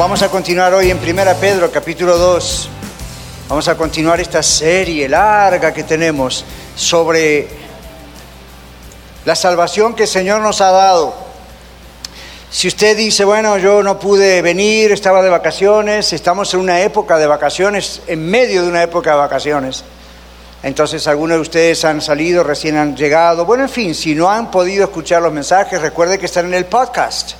Vamos 0.00 0.22
a 0.22 0.30
continuar 0.30 0.72
hoy 0.72 0.90
en 0.90 0.96
1 0.96 1.34
Pedro 1.38 1.70
capítulo 1.70 2.16
2. 2.16 2.68
Vamos 3.50 3.68
a 3.68 3.76
continuar 3.76 4.18
esta 4.18 4.42
serie 4.42 5.06
larga 5.06 5.74
que 5.74 5.82
tenemos 5.82 6.42
sobre 6.74 7.46
la 9.26 9.34
salvación 9.34 9.94
que 9.94 10.04
el 10.04 10.08
Señor 10.08 10.40
nos 10.40 10.62
ha 10.62 10.70
dado. 10.70 11.14
Si 12.50 12.66
usted 12.66 12.96
dice, 12.96 13.26
bueno, 13.26 13.58
yo 13.58 13.82
no 13.82 13.98
pude 13.98 14.40
venir, 14.40 14.90
estaba 14.90 15.20
de 15.20 15.28
vacaciones, 15.28 16.14
estamos 16.14 16.54
en 16.54 16.60
una 16.60 16.80
época 16.80 17.18
de 17.18 17.26
vacaciones, 17.26 18.00
en 18.06 18.26
medio 18.26 18.62
de 18.62 18.70
una 18.70 18.82
época 18.82 19.10
de 19.10 19.18
vacaciones. 19.18 19.84
Entonces 20.62 21.06
algunos 21.08 21.36
de 21.36 21.42
ustedes 21.42 21.84
han 21.84 22.00
salido, 22.00 22.42
recién 22.42 22.78
han 22.78 22.96
llegado. 22.96 23.44
Bueno, 23.44 23.64
en 23.64 23.68
fin, 23.68 23.94
si 23.94 24.14
no 24.14 24.30
han 24.30 24.50
podido 24.50 24.84
escuchar 24.84 25.20
los 25.20 25.32
mensajes, 25.34 25.78
recuerde 25.78 26.18
que 26.18 26.24
están 26.24 26.46
en 26.46 26.54
el 26.54 26.64
podcast. 26.64 27.32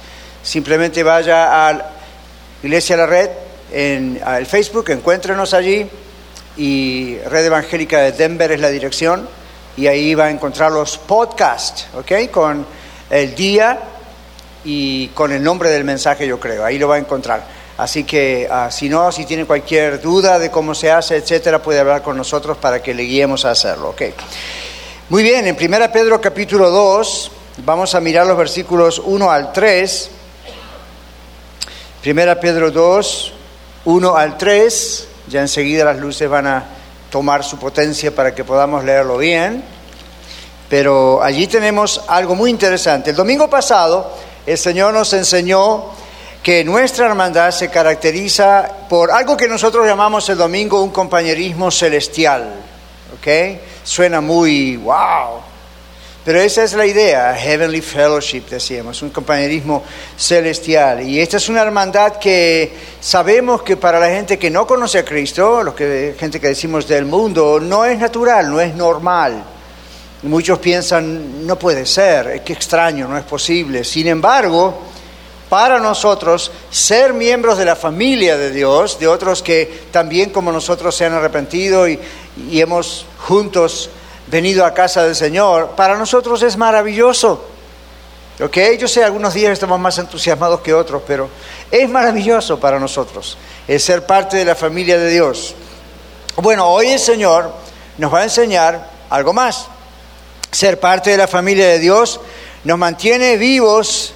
Simplemente 0.43 1.03
vaya 1.03 1.67
al 1.67 2.00
Iglesia 2.63 2.97
La 2.97 3.07
Red 3.07 3.31
en 3.73 4.21
el 4.27 4.45
Facebook, 4.45 4.91
encuéntrenos 4.91 5.55
allí 5.55 5.87
y 6.59 7.17
Red 7.19 7.47
Evangélica 7.47 8.01
de 8.01 8.13
Denver 8.13 8.53
es 8.53 8.61
la 8.61 8.69
dirección 8.69 9.27
y 9.79 9.87
ahí 9.87 10.15
va 10.15 10.27
a 10.27 10.31
encontrar 10.31 10.71
los 10.71 10.99
podcasts, 10.99 11.87
¿ok? 11.95 12.31
Con 12.31 12.67
el 13.09 13.35
día 13.35 13.79
y 14.63 15.09
con 15.09 15.33
el 15.33 15.43
nombre 15.43 15.71
del 15.71 15.85
mensaje, 15.85 16.27
yo 16.27 16.39
creo, 16.39 16.63
ahí 16.63 16.79
lo 16.79 16.89
va 16.89 16.97
a 16.97 16.99
encontrar. 16.99 17.43
Así 17.79 18.05
que 18.05 18.47
ah, 18.51 18.71
si 18.71 18.91
no, 18.91 19.11
si 19.11 19.25
tiene 19.25 19.47
cualquier 19.47 20.03
duda 20.03 20.39
de 20.39 20.51
cómo 20.51 20.75
se 20.75 20.91
hace, 20.91 21.17
etcétera, 21.17 21.63
puede 21.63 21.81
hablar 21.81 22.03
con 22.03 22.15
nosotros 22.15 22.59
para 22.59 22.83
que 22.83 22.93
le 22.93 23.05
guiemos 23.05 23.47
a 23.47 23.53
hacerlo, 23.53 23.91
¿ok? 23.91 24.03
Muy 25.09 25.23
bien, 25.23 25.47
en 25.47 25.57
1 25.59 25.93
Pedro 25.93 26.21
capítulo 26.21 26.69
2 26.69 27.33
vamos 27.65 27.95
a 27.95 28.01
mirar 28.01 28.27
los 28.27 28.37
versículos 28.37 28.99
1 29.03 29.31
al 29.31 29.51
3 29.51 30.11
Primera 32.03 32.41
Pedro 32.41 32.71
2, 32.71 33.33
1 33.85 34.17
al 34.17 34.39
3, 34.39 35.09
ya 35.29 35.43
enseguida 35.43 35.85
las 35.85 35.99
luces 35.99 36.31
van 36.31 36.47
a 36.47 36.65
tomar 37.11 37.45
su 37.45 37.59
potencia 37.59 38.15
para 38.15 38.35
que 38.35 38.43
podamos 38.43 38.83
leerlo 38.85 39.19
bien, 39.19 39.63
pero 40.71 41.23
allí 41.23 41.47
tenemos 41.47 42.01
algo 42.09 42.35
muy 42.35 42.49
interesante. 42.49 43.11
El 43.11 43.17
domingo 43.17 43.51
pasado 43.51 44.15
el 44.47 44.57
Señor 44.57 44.95
nos 44.95 45.13
enseñó 45.13 45.91
que 46.43 46.65
nuestra 46.65 47.05
hermandad 47.05 47.51
se 47.51 47.69
caracteriza 47.69 48.67
por 48.89 49.11
algo 49.11 49.37
que 49.37 49.47
nosotros 49.47 49.87
llamamos 49.87 50.27
el 50.31 50.39
domingo 50.39 50.83
un 50.83 50.93
compañerismo 50.93 51.71
celestial, 51.71 52.49
¿ok? 53.15 53.61
Suena 53.85 54.23
muy 54.23 54.79
wow, 54.79 55.43
pero 56.25 56.39
esa 56.39 56.65
es 56.65 56.75
la 56.75 56.85
idea, 56.85 57.35
Heavenly 57.35 57.81
Fellowship, 57.81 58.43
decíamos, 58.51 59.01
un 59.01 59.09
compañerismo 59.09 59.83
celestial. 60.19 61.03
Y 61.03 61.19
esta 61.19 61.39
es 61.39 61.49
una 61.49 61.63
hermandad 61.63 62.17
que 62.17 62.73
sabemos 63.01 63.63
que 63.63 63.79
para 63.79 63.99
la 63.99 64.09
gente 64.09 64.39
que 64.39 64.51
no 64.51 64.67
conoce 64.67 64.99
a 64.99 65.05
Cristo, 65.05 65.63
los 65.63 65.75
que, 65.75 66.15
gente 66.19 66.39
que 66.39 66.49
decimos 66.49 66.87
del 66.87 67.07
mundo, 67.07 67.59
no 67.59 67.87
es 67.87 67.99
natural, 67.99 68.51
no 68.51 68.61
es 68.61 68.75
normal. 68.75 69.43
Muchos 70.25 70.59
piensan, 70.59 71.47
no 71.47 71.59
puede 71.59 71.87
ser, 71.87 72.45
qué 72.45 72.53
extraño, 72.53 73.09
no 73.09 73.17
es 73.17 73.25
posible. 73.25 73.83
Sin 73.83 74.07
embargo, 74.07 74.79
para 75.49 75.79
nosotros, 75.79 76.53
ser 76.71 77.15
miembros 77.15 77.57
de 77.57 77.65
la 77.65 77.77
familia 77.77 78.37
de 78.37 78.51
Dios, 78.51 78.99
de 78.99 79.09
otros 79.09 79.43
que 79.43 79.85
también 79.91 80.29
como 80.29 80.53
nosotros 80.53 80.95
se 80.95 81.07
han 81.07 81.15
arrepentido 81.15 81.89
y, 81.89 81.99
y 82.51 82.61
hemos 82.61 83.07
juntos 83.17 83.89
venido 84.31 84.65
a 84.65 84.73
casa 84.73 85.05
del 85.05 85.17
Señor, 85.17 85.71
para 85.71 85.97
nosotros 85.97 86.43
es 86.43 86.57
maravilloso. 86.57 87.45
¿Ok? 88.41 88.57
Yo 88.79 88.89
sé, 88.89 89.05
algunos 89.05 89.35
días 89.35 89.53
estamos 89.53 89.79
más 89.79 89.99
entusiasmados 89.99 90.61
que 90.61 90.73
otros, 90.73 91.03
pero 91.07 91.29
es 91.71 91.89
maravilloso 91.89 92.59
para 92.59 92.79
nosotros 92.79 93.37
el 93.69 93.79
ser 93.79 94.07
parte 94.07 94.39
de 94.39 94.45
la 94.45 94.55
familia 94.55 94.99
de 94.99 95.11
Dios. 95.11 95.55
Bueno, 96.37 96.67
hoy 96.69 96.89
el 96.89 96.99
Señor 96.99 97.53
nos 97.99 98.13
va 98.13 98.21
a 98.21 98.25
enseñar 98.25 98.89
algo 99.11 99.33
más. 99.33 99.67
Ser 100.51 100.81
parte 100.81 101.11
de 101.11 101.17
la 101.17 101.29
familia 101.29 101.69
de 101.69 101.79
Dios 101.79 102.21
nos 102.65 102.79
mantiene 102.79 103.37
vivos 103.37 104.15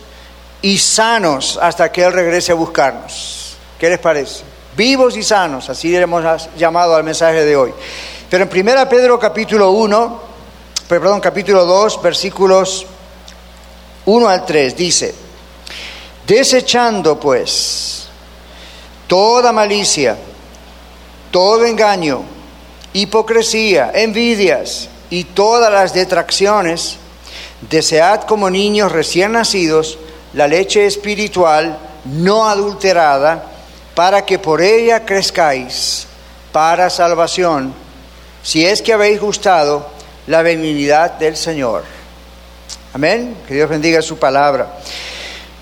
y 0.62 0.78
sanos 0.78 1.58
hasta 1.60 1.92
que 1.92 2.02
Él 2.02 2.12
regrese 2.12 2.52
a 2.52 2.54
buscarnos. 2.54 3.56
¿Qué 3.78 3.90
les 3.90 3.98
parece? 3.98 4.42
Vivos 4.76 5.16
y 5.16 5.22
sanos, 5.22 5.68
así 5.68 5.90
le 5.90 6.00
hemos 6.00 6.48
llamado 6.56 6.96
al 6.96 7.04
mensaje 7.04 7.44
de 7.44 7.56
hoy. 7.56 7.72
Pero 8.30 8.44
en 8.44 8.68
1 8.68 8.88
Pedro 8.88 9.18
capítulo 9.18 9.70
1, 9.72 10.20
perdón, 10.88 11.20
capítulo 11.20 11.64
2, 11.64 12.02
versículos 12.02 12.86
1 14.06 14.28
al 14.28 14.44
3, 14.44 14.76
dice, 14.76 15.14
desechando 16.26 17.18
pues 17.20 18.06
toda 19.06 19.52
malicia, 19.52 20.16
todo 21.30 21.64
engaño, 21.64 22.22
hipocresía, 22.92 23.92
envidias 23.94 24.88
y 25.10 25.24
todas 25.24 25.72
las 25.72 25.92
detracciones, 25.92 26.96
desead 27.60 28.22
como 28.22 28.50
niños 28.50 28.90
recién 28.90 29.32
nacidos 29.32 29.98
la 30.32 30.48
leche 30.48 30.86
espiritual 30.86 31.78
no 32.04 32.48
adulterada, 32.48 33.50
para 33.94 34.26
que 34.26 34.38
por 34.38 34.60
ella 34.60 35.04
crezcáis 35.04 36.06
para 36.50 36.90
salvación 36.90 37.83
si 38.44 38.64
es 38.66 38.82
que 38.82 38.92
habéis 38.92 39.20
gustado 39.20 39.88
la 40.26 40.42
benignidad 40.42 41.12
del 41.12 41.34
Señor. 41.34 41.82
Amén. 42.92 43.38
Que 43.48 43.54
Dios 43.54 43.68
bendiga 43.68 44.02
su 44.02 44.18
palabra. 44.18 44.78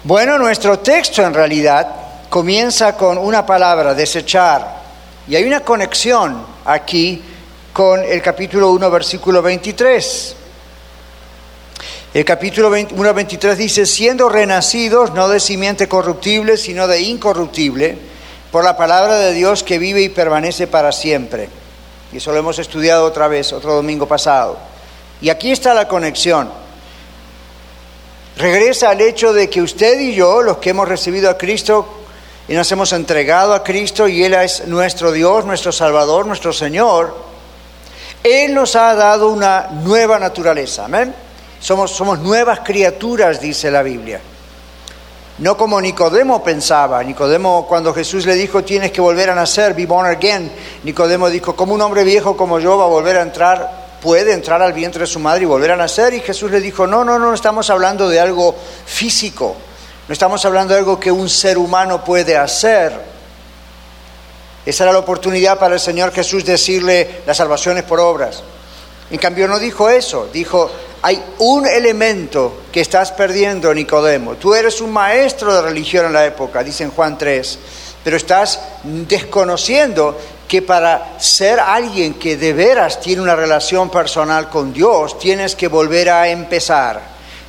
Bueno, 0.03 0.37
nuestro 0.37 0.81
texto 0.81 1.23
en 1.23 1.33
realidad 1.33 1.87
comienza 2.29 2.97
con 2.97 3.19
una 3.19 3.47
palabra, 3.47 3.95
desechar. 3.95 4.83
Y 5.29 5.37
hay 5.37 5.45
una 5.45 5.61
conexión 5.61 6.45
aquí 6.65 7.23
con 7.73 8.03
el 8.03 8.21
capítulo 8.21 8.73
1, 8.73 8.91
versículo 8.91 9.41
23. 9.41 10.37
El 12.15 12.25
capítulo 12.25 12.69
1, 12.69 13.15
23 13.15 13.57
dice, 13.57 13.87
siendo 13.87 14.29
renacidos 14.29 15.15
no 15.15 15.29
de 15.29 15.39
simiente 15.39 15.89
corruptible, 15.89 16.57
sino 16.57 16.89
de 16.89 17.01
incorruptible, 17.01 17.97
por 18.51 18.65
la 18.65 18.77
palabra 18.77 19.19
de 19.19 19.33
Dios 19.33 19.63
que 19.63 19.79
vive 19.79 20.03
y 20.03 20.09
permanece 20.09 20.67
para 20.67 20.91
siempre. 20.91 21.62
Y 22.13 22.19
eso 22.19 22.33
lo 22.33 22.39
hemos 22.39 22.59
estudiado 22.59 23.05
otra 23.05 23.29
vez, 23.29 23.53
otro 23.53 23.75
domingo 23.75 24.07
pasado. 24.07 24.59
Y 25.21 25.31
aquí 25.31 25.51
está 25.51 25.73
la 25.73 25.89
conexión. 25.89 26.51
Regresa 28.37 28.91
al 28.91 29.01
hecho 29.01 29.33
de 29.33 29.49
que 29.49 29.63
usted 29.63 29.99
y 30.01 30.15
yo, 30.15 30.43
los 30.43 30.59
que 30.59 30.71
hemos 30.71 30.89
recibido 30.89 31.31
a 31.31 31.39
Cristo 31.39 31.87
y 32.49 32.55
nos 32.55 32.71
hemos 32.73 32.93
entregado 32.93 33.55
a 33.55 33.63
Cristo 33.63 34.09
y 34.09 34.25
Él 34.25 34.35
es 34.35 34.67
nuestro 34.67 35.13
Dios, 35.13 35.45
nuestro 35.45 35.73
Salvador, 35.73 36.27
nuestro 36.27 36.53
Señor, 36.53 37.17
Él 38.23 38.55
nos 38.55 38.75
ha 38.77 38.95
dado 38.95 39.29
una 39.29 39.69
nueva 39.71 40.19
naturaleza. 40.19 40.87
Amén. 40.87 41.15
Somos, 41.61 41.93
somos 41.93 42.19
nuevas 42.19 42.61
criaturas, 42.61 43.41
dice 43.41 43.71
la 43.71 43.83
Biblia. 43.83 44.21
No 45.43 45.57
como 45.57 45.81
Nicodemo 45.81 46.41
pensaba. 46.45 47.03
Nicodemo, 47.03 47.67
cuando 47.67 47.93
Jesús 47.93 48.27
le 48.27 48.37
dijo, 48.37 48.63
tienes 48.63 48.93
que 48.93 49.01
volver 49.01 49.29
a 49.29 49.35
nacer, 49.35 49.75
be 49.75 49.87
born 49.87 50.09
again, 50.09 50.49
Nicodemo 50.85 51.29
dijo, 51.29 51.57
¿cómo 51.57 51.75
un 51.75 51.81
hombre 51.81 52.05
viejo 52.05 52.37
como 52.37 52.61
yo 52.61 52.79
va 52.79 52.85
a 52.85 52.87
volver 52.87 53.17
a 53.17 53.23
entrar, 53.23 53.99
puede 54.01 54.35
entrar 54.35 54.63
al 54.63 54.73
vientre 54.73 55.01
de 55.01 55.09
su 55.09 55.19
madre 55.19 55.43
y 55.43 55.47
volver 55.47 55.73
a 55.73 55.77
nacer? 55.77 56.15
Y 56.15 56.21
Jesús 56.21 56.49
le 56.53 56.61
dijo, 56.61 56.87
no, 56.87 57.03
no, 57.03 57.19
no 57.19 57.35
estamos 57.35 57.71
hablando 57.71 58.09
de 58.09 58.21
algo 58.21 58.55
físico, 58.87 59.57
no 60.07 60.13
estamos 60.13 60.45
hablando 60.45 60.75
de 60.75 60.79
algo 60.79 61.01
que 61.01 61.11
un 61.11 61.29
ser 61.29 61.59
humano 61.59 62.05
puede 62.05 62.37
hacer. 62.37 62.93
Esa 64.65 64.85
era 64.85 64.93
la 64.93 65.01
oportunidad 65.01 65.59
para 65.59 65.75
el 65.75 65.81
Señor 65.81 66.13
Jesús 66.13 66.45
decirle, 66.45 67.23
la 67.27 67.35
salvación 67.35 67.79
es 67.79 67.83
por 67.83 67.99
obras. 67.99 68.45
En 69.11 69.19
cambio 69.19 69.49
no 69.49 69.59
dijo 69.59 69.89
eso, 69.89 70.29
dijo, 70.33 70.71
hay 71.03 71.21
un 71.39 71.67
elemento 71.67 72.63
que 72.71 72.81
estás 72.81 73.11
perdiendo, 73.11 73.75
Nicodemo. 73.75 74.37
Tú 74.37 74.55
eres 74.55 74.81
un 74.81 74.93
maestro 74.93 75.53
de 75.53 75.63
religión 75.63 76.07
en 76.07 76.13
la 76.13 76.25
época, 76.25 76.63
dice 76.63 76.85
en 76.85 76.93
Juan 76.93 77.19
3, 77.19 77.59
pero 78.05 78.17
estás 78.17 78.61
desconociendo 78.85 80.17
que 80.47 80.63
para 80.63 81.19
ser 81.19 81.59
alguien 81.59 82.15
que 82.15 82.37
de 82.37 82.53
veras 82.53 83.01
tiene 83.01 83.21
una 83.21 83.35
relación 83.35 83.91
personal 83.91 84.49
con 84.49 84.73
Dios, 84.73 85.19
tienes 85.19 85.57
que 85.57 85.67
volver 85.67 86.09
a 86.09 86.29
empezar, 86.29 87.01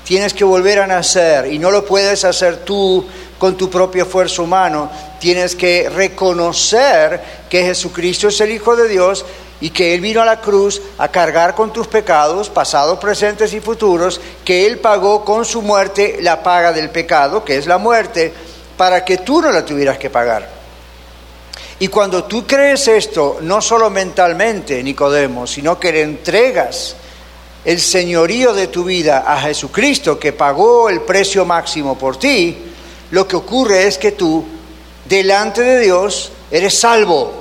tienes 0.03 0.33
que 0.33 0.43
volver 0.43 0.79
a 0.79 0.87
nacer 0.87 1.51
y 1.53 1.59
no 1.59 1.69
lo 1.69 1.85
puedes 1.85 2.25
hacer 2.25 2.57
tú 2.57 3.05
con 3.43 3.57
tu 3.57 3.69
propio 3.69 4.03
esfuerzo 4.03 4.43
humano. 4.43 4.89
Tienes 5.19 5.53
que 5.53 5.89
reconocer 5.89 7.21
que 7.49 7.61
Jesucristo 7.61 8.29
es 8.29 8.39
el 8.39 8.53
Hijo 8.53 8.73
de 8.77 8.87
Dios 8.87 9.25
y 9.59 9.69
que 9.71 9.93
Él 9.93 9.99
vino 9.99 10.21
a 10.21 10.25
la 10.25 10.39
cruz 10.39 10.81
a 10.97 11.09
cargar 11.09 11.53
con 11.53 11.73
tus 11.73 11.87
pecados, 11.87 12.49
pasados, 12.49 12.99
presentes 12.99 13.53
y 13.53 13.59
futuros, 13.59 14.21
que 14.45 14.65
Él 14.65 14.79
pagó 14.79 15.25
con 15.25 15.43
su 15.43 15.61
muerte 15.61 16.19
la 16.21 16.41
paga 16.41 16.71
del 16.71 16.89
pecado, 16.89 17.43
que 17.43 17.57
es 17.57 17.67
la 17.67 17.77
muerte, 17.77 18.33
para 18.77 19.03
que 19.03 19.17
tú 19.17 19.41
no 19.41 19.51
la 19.51 19.65
tuvieras 19.65 19.97
que 19.97 20.09
pagar. 20.09 20.49
Y 21.79 21.89
cuando 21.89 22.23
tú 22.23 22.47
crees 22.47 22.87
esto, 22.87 23.39
no 23.41 23.59
solo 23.59 23.89
mentalmente, 23.89 24.81
Nicodemo, 24.81 25.45
sino 25.45 25.77
que 25.77 25.91
le 25.91 26.03
entregas 26.03 26.95
el 27.65 27.81
señorío 27.81 28.53
de 28.53 28.67
tu 28.67 28.85
vida 28.85 29.25
a 29.27 29.37
Jesucristo, 29.41 30.17
que 30.17 30.31
pagó 30.31 30.87
el 30.87 31.01
precio 31.01 31.43
máximo 31.43 31.97
por 31.97 32.15
ti, 32.15 32.69
lo 33.13 33.27
que 33.27 33.35
ocurre 33.35 33.85
es 33.85 33.99
que 33.99 34.13
tú, 34.13 34.43
delante 35.05 35.61
de 35.61 35.81
Dios, 35.81 36.31
eres 36.49 36.79
salvo. 36.79 37.31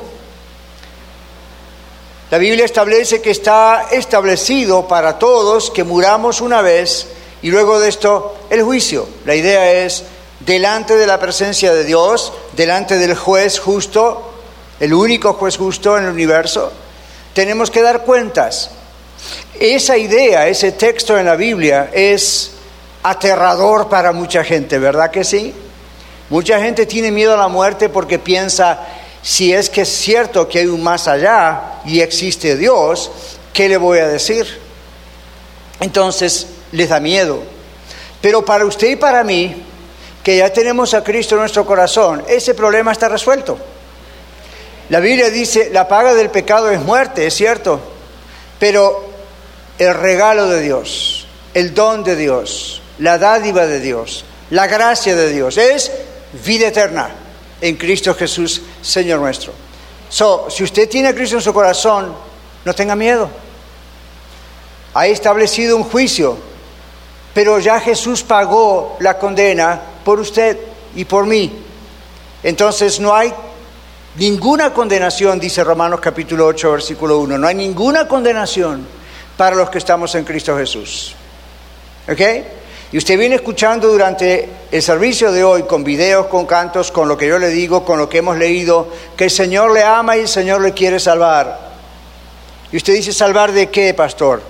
La 2.30 2.36
Biblia 2.36 2.66
establece 2.66 3.22
que 3.22 3.30
está 3.30 3.86
establecido 3.90 4.86
para 4.86 5.18
todos 5.18 5.70
que 5.70 5.82
muramos 5.82 6.42
una 6.42 6.60
vez 6.60 7.06
y 7.40 7.50
luego 7.50 7.80
de 7.80 7.88
esto 7.88 8.36
el 8.50 8.62
juicio. 8.62 9.08
La 9.24 9.34
idea 9.34 9.72
es 9.72 10.04
delante 10.40 10.94
de 10.94 11.06
la 11.06 11.18
presencia 11.18 11.72
de 11.72 11.84
Dios, 11.84 12.34
delante 12.52 12.98
del 12.98 13.14
juez 13.14 13.58
justo, 13.58 14.30
el 14.78 14.92
único 14.92 15.32
juez 15.32 15.56
justo 15.56 15.96
en 15.96 16.04
el 16.04 16.10
universo, 16.10 16.70
tenemos 17.32 17.70
que 17.70 17.80
dar 17.80 18.02
cuentas. 18.02 18.72
Esa 19.58 19.96
idea, 19.96 20.48
ese 20.48 20.72
texto 20.72 21.16
en 21.16 21.24
la 21.24 21.36
Biblia 21.36 21.88
es 21.94 22.50
aterrador 23.02 23.88
para 23.88 24.12
mucha 24.12 24.44
gente, 24.44 24.78
¿verdad 24.78 25.10
que 25.10 25.24
sí? 25.24 25.54
Mucha 26.30 26.60
gente 26.60 26.86
tiene 26.86 27.10
miedo 27.10 27.34
a 27.34 27.36
la 27.36 27.48
muerte 27.48 27.88
porque 27.88 28.18
piensa, 28.18 28.86
si 29.22 29.52
es 29.52 29.68
que 29.68 29.82
es 29.82 29.88
cierto 29.88 30.48
que 30.48 30.60
hay 30.60 30.66
un 30.66 30.82
más 30.82 31.08
allá 31.08 31.80
y 31.84 32.00
existe 32.00 32.56
Dios, 32.56 33.10
¿qué 33.52 33.68
le 33.68 33.76
voy 33.76 33.98
a 33.98 34.08
decir? 34.08 34.46
Entonces 35.80 36.46
les 36.72 36.88
da 36.88 37.00
miedo. 37.00 37.42
Pero 38.20 38.44
para 38.44 38.64
usted 38.64 38.90
y 38.90 38.96
para 38.96 39.24
mí, 39.24 39.64
que 40.22 40.36
ya 40.36 40.52
tenemos 40.52 40.94
a 40.94 41.02
Cristo 41.02 41.34
en 41.34 41.40
nuestro 41.40 41.66
corazón, 41.66 42.24
ese 42.28 42.54
problema 42.54 42.92
está 42.92 43.08
resuelto. 43.08 43.58
La 44.88 45.00
Biblia 45.00 45.30
dice, 45.30 45.70
la 45.72 45.88
paga 45.88 46.14
del 46.14 46.30
pecado 46.30 46.70
es 46.70 46.80
muerte, 46.80 47.26
es 47.26 47.34
cierto, 47.34 47.80
pero 48.58 49.10
el 49.78 49.94
regalo 49.94 50.48
de 50.48 50.60
Dios, 50.60 51.26
el 51.54 51.74
don 51.74 52.04
de 52.04 52.14
Dios, 52.14 52.81
la 53.02 53.18
dádiva 53.18 53.66
de 53.66 53.80
Dios, 53.80 54.24
la 54.50 54.68
gracia 54.68 55.16
de 55.16 55.28
Dios 55.30 55.58
es 55.58 55.90
vida 56.44 56.68
eterna 56.68 57.10
en 57.60 57.76
Cristo 57.76 58.14
Jesús, 58.14 58.62
Señor 58.80 59.18
nuestro. 59.18 59.52
So, 60.08 60.46
si 60.48 60.62
usted 60.62 60.88
tiene 60.88 61.08
a 61.08 61.14
Cristo 61.14 61.36
en 61.36 61.42
su 61.42 61.52
corazón, 61.52 62.14
no 62.64 62.74
tenga 62.74 62.94
miedo. 62.94 63.28
Ha 64.94 65.08
establecido 65.08 65.76
un 65.76 65.82
juicio, 65.82 66.38
pero 67.34 67.58
ya 67.58 67.80
Jesús 67.80 68.22
pagó 68.22 68.96
la 69.00 69.18
condena 69.18 69.80
por 70.04 70.20
usted 70.20 70.56
y 70.94 71.04
por 71.04 71.26
mí. 71.26 71.52
Entonces 72.44 73.00
no 73.00 73.16
hay 73.16 73.34
ninguna 74.14 74.72
condenación, 74.72 75.40
dice 75.40 75.64
Romanos 75.64 75.98
capítulo 75.98 76.46
8, 76.46 76.70
versículo 76.70 77.18
1, 77.18 77.36
no 77.36 77.48
hay 77.48 77.54
ninguna 77.56 78.06
condenación 78.06 78.86
para 79.36 79.56
los 79.56 79.70
que 79.70 79.78
estamos 79.78 80.14
en 80.14 80.24
Cristo 80.24 80.56
Jesús. 80.56 81.16
¿Ok? 82.08 82.20
Y 82.92 82.98
usted 82.98 83.18
viene 83.18 83.36
escuchando 83.36 83.88
durante 83.88 84.50
el 84.70 84.82
servicio 84.82 85.32
de 85.32 85.42
hoy 85.42 85.62
con 85.62 85.82
videos, 85.82 86.26
con 86.26 86.44
cantos, 86.44 86.92
con 86.92 87.08
lo 87.08 87.16
que 87.16 87.26
yo 87.26 87.38
le 87.38 87.48
digo, 87.48 87.86
con 87.86 87.98
lo 87.98 88.06
que 88.06 88.18
hemos 88.18 88.36
leído, 88.36 88.86
que 89.16 89.24
el 89.24 89.30
Señor 89.30 89.72
le 89.72 89.82
ama 89.82 90.18
y 90.18 90.20
el 90.20 90.28
Señor 90.28 90.60
le 90.60 90.74
quiere 90.74 91.00
salvar. 91.00 91.72
Y 92.70 92.76
usted 92.76 92.92
dice, 92.92 93.14
¿salvar 93.14 93.52
de 93.52 93.70
qué, 93.70 93.94
pastor? 93.94 94.42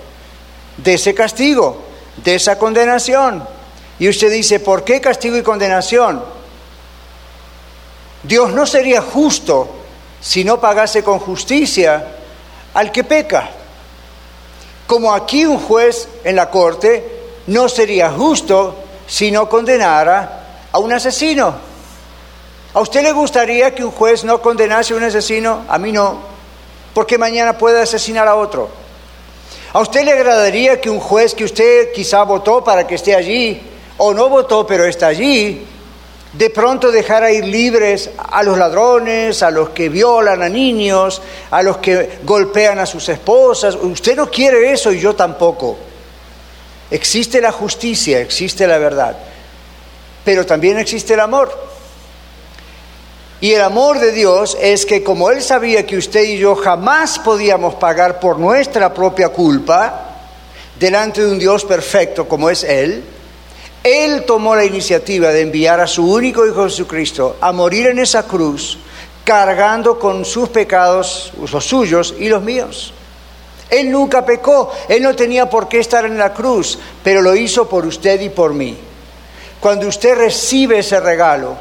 De 0.75 0.95
ese 0.95 1.13
castigo, 1.13 1.83
de 2.17 2.35
esa 2.35 2.57
condenación. 2.57 3.47
Y 3.97 4.09
usted 4.09 4.29
dice, 4.29 4.59
¿por 4.59 4.83
qué 4.83 4.99
castigo 4.99 5.37
y 5.37 5.41
condenación? 5.41 6.21
Dios 8.23 8.51
no 8.51 8.65
sería 8.65 9.01
justo 9.01 9.69
si 10.19 10.43
no 10.43 10.59
pagase 10.59 11.01
con 11.01 11.19
justicia 11.19 12.07
al 12.73 12.91
que 12.91 13.05
peca. 13.05 13.51
Como 14.85 15.13
aquí 15.13 15.45
un 15.45 15.59
juez 15.59 16.09
en 16.25 16.35
la 16.35 16.49
corte 16.49 17.22
no 17.47 17.69
sería 17.69 18.11
justo 18.11 18.75
si 19.07 19.31
no 19.31 19.49
condenara 19.49 20.67
a 20.71 20.79
un 20.79 20.93
asesino. 20.93 21.53
¿A 22.73 22.81
usted 22.81 23.03
le 23.03 23.11
gustaría 23.11 23.75
que 23.75 23.83
un 23.83 23.91
juez 23.91 24.23
no 24.23 24.41
condenase 24.41 24.93
a 24.93 24.97
un 24.97 25.03
asesino? 25.03 25.65
A 25.67 25.77
mí 25.77 25.91
no, 25.91 26.17
porque 26.93 27.17
mañana 27.17 27.57
puede 27.57 27.81
asesinar 27.81 28.27
a 28.27 28.35
otro. 28.35 28.69
¿A 29.73 29.79
usted 29.79 30.03
le 30.03 30.11
agradaría 30.11 30.79
que 30.79 30.89
un 30.89 30.99
juez 30.99 31.33
que 31.33 31.43
usted 31.43 31.91
quizá 31.91 32.23
votó 32.23 32.63
para 32.63 32.87
que 32.87 32.95
esté 32.95 33.15
allí, 33.15 33.61
o 33.97 34.13
no 34.13 34.29
votó 34.29 34.65
pero 34.65 34.85
está 34.85 35.07
allí, 35.07 35.67
de 36.31 36.49
pronto 36.49 36.91
dejara 36.91 37.31
ir 37.31 37.45
libres 37.45 38.09
a 38.17 38.41
los 38.41 38.57
ladrones, 38.57 39.43
a 39.43 39.51
los 39.51 39.69
que 39.69 39.89
violan 39.89 40.41
a 40.41 40.49
niños, 40.49 41.21
a 41.51 41.61
los 41.61 41.77
que 41.77 42.19
golpean 42.23 42.79
a 42.79 42.85
sus 42.85 43.07
esposas? 43.09 43.75
Usted 43.75 44.15
no 44.15 44.29
quiere 44.31 44.71
eso 44.71 44.91
y 44.91 44.99
yo 44.99 45.15
tampoco. 45.15 45.77
Existe 46.93 47.41
la 47.41 47.51
justicia, 47.51 48.19
existe 48.19 48.67
la 48.67 48.77
verdad, 48.77 49.17
pero 50.23 50.45
también 50.45 50.77
existe 50.77 51.15
el 51.15 51.21
amor. 51.21 51.51
Y 53.41 53.53
el 53.53 53.61
amor 53.63 53.97
de 53.97 54.11
Dios 54.11 54.55
es 54.61 54.85
que 54.85 55.03
como 55.03 55.31
Él 55.31 55.41
sabía 55.41 55.87
que 55.87 55.97
usted 55.97 56.21
y 56.21 56.37
yo 56.37 56.53
jamás 56.55 57.17
podíamos 57.17 57.73
pagar 57.73 58.19
por 58.19 58.37
nuestra 58.37 58.93
propia 58.93 59.29
culpa 59.29 60.17
delante 60.79 61.25
de 61.25 61.31
un 61.31 61.39
Dios 61.39 61.65
perfecto 61.65 62.27
como 62.29 62.51
es 62.51 62.63
Él, 62.63 63.03
Él 63.83 64.23
tomó 64.27 64.55
la 64.55 64.63
iniciativa 64.63 65.29
de 65.29 65.41
enviar 65.41 65.79
a 65.79 65.87
su 65.87 66.07
único 66.07 66.45
Hijo 66.45 66.65
Jesucristo 66.65 67.37
a 67.41 67.51
morir 67.51 67.87
en 67.87 67.97
esa 67.97 68.21
cruz, 68.27 68.77
cargando 69.23 69.97
con 69.97 70.25
sus 70.25 70.49
pecados, 70.49 71.33
los 71.51 71.65
suyos 71.65 72.13
y 72.19 72.29
los 72.29 72.43
míos. 72.43 72.93
Él 73.73 73.91
nunca 73.91 74.23
pecó, 74.23 74.71
Él 74.87 75.01
no 75.01 75.15
tenía 75.15 75.49
por 75.49 75.67
qué 75.67 75.79
estar 75.79 76.05
en 76.05 76.17
la 76.17 76.33
cruz, 76.33 76.77
pero 77.03 77.21
lo 77.21 77.35
hizo 77.35 77.67
por 77.67 77.85
usted 77.85 78.21
y 78.21 78.29
por 78.29 78.53
mí. 78.53 78.77
Cuando 79.59 79.87
usted 79.87 80.15
recibe 80.15 80.79
ese 80.79 80.99
regalo 80.99 81.55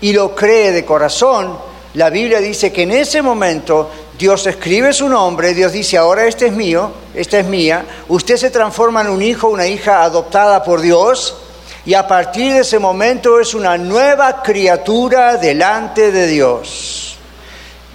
y 0.00 0.12
lo 0.12 0.34
cree 0.34 0.72
de 0.72 0.84
corazón, 0.84 1.58
la 1.94 2.08
Biblia 2.08 2.40
dice 2.40 2.72
que 2.72 2.82
en 2.82 2.92
ese 2.92 3.22
momento 3.22 3.90
Dios 4.18 4.46
escribe 4.46 4.92
su 4.92 5.08
nombre, 5.08 5.52
Dios 5.52 5.72
dice, 5.72 5.98
ahora 5.98 6.26
este 6.26 6.46
es 6.46 6.52
mío, 6.52 6.90
esta 7.14 7.38
es 7.38 7.46
mía, 7.46 7.84
usted 8.08 8.36
se 8.36 8.50
transforma 8.50 9.02
en 9.02 9.08
un 9.08 9.20
hijo, 9.20 9.48
una 9.48 9.66
hija 9.66 10.02
adoptada 10.02 10.64
por 10.64 10.80
Dios, 10.80 11.36
y 11.84 11.94
a 11.94 12.06
partir 12.06 12.54
de 12.54 12.60
ese 12.60 12.78
momento 12.78 13.38
es 13.38 13.52
una 13.52 13.76
nueva 13.76 14.42
criatura 14.42 15.36
delante 15.36 16.10
de 16.10 16.26
Dios. 16.26 17.16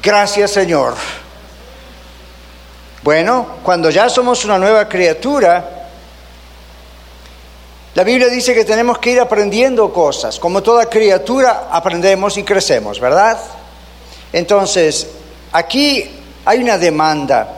Gracias 0.04 0.52
Señor. 0.52 0.94
Bueno, 3.02 3.48
cuando 3.64 3.90
ya 3.90 4.10
somos 4.10 4.44
una 4.44 4.58
nueva 4.58 4.90
criatura, 4.90 5.80
la 7.96 8.04
Biblia 8.04 8.28
dice 8.28 8.54
que 8.54 8.66
tenemos 8.66 8.98
que 9.00 9.12
ir 9.12 9.20
aprendiendo 9.20 9.92
cosas. 9.92 10.38
Como 10.38 10.62
toda 10.62 10.86
criatura, 10.88 11.70
aprendemos 11.72 12.38
y 12.38 12.44
crecemos, 12.44 13.00
¿verdad? 13.00 13.40
Entonces, 14.34 15.08
aquí 15.52 16.10
hay 16.46 16.60
una 16.60 16.78
demanda. 16.78 17.56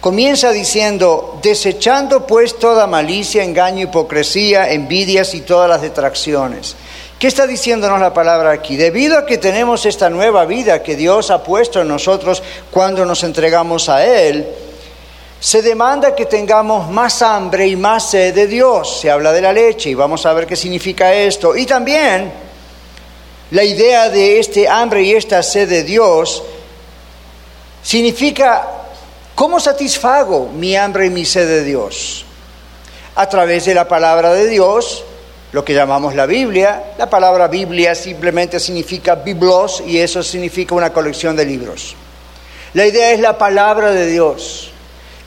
Comienza 0.00 0.50
diciendo, 0.50 1.40
desechando 1.42 2.26
pues 2.26 2.58
toda 2.58 2.86
malicia, 2.86 3.42
engaño, 3.42 3.84
hipocresía, 3.84 4.70
envidias 4.70 5.34
y 5.34 5.40
todas 5.40 5.68
las 5.68 5.82
detracciones. 5.82 6.76
¿Qué 7.18 7.26
está 7.26 7.46
diciéndonos 7.46 7.98
la 7.98 8.12
palabra 8.12 8.52
aquí? 8.52 8.76
Debido 8.76 9.18
a 9.18 9.24
que 9.24 9.38
tenemos 9.38 9.86
esta 9.86 10.10
nueva 10.10 10.44
vida 10.44 10.82
que 10.82 10.96
Dios 10.96 11.30
ha 11.30 11.42
puesto 11.42 11.80
en 11.80 11.88
nosotros 11.88 12.42
cuando 12.70 13.06
nos 13.06 13.24
entregamos 13.24 13.88
a 13.88 14.04
Él, 14.04 14.46
se 15.40 15.62
demanda 15.62 16.14
que 16.14 16.26
tengamos 16.26 16.90
más 16.90 17.20
hambre 17.22 17.66
y 17.66 17.76
más 17.76 18.10
sed 18.10 18.34
de 18.34 18.46
Dios. 18.46 19.00
Se 19.00 19.10
habla 19.10 19.32
de 19.32 19.42
la 19.42 19.52
leche 19.52 19.90
y 19.90 19.94
vamos 19.94 20.24
a 20.26 20.32
ver 20.32 20.46
qué 20.46 20.56
significa 20.56 21.12
esto. 21.12 21.54
Y 21.54 21.66
también 21.66 22.32
la 23.50 23.62
idea 23.62 24.08
de 24.08 24.38
este 24.38 24.68
hambre 24.68 25.02
y 25.02 25.12
esta 25.12 25.42
sed 25.42 25.68
de 25.68 25.84
Dios 25.84 26.42
significa 27.82 28.66
cómo 29.34 29.60
satisfago 29.60 30.48
mi 30.48 30.74
hambre 30.74 31.06
y 31.06 31.10
mi 31.10 31.24
sed 31.24 31.46
de 31.46 31.64
Dios. 31.64 32.24
A 33.14 33.28
través 33.28 33.66
de 33.66 33.74
la 33.74 33.86
palabra 33.86 34.32
de 34.32 34.46
Dios, 34.48 35.04
lo 35.52 35.64
que 35.64 35.74
llamamos 35.74 36.14
la 36.14 36.26
Biblia. 36.26 36.92
La 36.98 37.08
palabra 37.08 37.46
Biblia 37.48 37.94
simplemente 37.94 38.58
significa 38.58 39.14
biblos 39.14 39.82
y 39.86 39.98
eso 39.98 40.22
significa 40.22 40.74
una 40.74 40.92
colección 40.92 41.36
de 41.36 41.46
libros. 41.46 41.94
La 42.74 42.86
idea 42.86 43.12
es 43.12 43.20
la 43.20 43.38
palabra 43.38 43.92
de 43.92 44.06
Dios 44.06 44.72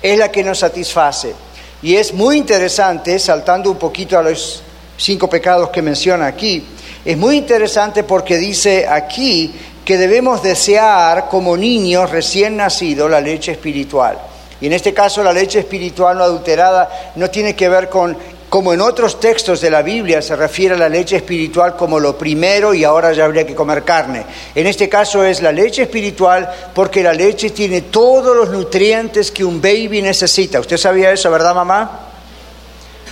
es 0.01 0.17
la 0.17 0.31
que 0.31 0.43
nos 0.43 0.59
satisface. 0.59 1.33
Y 1.81 1.95
es 1.95 2.13
muy 2.13 2.37
interesante, 2.37 3.17
saltando 3.19 3.71
un 3.71 3.77
poquito 3.77 4.17
a 4.17 4.23
los 4.23 4.61
cinco 4.97 5.29
pecados 5.29 5.69
que 5.69 5.81
menciona 5.81 6.27
aquí, 6.27 6.65
Es 7.05 7.17
muy 7.17 7.37
interesante 7.37 8.03
porque 8.03 8.37
dice 8.37 8.85
aquí 8.85 9.53
que 9.85 9.97
debemos 9.97 10.43
desear 10.43 11.29
como 11.29 11.55
niños 11.55 12.11
recién 12.11 12.57
nacidos 12.57 13.09
la 13.09 13.21
leche 13.21 13.53
espiritual. 13.53 14.19
Y 14.59 14.67
en 14.67 14.73
este 14.73 14.93
caso 14.93 15.23
la 15.23 15.31
leche 15.31 15.59
espiritual 15.59 16.17
no 16.17 16.25
adulterada 16.25 17.13
no 17.15 17.29
tiene 17.29 17.55
que 17.55 17.69
ver 17.69 17.87
con, 17.87 18.17
como 18.49 18.73
en 18.73 18.81
otros 18.81 19.19
textos 19.19 19.61
de 19.61 19.69
la 19.69 19.83
Biblia 19.83 20.21
se 20.21 20.35
refiere 20.35 20.73
a 20.73 20.77
la 20.77 20.89
leche 20.89 21.17
espiritual 21.17 21.75
como 21.75 21.99
lo 21.99 22.17
primero 22.17 22.73
y 22.73 22.83
ahora 22.83 23.13
ya 23.13 23.25
habría 23.25 23.45
que 23.45 23.53
comer 23.53 23.83
carne. 23.83 24.25
En 24.55 24.65
este 24.65 24.89
caso 24.89 25.23
es 25.23 25.41
la 25.41 25.51
leche 25.51 25.83
espiritual 25.83 26.49
porque 26.73 27.03
la 27.03 27.13
leche 27.13 27.51
tiene 27.51 27.81
todos 27.83 28.35
los 28.35 28.49
nutrientes 28.49 29.31
que 29.31 29.45
un 29.45 29.61
baby 29.61 30.01
necesita. 30.01 30.59
¿Usted 30.59 30.77
sabía 30.77 31.11
eso, 31.11 31.29
verdad 31.29 31.53
mamá? 31.53 31.99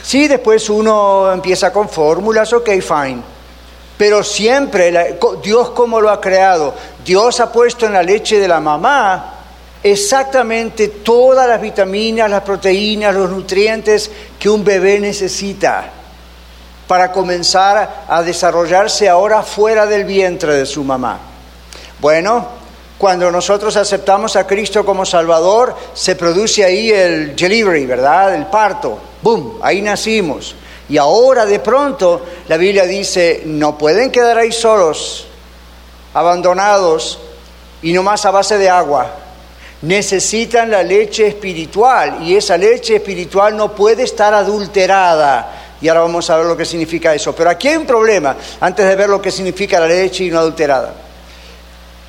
Sí, 0.01 0.27
después 0.27 0.69
uno 0.69 1.31
empieza 1.31 1.71
con 1.71 1.87
fórmulas, 1.87 2.51
ok, 2.53 2.69
fine. 2.81 3.21
Pero 3.95 4.23
siempre, 4.23 5.17
Dios 5.43 5.69
como 5.71 6.01
lo 6.01 6.09
ha 6.09 6.19
creado, 6.19 6.73
Dios 7.05 7.39
ha 7.39 7.51
puesto 7.51 7.85
en 7.85 7.93
la 7.93 8.01
leche 8.03 8.39
de 8.39 8.47
la 8.47 8.59
mamá 8.59 9.36
exactamente 9.83 10.87
todas 10.87 11.47
las 11.47 11.61
vitaminas, 11.61 12.29
las 12.29 12.41
proteínas, 12.41 13.13
los 13.13 13.29
nutrientes 13.29 14.09
que 14.39 14.49
un 14.49 14.63
bebé 14.63 14.99
necesita 14.99 15.91
para 16.87 17.11
comenzar 17.11 18.05
a 18.07 18.23
desarrollarse 18.23 19.09
ahora 19.09 19.43
fuera 19.43 19.85
del 19.85 20.05
vientre 20.05 20.53
de 20.53 20.65
su 20.65 20.83
mamá. 20.83 21.19
Bueno, 21.99 22.47
cuando 22.97 23.29
nosotros 23.29 23.75
aceptamos 23.75 24.35
a 24.35 24.47
Cristo 24.47 24.85
como 24.85 25.05
Salvador, 25.05 25.75
se 25.93 26.15
produce 26.15 26.63
ahí 26.63 26.89
el 26.89 27.35
delivery, 27.35 27.85
¿verdad? 27.85 28.33
El 28.33 28.45
parto. 28.47 28.97
¡Boom! 29.21 29.59
Ahí 29.61 29.81
nacimos. 29.81 30.55
Y 30.89 30.97
ahora 30.97 31.45
de 31.45 31.59
pronto 31.59 32.21
la 32.47 32.55
Biblia 32.55 32.85
dice, 32.85 33.43
no 33.45 33.77
pueden 33.77 34.09
quedar 34.09 34.37
ahí 34.37 34.53
solos, 34.53 35.27
abandonados 36.13 37.19
y 37.81 37.91
no 37.91 38.03
más 38.03 38.25
a 38.25 38.31
base 38.31 38.57
de 38.57 38.69
agua 38.69 39.26
necesitan 39.81 40.71
la 40.71 40.83
leche 40.83 41.27
espiritual 41.27 42.19
y 42.23 42.35
esa 42.35 42.57
leche 42.57 42.95
espiritual 42.95 43.55
no 43.55 43.75
puede 43.75 44.03
estar 44.03 44.33
adulterada. 44.33 45.75
Y 45.79 45.87
ahora 45.87 46.01
vamos 46.01 46.29
a 46.29 46.37
ver 46.37 46.45
lo 46.45 46.57
que 46.57 46.65
significa 46.65 47.13
eso. 47.13 47.35
Pero 47.35 47.49
aquí 47.49 47.67
hay 47.67 47.77
un 47.77 47.85
problema, 47.85 48.35
antes 48.59 48.87
de 48.87 48.95
ver 48.95 49.09
lo 49.09 49.21
que 49.21 49.31
significa 49.31 49.79
la 49.79 49.87
leche 49.87 50.23
y 50.23 50.31
no 50.31 50.39
adulterada. 50.39 50.93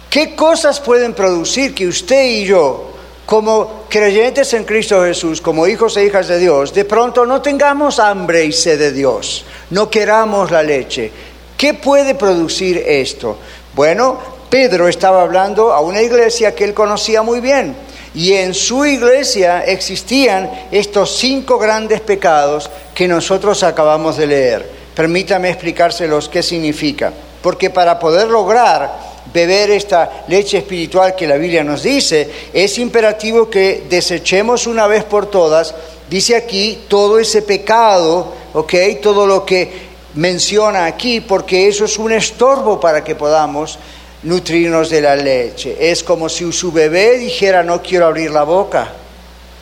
¿Qué 0.09 0.35
cosas 0.35 0.81
pueden 0.81 1.13
producir 1.13 1.75
que 1.75 1.87
usted 1.87 2.25
y 2.25 2.47
yo, 2.47 2.93
como 3.27 3.85
creyentes 3.91 4.55
en 4.55 4.65
Cristo 4.65 5.03
Jesús, 5.03 5.43
como 5.43 5.67
hijos 5.67 5.99
e 5.99 6.07
hijas 6.07 6.29
de 6.29 6.39
Dios, 6.39 6.73
de 6.73 6.87
pronto 6.87 7.27
no 7.27 7.43
tengamos 7.43 7.99
hambre 7.99 8.47
y 8.47 8.53
sed 8.53 8.79
de 8.79 8.93
Dios, 8.93 9.45
no 9.69 9.91
queramos 9.91 10.51
la 10.51 10.63
leche? 10.63 11.13
¿Qué 11.59 11.75
puede 11.75 12.15
producir 12.15 12.83
esto? 12.87 13.37
Bueno, 13.75 14.38
Pedro 14.50 14.88
estaba 14.88 15.23
hablando 15.23 15.73
a 15.73 15.81
una 15.81 16.00
iglesia 16.00 16.55
que 16.55 16.64
él 16.64 16.75
conocía 16.75 17.23
muy 17.23 17.40
bien. 17.40 17.76
Y 18.14 18.33
en 18.33 18.55
su 18.55 18.85
iglesia 18.87 19.64
existían 19.64 20.50
estos 20.71 21.17
cinco 21.17 21.59
grandes 21.59 22.00
pecados 22.00 22.71
que 22.95 23.07
nosotros 23.07 23.62
acabamos 23.62 24.17
de 24.17 24.26
leer. 24.26 24.71
Permítame 24.95 25.50
explicárselos 25.50 26.28
qué 26.28 26.43
significa. 26.43 27.12
Porque 27.43 27.71
para 27.71 27.99
poder 27.99 28.28
lograr 28.28 29.09
beber 29.33 29.71
esta 29.71 30.25
leche 30.28 30.59
espiritual 30.59 31.14
que 31.14 31.26
la 31.26 31.37
Biblia 31.37 31.62
nos 31.62 31.83
dice, 31.83 32.28
es 32.52 32.78
imperativo 32.78 33.49
que 33.50 33.85
desechemos 33.88 34.67
una 34.67 34.87
vez 34.87 35.05
por 35.05 35.26
todas, 35.26 35.75
dice 36.09 36.35
aquí, 36.35 36.85
todo 36.88 37.19
ese 37.19 37.43
pecado, 37.43 38.33
¿ok? 38.55 38.75
Todo 39.02 39.26
lo 39.26 39.45
que 39.45 39.88
menciona 40.14 40.87
aquí, 40.87 41.21
porque 41.21 41.69
eso 41.69 41.85
es 41.85 41.99
un 41.99 42.12
estorbo 42.12 42.81
para 42.81 43.05
que 43.05 43.14
podamos 43.14 43.78
nutrirnos 44.23 44.91
de 44.91 45.01
la 45.01 45.17
leche. 45.17 45.77
Es 45.79 46.03
como 46.03 46.29
si 46.29 46.51
su 46.53 46.73
bebé 46.73 47.19
dijera 47.19 47.63
no 47.63 47.83
quiero 47.83 48.07
abrir 48.07 48.31
la 48.31 48.45
boca 48.45 48.89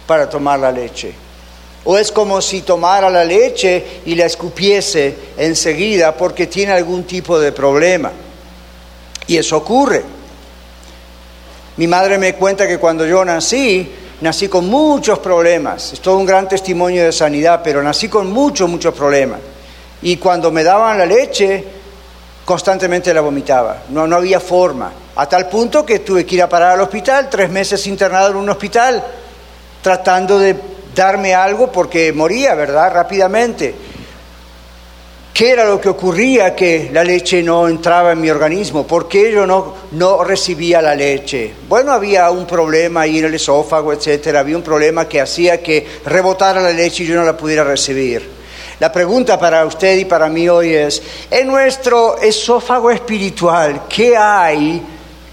para 0.07 0.29
tomar 0.29 0.59
la 0.59 0.73
leche. 0.73 1.13
O 1.85 1.97
es 1.97 2.11
como 2.11 2.41
si 2.41 2.63
tomara 2.63 3.09
la 3.09 3.25
leche 3.25 4.01
y 4.07 4.15
la 4.15 4.27
escupiese 4.27 5.15
enseguida 5.37 6.17
porque 6.17 6.47
tiene 6.47 6.73
algún 6.73 7.05
tipo 7.05 7.39
de 7.39 7.53
problema. 7.53 8.11
Y 9.29 9.37
eso 9.37 9.57
ocurre. 9.59 10.03
Mi 11.77 11.87
madre 11.87 12.19
me 12.19 12.35
cuenta 12.35 12.67
que 12.67 12.79
cuando 12.79 13.07
yo 13.07 13.25
nací, 13.25 13.89
nací 14.21 14.49
con 14.49 14.69
muchos 14.69 15.19
problemas. 15.21 15.93
Es 15.93 16.01
todo 16.01 16.17
un 16.17 16.27
gran 16.27 16.49
testimonio 16.49 17.05
de 17.05 17.13
sanidad, 17.13 17.61
pero 17.63 17.83
nací 17.83 18.09
con 18.09 18.33
muchos, 18.33 18.69
muchos 18.69 18.95
problemas. 18.95 19.41
Y 20.03 20.17
cuando 20.17 20.51
me 20.51 20.65
daban 20.65 20.99
la 20.99 21.07
leche, 21.07 21.65
constantemente 22.47 23.13
la 23.13 23.21
vomitaba, 23.21 23.83
no, 23.89 24.07
no 24.07 24.17
había 24.17 24.39
forma, 24.39 24.93
a 25.17 25.29
tal 25.29 25.49
punto 25.49 25.85
que 25.85 25.99
tuve 25.99 26.25
que 26.25 26.37
ir 26.37 26.43
a 26.43 26.49
parar 26.49 26.75
al 26.75 26.81
hospital, 26.81 27.29
tres 27.29 27.51
meses 27.51 27.85
internado 27.89 28.31
en 28.31 28.37
un 28.37 28.49
hospital, 28.49 29.03
tratando 29.83 30.39
de 30.39 30.55
darme 30.95 31.35
algo 31.35 31.73
porque 31.73 32.13
moría, 32.13 32.55
¿verdad? 32.55 32.93
Rápidamente. 32.95 33.75
¿Qué 35.35 35.51
era 35.51 35.65
lo 35.65 35.81
que 35.81 35.89
ocurría 35.89 36.55
que 36.55 36.89
la 36.93 37.03
leche 37.03 37.43
no 37.43 37.69
entraba 37.69 38.13
en 38.13 38.21
mi 38.21 38.31
organismo? 38.31 38.87
¿Por 38.87 39.09
qué 39.09 39.33
yo 39.33 39.45
no, 39.45 39.75
no 39.91 40.23
recibía 40.23 40.81
la 40.81 40.95
leche? 40.95 41.53
Bueno, 41.69 41.93
había 41.93 42.31
un 42.31 42.47
problema 42.47 43.03
ahí 43.03 43.19
en 43.19 43.27
el 43.27 43.35
esófago, 43.35 43.93
etcétera. 43.93 44.41
Había 44.41 44.57
un 44.57 44.63
problema 44.63 45.07
que 45.07 45.21
hacía 45.21 45.61
que 45.61 45.85
rebotara 46.07 46.63
la 46.63 46.73
leche 46.73 47.03
y 47.03 47.09
yo 47.09 47.17
no 47.17 47.25
la 47.25 47.37
pudiera 47.37 47.65
recibir. 47.65 48.36
La 48.79 48.93
pregunta 48.93 49.39
para 49.39 49.65
usted 49.65 49.97
y 49.97 50.05
para 50.05 50.29
mí 50.29 50.49
hoy 50.51 50.75
es, 50.75 51.03
en 51.31 51.47
nuestro 51.47 52.19
esófago 52.19 52.91
espiritual, 52.91 53.83
¿qué 53.89 54.15
hay 54.15 54.83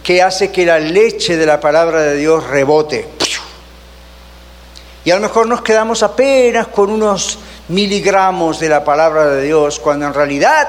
que 0.02 0.22
hace 0.22 0.50
que 0.50 0.66
la 0.66 0.80
leche 0.80 1.36
de 1.36 1.46
la 1.46 1.60
palabra 1.60 2.04
de 2.04 2.16
Dios 2.16 2.48
rebote? 2.48 3.06
Y 5.04 5.12
a 5.12 5.16
lo 5.16 5.22
mejor 5.22 5.48
nos 5.48 5.62
quedamos 5.62 6.04
apenas 6.04 6.68
con 6.68 6.90
unos 6.90 7.38
miligramos 7.68 8.62
de 8.62 8.70
la 8.70 8.82
palabra 8.86 9.28
de 9.28 9.44
Dios, 9.44 9.78
cuando 9.78 10.06
en 10.06 10.14
realidad 10.14 10.66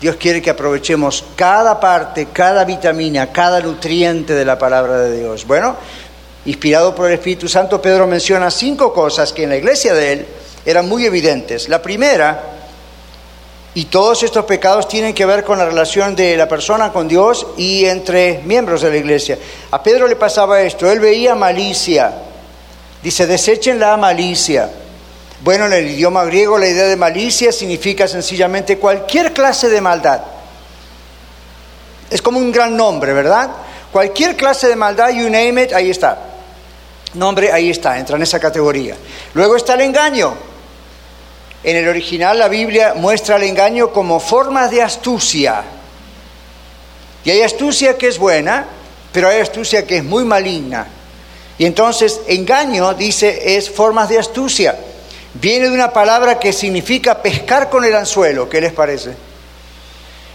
Dios 0.00 0.16
quiere 0.16 0.40
que 0.40 0.48
aprovechemos 0.48 1.22
cada 1.36 1.78
parte, 1.78 2.28
cada 2.32 2.64
vitamina, 2.64 3.30
cada 3.30 3.60
nutriente 3.60 4.32
de 4.32 4.44
la 4.46 4.58
palabra 4.58 5.00
de 5.00 5.18
Dios. 5.18 5.46
Bueno, 5.46 5.76
inspirado 6.46 6.94
por 6.94 7.08
el 7.08 7.14
Espíritu 7.14 7.46
Santo, 7.46 7.82
Pedro 7.82 8.06
menciona 8.06 8.50
cinco 8.50 8.94
cosas 8.94 9.34
que 9.34 9.42
en 9.42 9.50
la 9.50 9.56
iglesia 9.56 9.92
de 9.92 10.12
él 10.12 10.26
eran 10.68 10.86
muy 10.86 11.06
evidentes. 11.06 11.66
La 11.70 11.80
primera, 11.80 12.42
y 13.72 13.86
todos 13.86 14.22
estos 14.22 14.44
pecados 14.44 14.86
tienen 14.86 15.14
que 15.14 15.24
ver 15.24 15.42
con 15.42 15.56
la 15.56 15.64
relación 15.64 16.14
de 16.14 16.36
la 16.36 16.46
persona 16.46 16.92
con 16.92 17.08
Dios 17.08 17.46
y 17.56 17.86
entre 17.86 18.42
miembros 18.44 18.82
de 18.82 18.90
la 18.90 18.98
iglesia. 18.98 19.38
A 19.70 19.82
Pedro 19.82 20.06
le 20.06 20.16
pasaba 20.16 20.60
esto, 20.60 20.90
él 20.92 21.00
veía 21.00 21.34
malicia. 21.34 22.12
Dice, 23.02 23.26
desechen 23.26 23.80
la 23.80 23.96
malicia. 23.96 24.68
Bueno, 25.40 25.64
en 25.64 25.72
el 25.72 25.88
idioma 25.88 26.26
griego 26.26 26.58
la 26.58 26.68
idea 26.68 26.84
de 26.84 26.96
malicia 26.96 27.50
significa 27.50 28.06
sencillamente 28.06 28.76
cualquier 28.76 29.32
clase 29.32 29.70
de 29.70 29.80
maldad. 29.80 30.20
Es 32.10 32.20
como 32.20 32.40
un 32.40 32.52
gran 32.52 32.76
nombre, 32.76 33.14
¿verdad? 33.14 33.48
Cualquier 33.90 34.36
clase 34.36 34.68
de 34.68 34.76
maldad, 34.76 35.14
you 35.14 35.30
name 35.30 35.62
it, 35.62 35.72
ahí 35.72 35.88
está. 35.88 36.18
Nombre, 37.14 37.50
ahí 37.50 37.70
está, 37.70 37.96
entra 37.96 38.16
en 38.16 38.22
esa 38.22 38.38
categoría. 38.38 38.96
Luego 39.32 39.56
está 39.56 39.72
el 39.72 39.80
engaño. 39.80 40.47
En 41.62 41.76
el 41.76 41.88
original 41.88 42.38
la 42.38 42.48
Biblia 42.48 42.94
muestra 42.94 43.36
el 43.36 43.42
engaño 43.42 43.92
como 43.92 44.20
forma 44.20 44.68
de 44.68 44.82
astucia. 44.82 45.64
Y 47.24 47.30
hay 47.30 47.42
astucia 47.42 47.98
que 47.98 48.08
es 48.08 48.18
buena, 48.18 48.66
pero 49.12 49.28
hay 49.28 49.40
astucia 49.40 49.86
que 49.86 49.98
es 49.98 50.04
muy 50.04 50.24
maligna. 50.24 50.86
Y 51.58 51.66
entonces 51.66 52.20
engaño, 52.28 52.94
dice, 52.94 53.56
es 53.56 53.68
formas 53.68 54.08
de 54.08 54.18
astucia. 54.18 54.78
Viene 55.34 55.68
de 55.68 55.74
una 55.74 55.92
palabra 55.92 56.38
que 56.38 56.52
significa 56.52 57.20
pescar 57.20 57.68
con 57.68 57.84
el 57.84 57.94
anzuelo. 57.94 58.48
¿Qué 58.48 58.60
les 58.60 58.72
parece? 58.72 59.14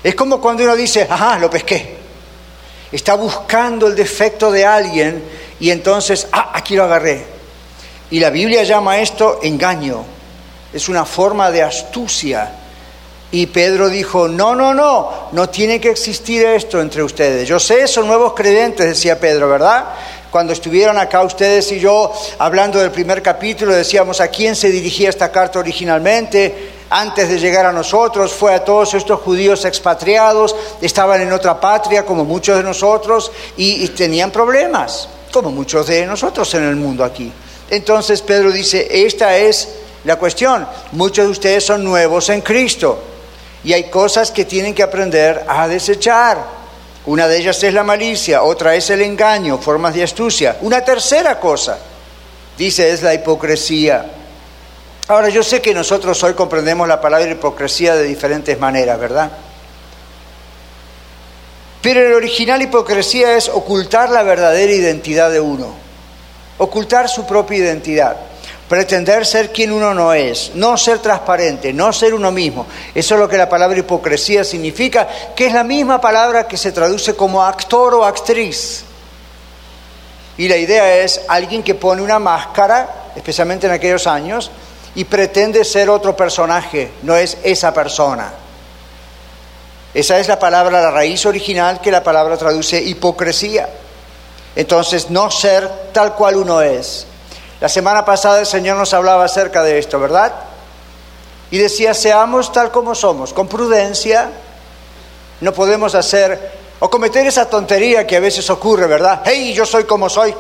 Es 0.04 0.16
como 0.16 0.42
cuando 0.42 0.64
uno 0.64 0.76
dice, 0.76 1.08
ajá, 1.10 1.40
lo 1.40 1.50
pesqué. 1.50 1.96
Está 2.92 3.16
buscando 3.16 3.88
el 3.88 3.96
defecto 3.96 4.52
de 4.52 4.66
alguien 4.66 5.24
y 5.60 5.72
entonces, 5.72 6.28
ah, 6.34 6.52
aquí 6.54 6.76
lo 6.76 6.84
agarré. 6.84 7.26
Y 8.12 8.20
la 8.20 8.30
Biblia 8.30 8.64
llama 8.64 9.00
esto 9.00 9.40
engaño 9.42 10.06
es 10.74 10.90
una 10.90 11.06
forma 11.06 11.52
de 11.52 11.62
astucia. 11.62 12.52
Y 13.32 13.48
Pedro 13.48 13.90
dijo, 13.90 14.28
no, 14.28 14.54
no, 14.56 14.74
no, 14.74 15.30
no 15.32 15.50
tiene 15.50 15.80
que 15.80 15.90
existir 15.90 16.46
esto 16.46 16.80
entre 16.80 17.02
ustedes. 17.02 17.48
Yo 17.48 17.60
sé, 17.60 17.88
son 17.88 18.08
nuevos 18.08 18.34
creyentes, 18.34 18.86
decía 18.86 19.20
Pedro, 19.20 19.50
¿verdad? 19.50 19.86
Cuando 20.30 20.54
estuvieron 20.54 20.98
acá 20.98 21.24
ustedes 21.24 21.72
y 21.72 21.80
yo 21.80 22.12
hablando 22.38 22.80
del 22.80 22.92
primer 22.92 23.22
capítulo, 23.22 23.74
decíamos 23.74 24.20
a 24.20 24.28
quién 24.28 24.56
se 24.56 24.70
dirigía 24.70 25.10
esta 25.10 25.32
carta 25.32 25.60
originalmente. 25.60 26.74
Antes 26.90 27.30
de 27.30 27.40
llegar 27.40 27.66
a 27.66 27.72
nosotros, 27.72 28.34
fue 28.34 28.54
a 28.54 28.64
todos 28.64 28.94
estos 28.94 29.20
judíos 29.22 29.66
expatriados, 29.66 30.56
estaban 30.80 31.22
en 31.22 31.34
otra 31.34 31.60
patria 31.60 32.06
como 32.06 32.26
muchos 32.26 32.58
de 32.58 32.64
nosotros 32.64 33.32
y, 33.58 33.84
y 33.84 33.88
tenían 33.90 34.30
problemas, 34.30 35.10
como 35.32 35.50
muchos 35.50 35.88
de 35.88 36.06
nosotros 36.06 36.54
en 36.54 36.64
el 36.66 36.76
mundo 36.76 37.04
aquí. 37.04 37.32
Entonces 37.72 38.22
Pedro 38.22 38.52
dice, 38.52 38.88
esta 39.06 39.36
es 39.38 39.70
la 40.04 40.18
cuestión, 40.18 40.68
muchos 40.92 41.26
de 41.26 41.32
ustedes 41.32 41.66
son 41.66 41.84
nuevos 41.84 42.30
en 42.30 42.42
Cristo. 42.42 43.10
y 43.66 43.72
hay 43.72 43.86
cosas 43.86 44.30
que 44.30 44.44
tienen 44.44 44.74
que 44.74 44.84
aprender 44.84 45.46
a 45.48 45.70
desechar. 45.70 46.38
Una 47.06 47.30
de 47.30 47.38
ellas 47.38 47.64
es 47.64 47.74
la 47.74 47.84
malicia, 47.84 48.44
otra 48.44 48.76
es 48.76 48.90
el 48.90 49.02
engaño, 49.02 49.58
formas 49.58 49.94
de 49.94 50.04
astucia. 50.04 50.58
Una 50.62 50.84
tercera 50.84 51.40
cosa, 51.40 51.78
dice, 52.58 52.92
es 52.92 53.02
la 53.02 53.14
hipocresía. 53.14 54.06
Ahora, 55.08 55.30
yo 55.30 55.44
sé 55.44 55.62
que 55.62 55.74
nosotros 55.74 56.22
hoy 56.24 56.34
comprendemos 56.34 56.90
la 56.90 57.00
palabra 57.00 57.32
hipocresía 57.32 57.96
de 57.96 58.04
diferentes 58.04 58.60
maneras, 58.60 59.00
¿verdad? 59.00 59.32
Pero 61.82 62.02
el 62.02 62.14
original 62.14 62.62
hipocresía 62.62 63.38
es 63.38 63.48
ocultar 63.48 64.10
la 64.10 64.24
verdadera 64.24 64.74
identidad 64.74 65.32
de 65.32 65.40
uno, 65.40 65.74
ocultar 66.58 67.08
su 67.08 67.26
propia 67.26 67.60
identidad 67.60 68.33
pretender 68.74 69.24
ser 69.24 69.52
quien 69.52 69.72
uno 69.72 69.94
no 69.94 70.14
es, 70.14 70.50
no 70.56 70.76
ser 70.78 70.98
transparente, 70.98 71.72
no 71.72 71.94
ser 71.94 72.12
uno 72.12 72.32
mismo. 72.32 72.66
Eso 72.96 73.14
es 73.14 73.20
lo 73.20 73.30
que 73.30 73.38
la 73.38 73.48
palabra 73.48 73.78
hipocresía 73.78 74.44
significa, 74.44 75.08
que 75.36 75.46
es 75.46 75.54
la 75.54 75.64
misma 75.64 76.02
palabra 76.02 76.48
que 76.48 76.58
se 76.58 76.72
traduce 76.72 77.16
como 77.16 77.44
actor 77.44 77.94
o 77.94 78.04
actriz. 78.04 78.84
Y 80.40 80.48
la 80.48 80.58
idea 80.58 81.04
es 81.04 81.22
alguien 81.28 81.62
que 81.62 81.76
pone 81.76 82.02
una 82.02 82.18
máscara, 82.18 83.12
especialmente 83.16 83.68
en 83.68 83.74
aquellos 83.74 84.08
años, 84.08 84.50
y 84.96 85.04
pretende 85.04 85.64
ser 85.66 85.92
otro 85.92 86.16
personaje, 86.16 86.94
no 87.04 87.16
es 87.16 87.38
esa 87.44 87.72
persona. 87.72 88.34
Esa 89.94 90.18
es 90.18 90.28
la 90.28 90.40
palabra, 90.40 90.82
la 90.82 90.90
raíz 90.90 91.28
original 91.28 91.80
que 91.80 91.92
la 91.92 92.02
palabra 92.02 92.38
traduce 92.38 92.82
hipocresía. 92.82 93.70
Entonces, 94.56 95.12
no 95.12 95.30
ser 95.30 95.70
tal 95.92 96.16
cual 96.16 96.38
uno 96.38 96.60
es. 96.60 97.06
La 97.64 97.70
semana 97.70 98.04
pasada 98.04 98.42
el 98.42 98.46
Señor 98.46 98.76
nos 98.76 98.94
hablaba 98.94 99.24
acerca 99.24 99.64
de 99.64 99.80
esto, 99.80 99.98
¿verdad? 99.98 100.34
Y 101.50 101.58
decía, 101.58 101.94
seamos 101.94 102.52
tal 102.52 102.72
como 102.72 102.94
somos, 102.94 103.32
con 103.32 103.48
prudencia. 103.48 104.30
No 105.40 105.54
podemos 105.54 105.96
hacer 105.96 106.52
o 106.82 106.90
cometer 106.90 107.26
esa 107.26 107.50
tontería 107.50 108.06
que 108.06 108.18
a 108.18 108.20
veces 108.20 108.50
ocurre, 108.50 108.86
¿verdad? 108.86 109.22
Hey, 109.24 109.54
yo 109.54 109.66
soy 109.66 109.86
como 109.86 110.10
soy. 110.10 110.36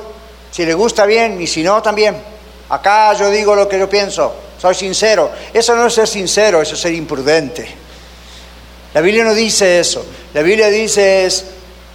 Si 0.51 0.65
le 0.65 0.74
gusta 0.74 1.06
bien 1.06 1.42
y 1.42 1.48
si 1.48 1.63
no, 1.63 1.82
también. 1.82 2.22
Acá 2.68 3.13
yo 3.13 3.30
digo 3.30 3.56
lo 3.56 3.70
que 3.70 3.80
yo 3.80 3.89
pienso, 3.89 4.36
soy 4.62 4.75
sincero. 4.75 5.32
Eso 5.53 5.77
no 5.77 5.88
es 5.88 5.94
ser 5.94 6.10
sincero, 6.10 6.62
eso 6.62 6.75
es 6.75 6.82
ser 6.82 6.94
imprudente. 6.94 7.65
La 8.94 9.00
Biblia 9.00 9.24
no 9.24 9.34
dice 9.34 9.80
eso. 9.80 10.06
La 10.34 10.42
Biblia 10.42 10.68
dice 10.68 11.25
es, 11.25 11.46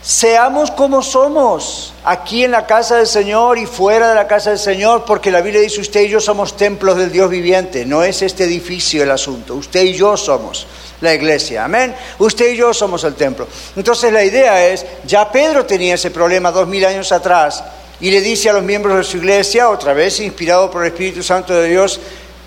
Seamos 0.08 0.70
como 0.70 1.02
somos, 1.02 1.92
aquí 2.02 2.42
en 2.42 2.52
la 2.52 2.64
casa 2.64 2.96
del 2.96 3.06
Señor 3.06 3.58
y 3.58 3.66
fuera 3.66 4.08
de 4.08 4.14
la 4.14 4.26
casa 4.26 4.48
del 4.48 4.58
Señor, 4.58 5.04
porque 5.04 5.30
la 5.30 5.42
Biblia 5.42 5.60
dice, 5.60 5.82
usted 5.82 6.00
y 6.00 6.08
yo 6.08 6.18
somos 6.18 6.56
templos 6.56 6.96
del 6.96 7.12
Dios 7.12 7.28
viviente, 7.28 7.84
no 7.84 8.02
es 8.02 8.22
este 8.22 8.44
edificio 8.44 9.02
el 9.02 9.10
asunto, 9.10 9.54
usted 9.54 9.82
y 9.82 9.92
yo 9.92 10.16
somos 10.16 10.66
la 11.02 11.12
iglesia, 11.12 11.66
amén, 11.66 11.94
usted 12.20 12.52
y 12.52 12.56
yo 12.56 12.72
somos 12.72 13.04
el 13.04 13.16
templo. 13.16 13.46
Entonces 13.76 14.10
la 14.10 14.24
idea 14.24 14.66
es, 14.68 14.86
ya 15.04 15.30
Pedro 15.30 15.66
tenía 15.66 15.96
ese 15.96 16.10
problema 16.10 16.50
dos 16.52 16.66
mil 16.66 16.86
años 16.86 17.12
atrás 17.12 17.62
y 18.00 18.10
le 18.10 18.22
dice 18.22 18.48
a 18.48 18.54
los 18.54 18.62
miembros 18.62 18.96
de 18.96 19.04
su 19.04 19.18
iglesia, 19.18 19.68
otra 19.68 19.92
vez 19.92 20.20
inspirado 20.20 20.70
por 20.70 20.86
el 20.86 20.92
Espíritu 20.92 21.22
Santo 21.22 21.52
de 21.52 21.68
Dios, 21.68 22.00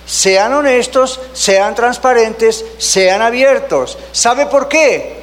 sean 0.08 0.51
honestos, 0.53 1.20
sean 1.34 1.75
transparentes, 1.75 2.65
sean 2.80 3.22
abiertos. 3.22 4.00
¿Sabe 4.12 4.48
por 4.48 4.68
qué? 4.68 5.21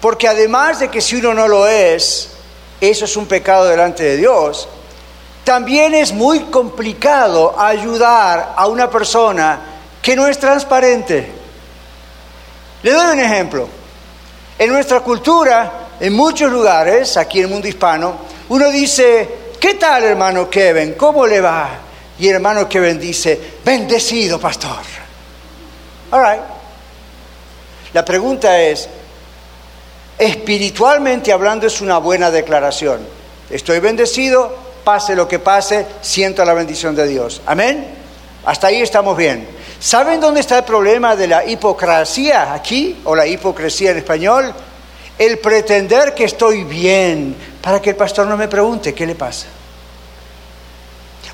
Porque 0.00 0.28
además 0.28 0.80
de 0.80 0.88
que 0.88 1.00
si 1.00 1.16
uno 1.16 1.34
no 1.34 1.48
lo 1.48 1.66
es, 1.66 2.30
eso 2.80 3.04
es 3.04 3.16
un 3.16 3.26
pecado 3.26 3.66
delante 3.66 4.02
de 4.02 4.16
Dios, 4.16 4.68
también 5.44 5.94
es 5.94 6.12
muy 6.12 6.40
complicado 6.44 7.58
ayudar 7.58 8.54
a 8.56 8.66
una 8.66 8.90
persona 8.90 9.60
que 10.02 10.16
no 10.16 10.26
es 10.26 10.38
transparente. 10.38 11.32
Le 12.82 12.92
doy 12.92 13.12
un 13.12 13.20
ejemplo. 13.20 13.68
En 14.58 14.70
nuestra 14.70 15.00
cultura, 15.00 15.88
en 16.00 16.12
muchos 16.12 16.50
lugares, 16.50 17.16
aquí 17.16 17.38
en 17.38 17.44
el 17.44 17.50
mundo 17.50 17.68
hispano, 17.68 18.16
uno 18.48 18.70
dice, 18.70 19.28
¿qué 19.60 19.74
tal 19.74 20.04
hermano 20.04 20.48
Kevin? 20.48 20.94
¿Cómo 20.94 21.26
le 21.26 21.40
va? 21.40 21.68
Y 22.18 22.28
el 22.28 22.36
hermano 22.36 22.68
Kevin 22.68 22.98
dice, 22.98 23.38
bendecido 23.64 24.40
pastor. 24.40 24.78
All 26.10 26.22
right. 26.22 26.42
La 27.92 28.04
pregunta 28.04 28.60
es, 28.60 28.88
espiritualmente 30.18 31.32
hablando 31.32 31.66
es 31.66 31.80
una 31.80 31.98
buena 31.98 32.30
declaración. 32.30 33.00
Estoy 33.50 33.80
bendecido, 33.80 34.54
pase 34.84 35.14
lo 35.14 35.28
que 35.28 35.38
pase, 35.38 35.86
siento 36.00 36.44
la 36.44 36.54
bendición 36.54 36.94
de 36.94 37.06
Dios. 37.06 37.42
Amén. 37.46 37.86
Hasta 38.44 38.68
ahí 38.68 38.80
estamos 38.80 39.16
bien. 39.16 39.48
¿Saben 39.78 40.20
dónde 40.20 40.40
está 40.40 40.58
el 40.58 40.64
problema 40.64 41.16
de 41.16 41.28
la 41.28 41.44
hipocresía 41.44 42.54
aquí, 42.54 43.00
o 43.04 43.14
la 43.14 43.26
hipocresía 43.26 43.90
en 43.90 43.98
español? 43.98 44.54
El 45.18 45.38
pretender 45.38 46.14
que 46.14 46.24
estoy 46.24 46.64
bien 46.64 47.36
para 47.60 47.80
que 47.82 47.90
el 47.90 47.96
pastor 47.96 48.26
no 48.26 48.36
me 48.36 48.48
pregunte 48.48 48.94
qué 48.94 49.06
le 49.06 49.14
pasa. 49.14 49.46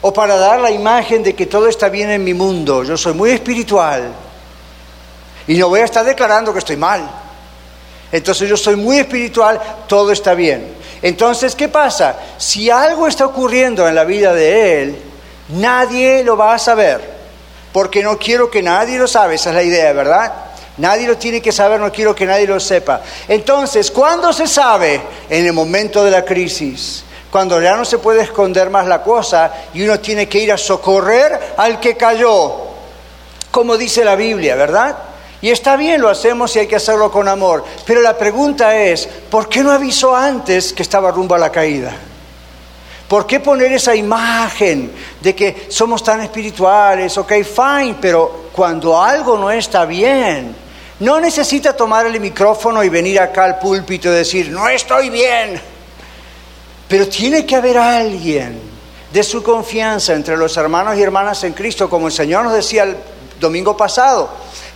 O 0.00 0.12
para 0.12 0.36
dar 0.36 0.60
la 0.60 0.70
imagen 0.70 1.22
de 1.22 1.34
que 1.34 1.46
todo 1.46 1.68
está 1.68 1.88
bien 1.88 2.10
en 2.10 2.24
mi 2.24 2.34
mundo. 2.34 2.82
Yo 2.82 2.96
soy 2.96 3.12
muy 3.12 3.30
espiritual. 3.30 4.12
Y 5.46 5.56
no 5.58 5.68
voy 5.68 5.80
a 5.80 5.84
estar 5.84 6.04
declarando 6.04 6.52
que 6.52 6.58
estoy 6.58 6.76
mal. 6.76 7.21
Entonces 8.12 8.48
yo 8.48 8.56
soy 8.58 8.76
muy 8.76 8.98
espiritual, 8.98 9.60
todo 9.88 10.12
está 10.12 10.34
bien. 10.34 10.74
Entonces, 11.00 11.56
¿qué 11.56 11.68
pasa? 11.68 12.14
Si 12.36 12.70
algo 12.70 13.08
está 13.08 13.26
ocurriendo 13.26 13.88
en 13.88 13.94
la 13.94 14.04
vida 14.04 14.34
de 14.34 14.82
él, 14.82 15.02
nadie 15.48 16.22
lo 16.22 16.36
va 16.36 16.54
a 16.54 16.58
saber, 16.58 17.00
porque 17.72 18.02
no 18.02 18.18
quiero 18.18 18.50
que 18.50 18.62
nadie 18.62 18.98
lo 18.98 19.08
sabe, 19.08 19.34
esa 19.34 19.48
es 19.48 19.56
la 19.56 19.62
idea, 19.62 19.92
¿verdad? 19.92 20.32
Nadie 20.76 21.08
lo 21.08 21.16
tiene 21.18 21.40
que 21.40 21.52
saber, 21.52 21.80
no 21.80 21.90
quiero 21.90 22.14
que 22.14 22.26
nadie 22.26 22.46
lo 22.46 22.60
sepa. 22.60 23.00
Entonces, 23.26 23.90
¿cuándo 23.90 24.32
se 24.32 24.46
sabe? 24.46 25.00
En 25.28 25.46
el 25.46 25.52
momento 25.52 26.04
de 26.04 26.10
la 26.10 26.24
crisis, 26.24 27.04
cuando 27.30 27.60
ya 27.60 27.76
no 27.76 27.84
se 27.84 27.98
puede 27.98 28.22
esconder 28.22 28.70
más 28.70 28.86
la 28.86 29.02
cosa 29.02 29.52
y 29.72 29.82
uno 29.82 29.98
tiene 30.00 30.28
que 30.28 30.38
ir 30.38 30.52
a 30.52 30.58
socorrer 30.58 31.54
al 31.56 31.80
que 31.80 31.96
cayó, 31.96 32.56
como 33.50 33.76
dice 33.76 34.04
la 34.04 34.16
Biblia, 34.16 34.54
¿verdad? 34.54 34.96
Y 35.42 35.50
está 35.50 35.76
bien, 35.76 36.00
lo 36.00 36.08
hacemos 36.08 36.54
y 36.54 36.60
hay 36.60 36.66
que 36.68 36.76
hacerlo 36.76 37.10
con 37.10 37.26
amor. 37.26 37.64
Pero 37.84 38.00
la 38.00 38.16
pregunta 38.16 38.76
es, 38.76 39.08
¿por 39.28 39.48
qué 39.48 39.64
no 39.64 39.72
avisó 39.72 40.14
antes 40.14 40.72
que 40.72 40.82
estaba 40.82 41.10
rumbo 41.10 41.34
a 41.34 41.38
la 41.38 41.50
caída? 41.50 41.92
¿Por 43.08 43.26
qué 43.26 43.40
poner 43.40 43.72
esa 43.72 43.94
imagen 43.94 44.92
de 45.20 45.34
que 45.34 45.66
somos 45.68 46.04
tan 46.04 46.20
espirituales? 46.20 47.18
Ok, 47.18 47.32
fine, 47.42 47.96
pero 48.00 48.50
cuando 48.52 49.02
algo 49.02 49.36
no 49.36 49.50
está 49.50 49.84
bien, 49.84 50.54
no 51.00 51.18
necesita 51.18 51.76
tomar 51.76 52.06
el 52.06 52.20
micrófono 52.20 52.84
y 52.84 52.88
venir 52.88 53.18
acá 53.18 53.44
al 53.44 53.58
púlpito 53.58 54.10
y 54.10 54.12
decir, 54.12 54.48
no 54.48 54.68
estoy 54.68 55.10
bien. 55.10 55.60
Pero 56.86 57.08
tiene 57.08 57.44
que 57.44 57.56
haber 57.56 57.78
alguien 57.78 58.60
de 59.12 59.22
su 59.24 59.42
confianza 59.42 60.12
entre 60.14 60.36
los 60.36 60.56
hermanos 60.56 60.96
y 60.96 61.02
hermanas 61.02 61.42
en 61.42 61.52
Cristo, 61.52 61.90
como 61.90 62.06
el 62.06 62.12
Señor 62.12 62.44
nos 62.44 62.54
decía 62.54 62.84
el 62.84 62.96
domingo 63.40 63.76
pasado 63.76 64.30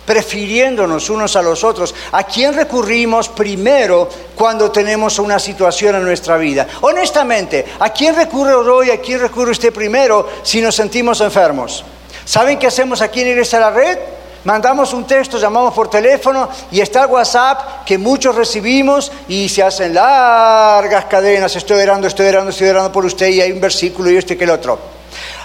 prefiriéndonos 0.07 1.09
unos 1.09 1.35
a 1.35 1.41
los 1.41 1.65
otros. 1.65 1.93
¿A 2.13 2.23
quién 2.23 2.53
recurrimos 2.53 3.27
primero 3.27 4.07
cuando 4.33 4.71
tenemos 4.71 5.19
una 5.19 5.37
situación 5.37 5.95
en 5.95 6.05
nuestra 6.05 6.37
vida? 6.37 6.65
Honestamente, 6.81 7.65
¿a 7.77 7.89
quién 7.89 8.15
recurre 8.15 8.55
hoy, 8.55 8.89
a 8.89 9.01
quién 9.01 9.19
recurre 9.19 9.51
usted 9.51 9.73
primero 9.73 10.29
si 10.43 10.61
nos 10.61 10.75
sentimos 10.75 11.19
enfermos? 11.19 11.83
¿Saben 12.23 12.57
qué 12.57 12.67
hacemos 12.67 13.01
aquí 13.01 13.19
en 13.19 13.27
Iglesia 13.27 13.59
la 13.59 13.69
Red? 13.69 13.99
Mandamos 14.45 14.93
un 14.93 15.05
texto, 15.05 15.37
llamamos 15.37 15.73
por 15.73 15.89
teléfono 15.89 16.47
y 16.71 16.79
está 16.79 17.03
el 17.03 17.11
WhatsApp 17.11 17.83
que 17.83 17.97
muchos 17.97 18.33
recibimos 18.33 19.11
y 19.27 19.49
se 19.49 19.61
hacen 19.61 19.93
largas 19.93 21.03
cadenas. 21.05 21.53
Estoy 21.53 21.81
orando, 21.81 22.07
estoy 22.07 22.27
orando, 22.27 22.51
estoy 22.51 22.69
orando 22.69 22.93
por 22.93 23.03
usted 23.03 23.27
y 23.27 23.41
hay 23.41 23.51
un 23.51 23.59
versículo 23.59 24.09
y 24.09 24.15
este 24.15 24.37
que 24.37 24.45
el 24.45 24.51
otro. 24.51 24.79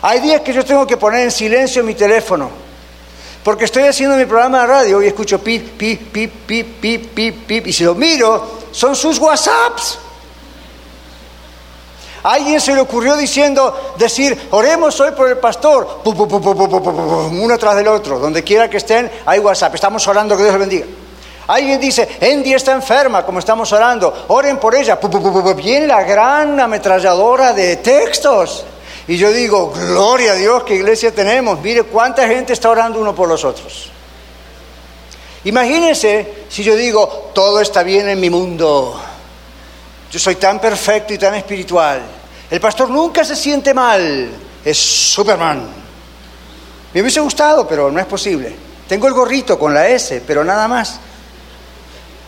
Hay 0.03 0.21
días 0.21 0.43
que 0.43 0.53
yo 0.53 0.65
tengo 0.65 0.87
que 0.87 0.99
poner 0.99 1.23
en 1.23 1.33
silencio 1.33 1.83
mi 1.83 1.97
teléfono 1.97 2.62
porque 3.45 3.65
estoy 3.65 3.85
haciendo 3.85 4.17
mi 4.17 4.25
programa 4.25 4.61
de 4.61 4.67
radio 4.67 5.03
y 5.03 5.07
escucho 5.09 5.39
pip, 5.41 5.77
pip, 5.77 6.13
pip, 6.13 6.33
pip, 6.47 6.81
pip, 6.81 7.15
pip, 7.15 7.47
pip, 7.47 7.67
y 7.67 7.73
si 7.73 7.85
lo 7.85 7.95
miro, 7.95 8.61
son 8.71 8.95
sus 8.95 9.19
WhatsApps. 9.19 9.99
A 12.25 12.35
alguien 12.35 12.61
se 12.61 12.73
le 12.73 12.81
ocurrió 12.81 13.17
diciendo, 13.17 13.95
decir, 13.99 14.49
oremos 14.53 14.99
hoy 15.01 15.11
por 15.11 15.29
el 15.29 15.39
pastor, 15.39 16.03
uno 16.05 17.59
tras 17.59 17.75
del 17.75 17.89
otro, 17.89 18.21
donde 18.21 18.45
quiera 18.45 18.71
que 18.71 18.77
estén, 18.77 19.11
hay 19.27 19.41
WhatsApp, 19.41 19.75
estamos 19.75 20.07
orando, 20.07 20.37
que 20.37 20.45
Dios 20.45 20.53
le 20.55 20.61
bendiga. 20.61 20.87
Alguien 21.49 21.81
dice, 21.81 22.09
Andy 22.23 22.55
está 22.55 22.73
enferma, 22.73 23.25
como 23.27 23.41
estamos 23.41 23.73
orando, 23.73 24.27
oren 24.29 24.59
por 24.59 24.77
ella, 24.77 25.01
viene 25.57 25.89
la 25.89 26.05
gran 26.05 26.61
ametralladora 26.61 27.53
de 27.53 27.77
textos. 27.79 28.65
Y 29.09 29.17
yo 29.17 29.33
digo, 29.33 29.73
gloria 29.73 30.33
a 30.33 30.35
Dios, 30.37 30.63
qué 30.65 30.77
iglesia 30.77 31.13
tenemos. 31.13 31.61
Mire 31.61 31.83
cuánta 31.85 32.27
gente 32.27 32.53
está 32.53 32.71
orando 32.71 33.01
uno 33.01 33.15
por 33.15 33.29
los 33.29 33.45
otros. 33.45 33.91
Imagínense 35.45 36.45
si 36.49 36.63
yo 36.63 36.77
digo, 36.77 37.31
todo 37.35 37.61
está 37.61 37.83
bien 37.83 38.09
en 38.09 38.21
mi 38.21 38.31
mundo. 38.31 39.01
Yo 40.11 40.19
soy 40.19 40.37
tan 40.37 40.61
perfecto 40.61 41.15
y 41.15 41.19
tan 41.19 41.35
espiritual. 41.35 42.03
El 42.51 42.61
pastor 42.61 42.91
nunca 42.91 43.25
se 43.25 43.35
siente 43.35 43.75
mal. 43.75 44.31
Es 44.65 44.79
Superman. 44.79 45.67
Me 46.95 47.01
hubiese 47.01 47.21
gustado, 47.21 47.67
pero 47.67 47.91
no 47.91 47.99
es 47.99 48.07
posible. 48.07 48.55
Tengo 48.87 49.09
el 49.09 49.15
gorrito 49.15 49.59
con 49.59 49.75
la 49.75 49.89
S, 49.89 50.23
pero 50.27 50.45
nada 50.45 50.69
más. 50.69 51.01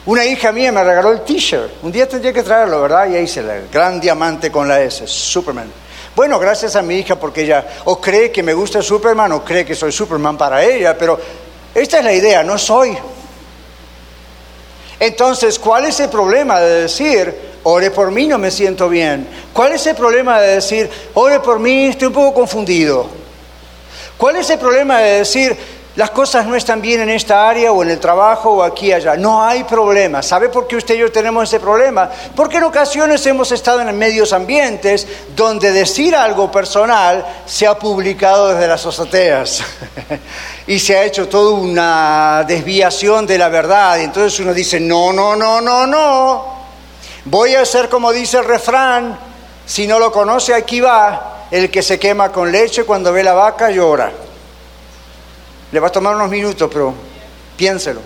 Una 0.06 0.24
hija 0.24 0.50
mía 0.50 0.72
me 0.72 0.82
regaló 0.82 1.12
el 1.12 1.20
t-shirt. 1.20 1.82
Un 1.82 1.92
día 1.92 2.08
tendría 2.08 2.32
que 2.32 2.42
traerlo, 2.42 2.82
¿verdad? 2.82 3.08
Y 3.10 3.16
ahí 3.16 3.28
se 3.28 3.40
el 3.40 3.68
gran 3.70 4.00
diamante 4.00 4.50
con 4.50 4.66
la 4.66 4.80
S, 4.80 5.06
Superman. 5.06 5.70
Bueno, 6.14 6.38
gracias 6.38 6.77
a 6.77 6.83
mi 6.83 6.96
hija 6.96 7.16
porque 7.16 7.42
ella 7.42 7.66
o 7.85 8.00
cree 8.00 8.31
que 8.31 8.42
me 8.42 8.55
gusta 8.55 8.81
Superman 8.83 9.33
o 9.33 9.44
cree 9.44 9.64
que 9.64 9.74
soy 9.74 9.90
Superman 9.90 10.38
para 10.38 10.62
ella, 10.64 10.96
pero 10.96 11.18
esta 11.74 11.98
es 11.98 12.05
la 12.05 12.12
idea, 12.12 12.44
no 12.44 12.57
soy. 12.57 12.96
Entonces, 15.00 15.59
¿cuál 15.59 15.87
es 15.87 15.98
el 15.98 16.09
problema 16.09 16.61
de 16.61 16.83
decir, 16.83 17.35
ore 17.64 17.90
por 17.90 18.12
mí, 18.12 18.29
no 18.29 18.38
me 18.38 18.53
siento 18.53 18.88
bien? 18.88 19.29
¿Cuál 19.53 19.72
es 19.72 19.85
el 19.87 19.96
problema 19.96 20.40
de 20.40 20.55
decir, 20.55 20.88
ore 21.14 21.40
por 21.40 21.59
mí, 21.59 21.87
estoy 21.87 22.09
un 22.09 22.14
poco 22.14 22.33
confundido? 22.33 23.09
¿Cuál 24.16 24.37
es 24.37 24.48
el 24.50 24.59
problema 24.61 25.00
de 25.00 25.18
decir, 25.18 25.57
las 25.96 26.11
cosas 26.11 26.44
no 26.44 26.57
están 26.57 26.83
bien 26.83 27.02
en 27.02 27.11
esta 27.11 27.48
área 27.48 27.70
o 27.70 27.80
en 27.85 27.90
el 27.90 28.00
trabajo 28.00 28.54
o 28.54 28.62
aquí 28.64 28.92
allá. 28.92 29.16
No 29.16 29.44
hay 29.44 29.62
problema. 29.62 30.22
¿Sabe 30.22 30.48
por 30.48 30.66
qué 30.66 30.74
usted 30.74 30.96
y 30.96 30.98
yo 30.98 31.12
tenemos 31.12 31.44
ese 31.44 31.61
problema? 31.61 32.11
Porque 32.35 32.57
en 32.57 32.64
ocasiones 32.64 33.24
hemos 33.26 33.52
estado 33.52 33.80
en 33.80 33.96
medios 33.96 34.33
ambientes 34.33 35.07
donde 35.37 35.70
decir 35.70 36.16
algo 36.16 36.50
personal 36.50 37.24
se 37.46 37.68
ha 37.68 37.78
publicado 37.78 38.48
desde 38.48 38.66
las 38.66 38.85
azoteas 38.85 39.62
y 40.66 40.80
se 40.80 40.96
ha 40.96 41.04
hecho 41.04 41.28
toda 41.28 41.52
una 41.52 42.44
desviación 42.44 43.24
de 43.24 43.38
la 43.38 43.48
verdad. 43.48 43.98
Y 43.98 44.02
entonces 44.02 44.40
uno 44.40 44.52
dice, 44.52 44.80
no, 44.80 45.12
no, 45.12 45.37
no, 45.37 45.61
no, 45.61 45.87
no. 45.87 46.54
Voy 47.26 47.54
a 47.54 47.61
hacer 47.61 47.88
como 47.88 48.11
dice 48.11 48.38
el 48.38 48.46
refrán. 48.46 49.16
Si 49.64 49.87
no 49.87 50.00
lo 50.00 50.11
conoce, 50.11 50.54
aquí 50.54 50.80
va. 50.80 51.46
El 51.52 51.70
que 51.70 51.83
se 51.85 52.00
quema 52.00 52.33
con 52.33 52.50
leche 52.50 52.83
cuando 52.83 53.12
ve 53.12 53.22
la 53.22 53.35
vaca 53.35 53.70
llora. 53.70 54.23
Le 55.74 55.80
va 55.80 55.88
a 55.88 55.90
tomar 55.90 56.14
unos 56.14 56.30
minutos, 56.30 56.70
pero 56.72 56.94
piénselo. 57.56 58.00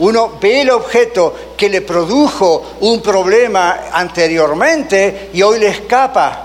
Uno 0.00 0.38
ve 0.38 0.60
el 0.60 0.70
objeto 0.70 1.34
que 1.56 1.70
le 1.70 1.80
produjo 1.80 2.76
un 2.80 3.00
problema 3.00 3.84
anteriormente 3.90 5.30
y 5.32 5.40
hoy 5.40 5.58
le 5.58 5.68
escapa. 5.68 6.42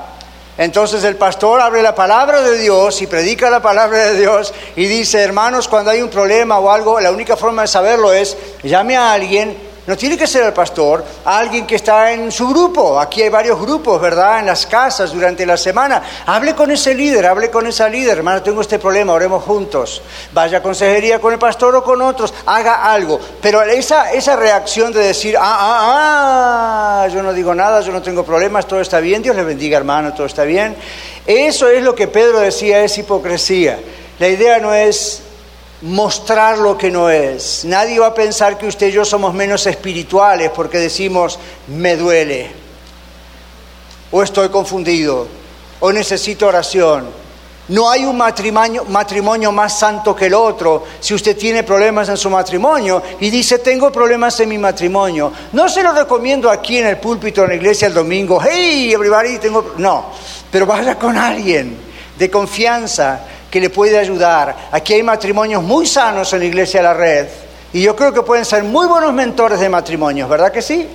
Entonces 0.58 1.04
el 1.04 1.18
pastor 1.18 1.60
abre 1.60 1.82
la 1.82 1.94
palabra 1.94 2.42
de 2.42 2.58
Dios 2.58 3.02
y 3.02 3.08
predica 3.08 3.50
la 3.50 3.62
palabra 3.62 4.12
de 4.12 4.20
Dios 4.22 4.54
y 4.78 4.86
dice, 4.86 5.20
hermanos, 5.20 5.68
cuando 5.68 5.92
hay 5.92 6.02
un 6.02 6.10
problema 6.10 6.58
o 6.60 6.72
algo, 6.72 6.98
la 7.02 7.12
única 7.12 7.36
forma 7.36 7.64
de 7.64 7.68
saberlo 7.68 8.14
es 8.14 8.38
llame 8.64 8.96
a 8.96 9.12
alguien 9.12 9.58
no 9.92 9.98
tiene 9.98 10.18
que 10.18 10.26
ser 10.26 10.46
el 10.46 10.54
pastor, 10.54 11.04
alguien 11.26 11.68
que 11.68 11.76
está 11.76 12.14
en 12.14 12.32
su 12.32 12.48
grupo. 12.48 12.98
Aquí 12.98 13.24
hay 13.24 13.28
varios 13.28 13.60
grupos, 13.60 14.00
¿verdad? 14.00 14.40
En 14.40 14.46
las 14.46 14.66
casas 14.66 15.12
durante 15.12 15.46
la 15.46 15.58
semana. 15.58 16.02
Hable 16.28 16.56
con 16.56 16.72
ese 16.72 16.96
líder, 16.96 17.26
hable 17.26 17.52
con 17.52 17.68
esa 17.68 17.90
líder. 17.90 18.20
Hermano, 18.20 18.42
tengo 18.42 18.62
este 18.62 18.80
problema, 18.80 19.12
oremos 19.12 19.44
juntos. 19.44 20.02
Vaya 20.32 20.60
a 20.60 20.64
consejería 20.64 21.20
con 21.20 21.34
el 21.34 21.40
pastor 21.40 21.76
o 21.76 21.84
con 21.84 22.02
otros, 22.02 22.34
haga 22.46 22.90
algo. 22.90 23.20
Pero 23.42 23.62
esa, 23.64 24.14
esa 24.14 24.38
reacción 24.38 24.94
de 24.94 25.02
decir, 25.02 25.36
ah, 25.36 25.42
ah, 25.44 27.04
ah, 27.04 27.08
yo 27.10 27.22
no 27.22 27.34
digo 27.34 27.54
nada, 27.54 27.82
yo 27.82 27.92
no 27.92 28.02
tengo 28.02 28.24
problemas, 28.24 28.66
todo 28.66 28.80
está 28.80 29.02
bien, 29.02 29.22
Dios 29.22 29.36
le 29.36 29.44
bendiga, 29.44 29.78
hermano, 29.78 30.14
todo 30.14 30.26
está 30.26 30.46
bien. 30.46 30.74
Eso 31.28 31.68
es 31.68 31.84
lo 31.84 31.94
que 31.94 32.08
Pedro 32.08 32.40
decía, 32.40 32.82
es 32.82 32.98
hipocresía. 32.98 33.78
La 34.20 34.30
idea 34.30 34.58
no 34.60 34.74
es 34.74 35.22
mostrar 35.82 36.58
lo 36.60 36.78
que 36.78 36.92
no 36.92 37.10
es. 37.10 37.66
Nadie 37.66 38.00
va 38.00 38.08
a 38.08 38.14
pensar 38.14 38.58
que 38.58 38.68
usted 38.68 38.88
y 38.88 38.92
yo 38.92 39.06
somos 39.06 39.34
menos 39.34 39.66
espirituales 39.68 40.52
porque 40.52 40.78
decimos, 40.78 41.40
me 41.68 41.96
duele, 41.96 42.52
o 44.12 44.22
estoy 44.22 44.50
confundido, 44.50 45.28
o 45.80 45.92
necesito 45.92 46.48
oración. 46.48 47.22
No 47.68 47.90
hay 47.90 48.04
un 48.04 48.18
matrimonio, 48.18 48.84
matrimonio, 48.86 49.52
más 49.52 49.80
santo 49.80 50.14
que 50.16 50.26
el 50.26 50.34
otro. 50.34 50.84
Si 51.00 51.14
usted 51.14 51.38
tiene 51.38 51.64
problemas 51.64 52.10
en 52.10 52.18
su 52.18 52.30
matrimonio 52.30 53.02
y 53.20 53.30
dice, 53.30 53.60
tengo 53.60 53.92
problemas 53.92 54.38
en 54.42 54.50
mi 54.50 54.58
matrimonio, 54.58 55.32
no 55.54 55.70
se 55.70 55.82
lo 55.82 55.94
recomiendo 55.94 56.50
aquí 56.50 56.80
en 56.80 56.88
el 56.88 56.98
púlpito 56.98 57.44
en 57.44 57.50
la 57.50 57.56
iglesia 57.56 57.88
el 57.88 57.94
domingo, 57.94 58.42
hey, 58.44 58.92
everybody, 58.92 59.38
tengo... 59.38 59.76
No, 59.78 60.08
pero 60.52 60.66
vaya 60.66 61.00
con 61.00 61.16
alguien 61.16 61.81
de 62.22 62.30
confianza 62.30 63.20
que 63.50 63.60
le 63.60 63.72
puede 63.72 63.98
ayudar. 63.98 64.56
Aquí 64.72 64.94
hay 64.94 65.02
matrimonios 65.02 65.64
muy 65.64 65.88
sanos 65.88 66.32
en 66.34 66.40
la 66.42 66.46
iglesia 66.46 66.80
de 66.80 66.84
la 66.84 66.94
red 66.94 67.28
y 67.74 67.82
yo 67.82 67.96
creo 67.96 68.14
que 68.14 68.22
pueden 68.22 68.46
ser 68.46 68.64
muy 68.64 68.86
buenos 68.86 69.12
mentores 69.12 69.60
de 69.60 69.68
matrimonios, 69.68 70.30
¿verdad 70.30 70.52
que 70.52 70.62
sí? 70.62 70.88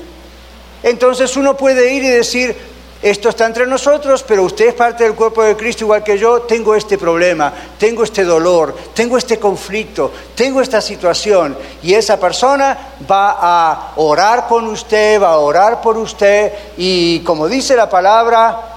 Entonces 0.85 1.37
uno 1.37 1.57
puede 1.57 1.93
ir 1.93 2.05
y 2.05 2.09
decir, 2.11 2.55
esto 3.03 3.31
está 3.31 3.45
entre 3.45 3.67
nosotros, 3.67 4.23
pero 4.23 4.45
usted 4.45 4.69
es 4.69 4.75
parte 4.75 5.03
del 5.03 5.15
cuerpo 5.15 5.43
de 5.43 5.57
Cristo 5.57 5.83
igual 5.83 6.05
que 6.05 6.17
yo, 6.17 6.43
tengo 6.43 6.77
este 6.77 6.97
problema, 6.97 7.53
tengo 7.77 8.05
este 8.05 8.23
dolor, 8.23 8.77
tengo 8.95 9.19
este 9.19 9.41
conflicto, 9.41 10.13
tengo 10.37 10.61
esta 10.61 10.81
situación. 10.81 11.59
Y 11.83 11.93
esa 11.93 12.21
persona 12.21 12.79
va 13.11 13.37
a 13.41 13.93
orar 13.97 14.47
con 14.47 14.69
usted, 14.69 15.21
va 15.21 15.31
a 15.31 15.39
orar 15.39 15.81
por 15.81 15.99
usted 15.99 16.53
y 16.77 17.19
como 17.25 17.49
dice 17.49 17.75
la 17.75 17.91
palabra, 17.91 18.76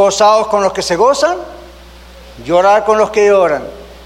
gozados 0.00 0.46
con 0.46 0.62
los 0.62 0.72
que 0.72 0.80
se 0.80 0.96
gozan 0.96 1.36
llorar 2.44 2.84
con 2.84 2.96
los 2.96 3.10
que 3.10 3.26
lloran, 3.26 3.62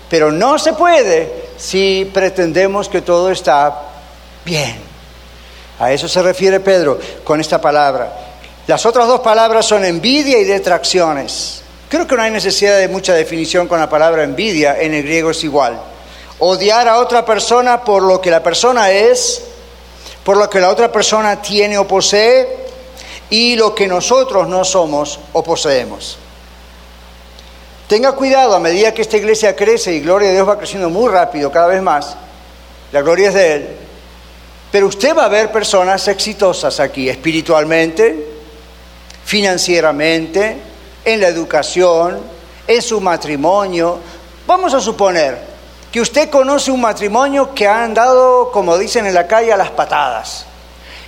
pero 0.08 0.32
no 0.32 0.58
se 0.58 0.72
puede 0.72 1.44
si 1.56 2.10
pretendemos 2.12 2.88
que 2.88 3.02
todo 3.02 3.30
está 3.30 3.82
bien. 4.44 4.76
A 5.78 5.92
eso 5.92 6.08
se 6.08 6.22
refiere 6.22 6.60
Pedro 6.60 6.98
con 7.22 7.40
esta 7.40 7.60
palabra. 7.60 8.12
Las 8.66 8.84
otras 8.86 9.06
dos 9.06 9.20
palabras 9.20 9.66
son 9.66 9.84
envidia 9.84 10.38
y 10.38 10.44
detracciones. 10.44 11.62
Creo 11.88 12.06
que 12.06 12.16
no 12.16 12.22
hay 12.22 12.30
necesidad 12.30 12.78
de 12.78 12.88
mucha 12.88 13.14
definición 13.14 13.68
con 13.68 13.78
la 13.78 13.88
palabra 13.88 14.24
envidia, 14.24 14.80
en 14.80 14.94
el 14.94 15.02
griego 15.02 15.30
es 15.30 15.44
igual. 15.44 15.80
Odiar 16.40 16.88
a 16.88 16.98
otra 16.98 17.24
persona 17.24 17.84
por 17.84 18.02
lo 18.02 18.20
que 18.20 18.30
la 18.30 18.42
persona 18.42 18.90
es, 18.90 19.42
por 20.24 20.36
lo 20.36 20.50
que 20.50 20.60
la 20.60 20.70
otra 20.70 20.90
persona 20.90 21.40
tiene 21.40 21.78
o 21.78 21.86
posee 21.86 22.63
y 23.30 23.56
lo 23.56 23.74
que 23.74 23.86
nosotros 23.86 24.48
no 24.48 24.64
somos 24.64 25.18
o 25.32 25.42
poseemos. 25.42 26.18
Tenga 27.86 28.12
cuidado 28.12 28.54
a 28.54 28.60
medida 28.60 28.94
que 28.94 29.02
esta 29.02 29.16
iglesia 29.16 29.54
crece 29.54 29.92
y 29.92 30.00
gloria 30.00 30.30
a 30.30 30.32
Dios 30.32 30.48
va 30.48 30.58
creciendo 30.58 30.88
muy 30.88 31.10
rápido, 31.10 31.52
cada 31.52 31.66
vez 31.66 31.82
más. 31.82 32.16
La 32.92 33.02
gloria 33.02 33.28
es 33.28 33.34
de 33.34 33.52
Él. 33.52 33.68
Pero 34.72 34.86
usted 34.86 35.16
va 35.16 35.26
a 35.26 35.28
ver 35.28 35.52
personas 35.52 36.08
exitosas 36.08 36.80
aquí, 36.80 37.08
espiritualmente, 37.08 38.26
financieramente, 39.24 40.56
en 41.04 41.20
la 41.20 41.28
educación, 41.28 42.20
en 42.66 42.82
su 42.82 43.00
matrimonio. 43.00 43.98
Vamos 44.46 44.74
a 44.74 44.80
suponer 44.80 45.38
que 45.92 46.00
usted 46.00 46.30
conoce 46.30 46.72
un 46.72 46.80
matrimonio 46.80 47.54
que 47.54 47.68
ha 47.68 47.84
andado, 47.84 48.50
como 48.50 48.76
dicen 48.78 49.06
en 49.06 49.14
la 49.14 49.28
calle, 49.28 49.52
a 49.52 49.56
las 49.56 49.70
patadas. 49.70 50.46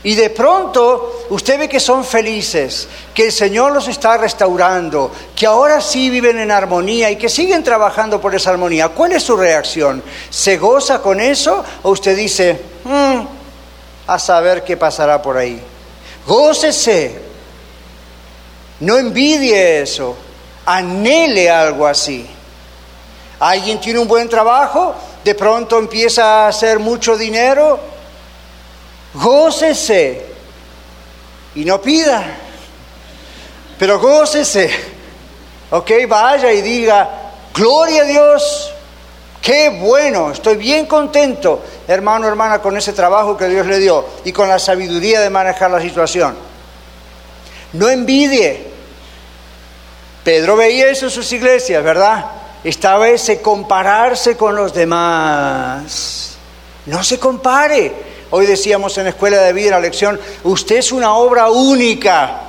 Y 0.06 0.14
de 0.14 0.30
pronto 0.30 1.26
usted 1.30 1.58
ve 1.58 1.68
que 1.68 1.80
son 1.80 2.04
felices, 2.04 2.86
que 3.12 3.24
el 3.24 3.32
Señor 3.32 3.72
los 3.72 3.88
está 3.88 4.16
restaurando, 4.16 5.10
que 5.34 5.46
ahora 5.46 5.80
sí 5.80 6.10
viven 6.10 6.38
en 6.38 6.52
armonía 6.52 7.10
y 7.10 7.16
que 7.16 7.28
siguen 7.28 7.64
trabajando 7.64 8.20
por 8.20 8.32
esa 8.32 8.50
armonía. 8.50 8.90
¿Cuál 8.90 9.10
es 9.10 9.24
su 9.24 9.36
reacción? 9.36 10.00
¿Se 10.30 10.58
goza 10.58 11.02
con 11.02 11.18
eso 11.18 11.64
o 11.82 11.90
usted 11.90 12.16
dice, 12.16 12.56
mm, 12.84 13.20
a 14.06 14.18
saber 14.20 14.62
qué 14.62 14.76
pasará 14.76 15.20
por 15.20 15.36
ahí? 15.36 15.60
Gócese, 16.24 17.20
no 18.78 18.98
envidie 18.98 19.80
eso, 19.80 20.16
anhele 20.66 21.50
algo 21.50 21.84
así. 21.84 22.24
Alguien 23.40 23.80
tiene 23.80 23.98
un 23.98 24.06
buen 24.06 24.28
trabajo, 24.28 24.94
de 25.24 25.34
pronto 25.34 25.80
empieza 25.80 26.44
a 26.44 26.48
hacer 26.50 26.78
mucho 26.78 27.16
dinero, 27.16 27.95
gócese 29.16 30.26
y 31.54 31.64
no 31.64 31.80
pida, 31.80 32.24
pero 33.78 33.98
gócese. 33.98 34.70
Ok, 35.70 35.90
vaya 36.08 36.52
y 36.52 36.62
diga, 36.62 37.10
gloria 37.52 38.02
a 38.02 38.04
Dios, 38.04 38.72
qué 39.42 39.68
bueno, 39.80 40.30
estoy 40.30 40.56
bien 40.56 40.86
contento, 40.86 41.62
hermano, 41.88 42.28
hermana, 42.28 42.60
con 42.60 42.76
ese 42.76 42.92
trabajo 42.92 43.36
que 43.36 43.48
Dios 43.48 43.66
le 43.66 43.78
dio 43.78 44.04
y 44.24 44.32
con 44.32 44.48
la 44.48 44.58
sabiduría 44.58 45.20
de 45.20 45.30
manejar 45.30 45.70
la 45.70 45.80
situación. 45.80 46.36
No 47.72 47.88
envidie. 47.88 48.64
Pedro 50.22 50.56
veía 50.56 50.88
eso 50.88 51.06
en 51.06 51.10
sus 51.10 51.30
iglesias, 51.32 51.82
¿verdad? 51.82 52.26
Estaba 52.64 53.08
ese 53.08 53.40
compararse 53.40 54.36
con 54.36 54.56
los 54.56 54.72
demás. 54.72 56.36
No 56.86 57.02
se 57.02 57.18
compare. 57.18 58.15
Hoy 58.38 58.44
decíamos 58.44 58.98
en 58.98 59.04
la 59.04 59.10
escuela 59.10 59.38
de 59.38 59.54
vida, 59.54 59.70
la 59.70 59.80
lección, 59.80 60.20
usted 60.44 60.76
es 60.76 60.92
una 60.92 61.14
obra 61.14 61.48
única. 61.48 62.42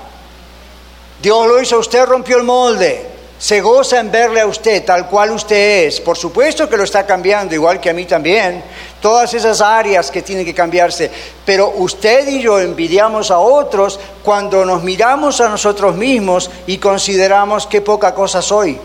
Dios 1.21 1.47
lo 1.47 1.62
hizo, 1.62 1.80
usted 1.80 2.04
rompió 2.04 2.36
el 2.36 2.43
molde. 2.43 3.06
Se 3.39 3.62
goza 3.62 3.97
en 4.02 4.12
verle 4.12 4.41
a 4.41 4.47
usted 4.47 4.84
tal 4.84 5.08
cual 5.08 5.32
usted 5.32 5.86
es. 5.86 6.02
Por 6.02 6.17
supuesto 6.17 6.67
que 6.67 6.76
lo 6.76 6.84
está 6.84 7.06
cambiando, 7.06 7.56
igual 7.56 7.80
que 7.80 7.89
a 7.89 7.93
mí 7.93 8.04
también. 8.04 8.65
Todas 9.02 9.34
esas 9.34 9.62
áreas 9.62 10.12
que 10.12 10.21
tienen 10.21 10.43
que 10.43 10.54
cambiarse. 10.54 11.10
Pero 11.45 11.69
usted 11.78 12.28
y 12.28 12.41
yo 12.41 12.60
envidiamos 12.60 13.32
a 13.32 13.39
otros 13.39 13.97
cuando 14.23 14.65
nos 14.65 14.84
miramos 14.84 15.39
a 15.39 15.47
nosotros 15.47 15.95
mismos 15.95 16.52
y 16.65 16.80
consideramos 16.80 17.65
qué 17.65 17.80
poca 17.80 18.13
cosa 18.13 18.41
soy. 18.41 18.78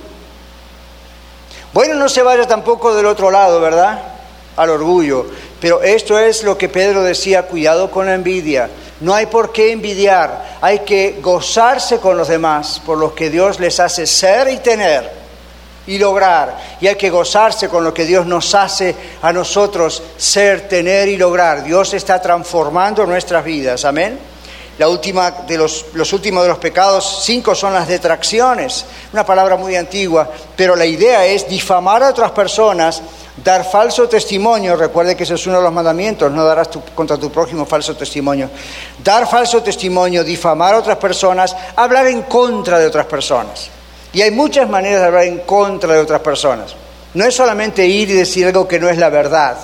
Bueno, 1.73 1.97
no 1.97 2.09
se 2.09 2.23
vaya 2.23 2.47
tampoco 2.47 2.95
del 2.95 3.07
otro 3.07 3.29
lado, 3.29 3.61
¿verdad? 3.61 4.01
Al 4.55 4.71
orgullo 4.71 5.27
Pero 5.62 5.81
esto 5.81 6.18
es 6.18 6.42
lo 6.42 6.59
que 6.59 6.68
Pedro 6.68 7.05
decía, 7.05 7.44
cuidado 7.44 7.88
con 7.88 8.07
la 8.07 8.14
envidia. 8.14 8.68
No 9.01 9.14
hay 9.14 9.27
por 9.27 9.53
qué 9.53 9.70
envidiar, 9.70 10.59
hay 10.61 10.81
que 10.81 11.20
gozarse 11.22 11.98
con 11.98 12.18
los 12.18 12.27
demás 12.27 12.83
por 12.85 12.98
lo 12.98 13.14
que 13.14 13.31
Dios 13.31 13.61
les 13.61 13.79
hace 13.79 14.05
ser 14.09 14.48
y 14.48 14.57
tener 14.57 15.09
y 15.87 15.98
lograr. 15.98 16.59
Y 16.81 16.88
hay 16.88 16.96
que 16.96 17.11
gozarse 17.11 17.68
con 17.68 17.85
lo 17.85 17.94
que 17.94 18.05
Dios 18.05 18.27
nos 18.27 18.57
hace 18.57 18.96
a 19.22 19.33
nosotros 19.33 20.03
ser, 20.16 20.66
tener 20.66 21.07
y 21.07 21.16
lograr. 21.16 21.62
Dios 21.62 21.94
está 21.94 22.20
transformando 22.20 23.07
nuestras 23.07 23.44
vidas. 23.44 23.85
Amén. 23.85 24.32
La 24.79 24.89
última 24.89 25.31
de 25.31 25.59
los, 25.59 25.85
últimos 26.13 26.43
de 26.43 26.49
los 26.49 26.59
pecados, 26.59 27.21
cinco 27.25 27.55
son 27.55 27.75
las 27.75 27.87
detracciones, 27.87 28.85
una 29.13 29.25
palabra 29.25 29.57
muy 29.57 29.77
antigua, 29.77 30.31
pero 30.57 30.75
la 30.75 30.87
idea 30.87 31.27
es 31.27 31.47
difamar 31.47 32.03
a 32.03 32.09
otras 32.09 32.31
personas, 32.31 33.03
dar 33.45 33.71
falso 33.71 34.09
testimonio, 34.09 34.75
recuerde 34.75 35.15
que 35.15 35.25
ese 35.25 35.35
es 35.35 35.47
uno 35.47 35.59
de 35.59 35.65
los 35.65 35.73
mandamientos, 35.73 36.33
no 36.33 36.45
darás 36.45 36.71
contra 36.95 37.19
tu 37.19 37.31
prójimo 37.31 37.67
falso 37.67 37.95
testimonio, 37.95 38.49
dar 39.05 39.29
falso 39.29 39.63
testimonio, 39.63 40.25
difamar 40.25 40.75
a 40.75 40.79
otras 40.79 40.97
personas, 40.97 41.55
hablar 41.77 42.07
en 42.07 42.23
contra 42.23 42.79
de 42.79 42.87
otras 42.87 43.07
personas. 43.07 43.69
Y 44.15 44.23
hay 44.23 44.31
muchas 44.31 44.69
maneras 44.69 45.01
de 45.01 45.07
hablar 45.07 45.25
en 45.25 45.39
contra 45.41 45.95
de 45.95 46.01
otras 46.01 46.21
personas. 46.21 46.75
No 47.15 47.25
es 47.25 47.35
solamente 47.35 47.87
ir 47.87 48.11
y 48.11 48.15
decir 48.15 48.47
algo 48.47 48.67
que 48.67 48.81
no 48.81 48.89
es 48.89 48.97
la 48.97 49.11
verdad. 49.11 49.57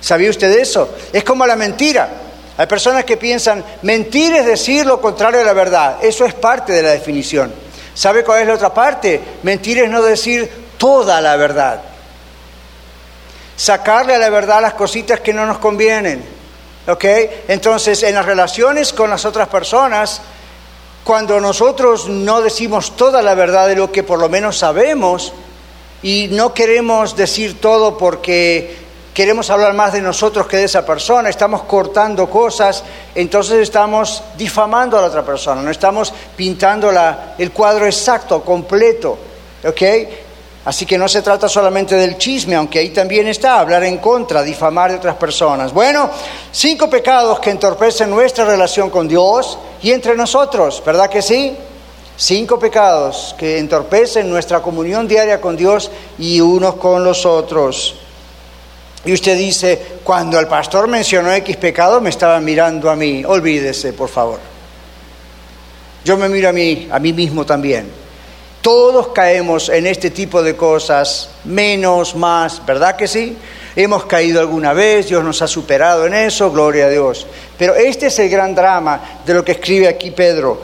¿Sabía 0.00 0.30
usted 0.30 0.50
eso? 0.58 0.88
Es 1.12 1.24
como 1.24 1.46
la 1.46 1.56
mentira. 1.56 2.08
Hay 2.56 2.66
personas 2.66 3.04
que 3.04 3.16
piensan, 3.16 3.64
mentir 3.82 4.34
es 4.34 4.44
decir 4.44 4.84
lo 4.86 5.00
contrario 5.00 5.40
a 5.40 5.44
la 5.44 5.52
verdad. 5.52 5.98
Eso 6.02 6.24
es 6.24 6.34
parte 6.34 6.72
de 6.72 6.82
la 6.82 6.90
definición. 6.90 7.52
¿Sabe 7.94 8.24
cuál 8.24 8.42
es 8.42 8.48
la 8.48 8.54
otra 8.54 8.72
parte? 8.72 9.20
Mentir 9.42 9.78
es 9.78 9.90
no 9.90 10.02
decir 10.02 10.50
toda 10.78 11.20
la 11.20 11.36
verdad. 11.36 11.80
Sacarle 13.56 14.14
a 14.14 14.18
la 14.18 14.30
verdad 14.30 14.62
las 14.62 14.74
cositas 14.74 15.20
que 15.20 15.32
no 15.32 15.46
nos 15.46 15.58
convienen. 15.58 16.24
¿Ok? 16.86 17.04
Entonces, 17.48 18.02
en 18.02 18.14
las 18.14 18.26
relaciones 18.26 18.92
con 18.92 19.08
las 19.08 19.24
otras 19.24 19.48
personas, 19.48 20.20
cuando 21.04 21.40
nosotros 21.40 22.08
no 22.08 22.40
decimos 22.40 22.96
toda 22.96 23.22
la 23.22 23.34
verdad 23.34 23.68
de 23.68 23.76
lo 23.76 23.92
que 23.92 24.02
por 24.02 24.18
lo 24.18 24.28
menos 24.28 24.58
sabemos 24.58 25.32
y 26.02 26.28
no 26.30 26.54
queremos 26.54 27.16
decir 27.16 27.60
todo 27.60 27.96
porque 27.98 28.81
queremos 29.12 29.50
hablar 29.50 29.74
más 29.74 29.92
de 29.92 30.00
nosotros 30.00 30.46
que 30.46 30.56
de 30.56 30.64
esa 30.64 30.84
persona, 30.84 31.28
estamos 31.28 31.62
cortando 31.62 32.28
cosas, 32.28 32.82
entonces 33.14 33.60
estamos 33.60 34.22
difamando 34.36 34.98
a 34.98 35.02
la 35.02 35.08
otra 35.08 35.24
persona, 35.24 35.60
no 35.60 35.70
estamos 35.70 36.12
pintando 36.36 36.90
el 37.38 37.50
cuadro 37.52 37.86
exacto, 37.86 38.42
completo. 38.42 39.18
¿Ok? 39.64 39.82
Así 40.64 40.86
que 40.86 40.96
no 40.96 41.08
se 41.08 41.22
trata 41.22 41.48
solamente 41.48 41.96
del 41.96 42.16
chisme, 42.16 42.54
aunque 42.54 42.78
ahí 42.78 42.90
también 42.90 43.26
está, 43.26 43.58
hablar 43.58 43.82
en 43.82 43.98
contra, 43.98 44.42
difamar 44.42 44.92
de 44.92 44.98
otras 44.98 45.16
personas. 45.16 45.72
Bueno, 45.72 46.08
cinco 46.52 46.88
pecados 46.88 47.40
que 47.40 47.50
entorpecen 47.50 48.08
nuestra 48.08 48.44
relación 48.44 48.88
con 48.88 49.08
Dios 49.08 49.58
y 49.82 49.90
entre 49.90 50.16
nosotros, 50.16 50.80
¿verdad 50.86 51.10
que 51.10 51.20
sí? 51.20 51.56
Cinco 52.16 52.60
pecados 52.60 53.34
que 53.36 53.58
entorpecen 53.58 54.30
nuestra 54.30 54.60
comunión 54.60 55.08
diaria 55.08 55.40
con 55.40 55.56
Dios 55.56 55.90
y 56.18 56.40
unos 56.40 56.76
con 56.76 57.02
los 57.02 57.26
otros. 57.26 57.96
Y 59.04 59.12
usted 59.12 59.36
dice, 59.36 59.80
cuando 60.04 60.38
el 60.38 60.46
pastor 60.46 60.86
mencionó 60.86 61.32
X 61.32 61.56
pecado, 61.56 62.00
me 62.00 62.10
estaba 62.10 62.38
mirando 62.40 62.88
a 62.88 62.96
mí. 62.96 63.24
Olvídese, 63.24 63.92
por 63.92 64.08
favor. 64.08 64.38
Yo 66.04 66.16
me 66.16 66.28
miro 66.28 66.48
a 66.48 66.52
mí, 66.52 66.88
a 66.90 66.98
mí 66.98 67.12
mismo 67.12 67.44
también. 67.44 67.90
Todos 68.60 69.08
caemos 69.08 69.68
en 69.68 69.88
este 69.88 70.10
tipo 70.10 70.40
de 70.40 70.54
cosas, 70.54 71.30
menos, 71.44 72.14
más, 72.14 72.64
¿verdad 72.64 72.94
que 72.94 73.08
sí? 73.08 73.36
Hemos 73.74 74.04
caído 74.04 74.40
alguna 74.40 74.72
vez, 74.72 75.08
Dios 75.08 75.24
nos 75.24 75.42
ha 75.42 75.48
superado 75.48 76.06
en 76.06 76.14
eso, 76.14 76.52
gloria 76.52 76.86
a 76.86 76.88
Dios. 76.88 77.26
Pero 77.58 77.74
este 77.74 78.06
es 78.06 78.18
el 78.20 78.28
gran 78.28 78.54
drama 78.54 79.20
de 79.26 79.34
lo 79.34 79.44
que 79.44 79.52
escribe 79.52 79.88
aquí 79.88 80.12
Pedro. 80.12 80.60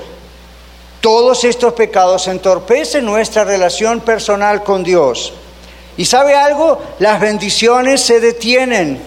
Todos 1.01 1.43
estos 1.43 1.73
pecados 1.73 2.29
entorpecen 2.29 3.05
nuestra 3.05 3.45
relación 3.45 4.01
personal 4.01 4.63
con 4.63 4.85
Dios. 4.85 5.33
¿Y 5.99 6.05
sabe 6.05 6.35
algo? 6.37 6.81
Las 7.01 7.21
bendiciones 7.21 8.01
se 8.01 8.21
detienen. 8.21 9.03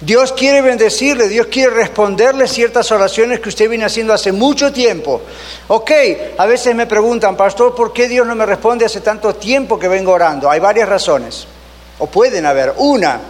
Dios 0.00 0.32
quiere 0.32 0.60
bendecirle, 0.60 1.28
Dios 1.28 1.46
quiere 1.46 1.70
responderle 1.70 2.48
ciertas 2.48 2.90
oraciones 2.90 3.40
que 3.40 3.48
usted 3.48 3.70
viene 3.70 3.84
haciendo 3.84 4.12
hace 4.12 4.32
mucho 4.32 4.72
tiempo. 4.72 5.22
Ok, 5.68 5.90
a 6.36 6.46
veces 6.46 6.74
me 6.74 6.86
preguntan, 6.86 7.36
pastor, 7.36 7.74
¿por 7.76 7.92
qué 7.92 8.08
Dios 8.08 8.26
no 8.26 8.34
me 8.34 8.44
responde 8.44 8.84
hace 8.84 9.00
tanto 9.00 9.36
tiempo 9.36 9.78
que 9.78 9.88
vengo 9.88 10.12
orando? 10.12 10.50
Hay 10.50 10.58
varias 10.58 10.88
razones, 10.88 11.46
o 11.98 12.08
pueden 12.08 12.44
haber. 12.44 12.74
Una, 12.76 13.20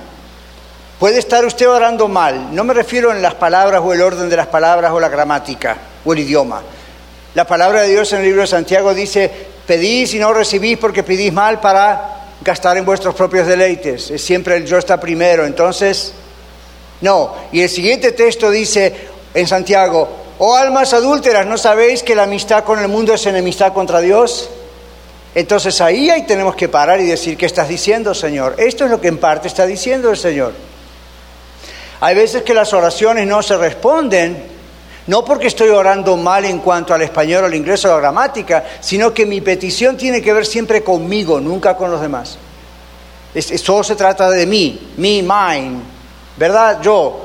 puede 0.98 1.18
estar 1.18 1.44
usted 1.44 1.68
orando 1.68 2.08
mal. 2.08 2.52
No 2.52 2.64
me 2.64 2.72
refiero 2.72 3.12
en 3.12 3.20
las 3.20 3.34
palabras 3.34 3.82
o 3.84 3.92
el 3.92 4.00
orden 4.00 4.30
de 4.30 4.36
las 4.36 4.46
palabras 4.46 4.90
o 4.90 4.98
la 4.98 5.10
gramática 5.10 5.76
o 6.04 6.14
el 6.14 6.20
idioma. 6.20 6.62
La 7.34 7.46
palabra 7.46 7.82
de 7.82 7.90
Dios 7.90 8.10
en 8.14 8.20
el 8.20 8.24
libro 8.24 8.40
de 8.40 8.48
Santiago 8.48 8.94
dice, 8.94 9.55
Pedís 9.66 10.14
y 10.14 10.18
no 10.18 10.32
recibís 10.32 10.78
porque 10.78 11.02
pedís 11.02 11.32
mal 11.32 11.60
para 11.60 12.28
gastar 12.40 12.76
en 12.76 12.84
vuestros 12.84 13.14
propios 13.14 13.46
deleites. 13.46 14.10
Es 14.10 14.22
siempre 14.22 14.56
el 14.56 14.66
yo 14.66 14.78
está 14.78 15.00
primero. 15.00 15.44
Entonces, 15.44 16.12
no. 17.00 17.34
Y 17.52 17.62
el 17.62 17.68
siguiente 17.68 18.12
texto 18.12 18.50
dice 18.50 18.94
en 19.34 19.46
Santiago, 19.46 20.08
oh 20.38 20.54
almas 20.54 20.92
adúlteras, 20.92 21.46
¿no 21.46 21.58
sabéis 21.58 22.02
que 22.02 22.14
la 22.14 22.22
amistad 22.24 22.64
con 22.64 22.78
el 22.78 22.88
mundo 22.88 23.14
es 23.14 23.26
enemistad 23.26 23.72
contra 23.72 24.00
Dios? 24.00 24.48
Entonces 25.34 25.80
ahí, 25.82 26.08
ahí 26.08 26.22
tenemos 26.22 26.56
que 26.56 26.68
parar 26.68 27.00
y 27.00 27.06
decir, 27.06 27.36
¿qué 27.36 27.44
estás 27.44 27.68
diciendo, 27.68 28.14
Señor? 28.14 28.54
Esto 28.58 28.86
es 28.86 28.90
lo 28.90 29.00
que 29.00 29.08
en 29.08 29.18
parte 29.18 29.48
está 29.48 29.66
diciendo 29.66 30.10
el 30.10 30.16
Señor. 30.16 30.54
Hay 32.00 32.14
veces 32.14 32.42
que 32.42 32.54
las 32.54 32.72
oraciones 32.72 33.26
no 33.26 33.42
se 33.42 33.56
responden 33.56 34.55
no 35.06 35.24
porque 35.24 35.46
estoy 35.46 35.68
orando 35.68 36.16
mal 36.16 36.44
en 36.44 36.58
cuanto 36.58 36.92
al 36.92 37.02
español 37.02 37.44
al 37.44 37.54
inglés 37.54 37.84
o 37.84 37.88
a 37.88 37.92
la 37.92 38.00
gramática, 38.00 38.64
sino 38.80 39.14
que 39.14 39.24
mi 39.24 39.40
petición 39.40 39.96
tiene 39.96 40.20
que 40.20 40.32
ver 40.32 40.44
siempre 40.44 40.82
conmigo, 40.82 41.40
nunca 41.40 41.76
con 41.76 41.90
los 41.90 42.00
demás. 42.00 42.38
todo 43.64 43.84
se 43.84 43.94
trata 43.94 44.28
de 44.30 44.46
mí, 44.46 44.92
me, 44.96 45.22
mine, 45.22 45.80
¿verdad? 46.36 46.80
Yo, 46.82 47.20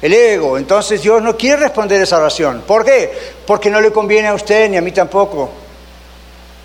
el 0.00 0.14
ego. 0.14 0.56
Entonces 0.56 1.02
Dios 1.02 1.20
no 1.20 1.36
quiere 1.36 1.56
responder 1.56 2.00
esa 2.00 2.16
oración. 2.16 2.62
¿Por 2.66 2.84
qué? 2.84 3.12
Porque 3.46 3.70
no 3.70 3.80
le 3.80 3.92
conviene 3.92 4.28
a 4.28 4.34
usted 4.34 4.70
ni 4.70 4.78
a 4.78 4.82
mí 4.82 4.92
tampoco. 4.92 5.50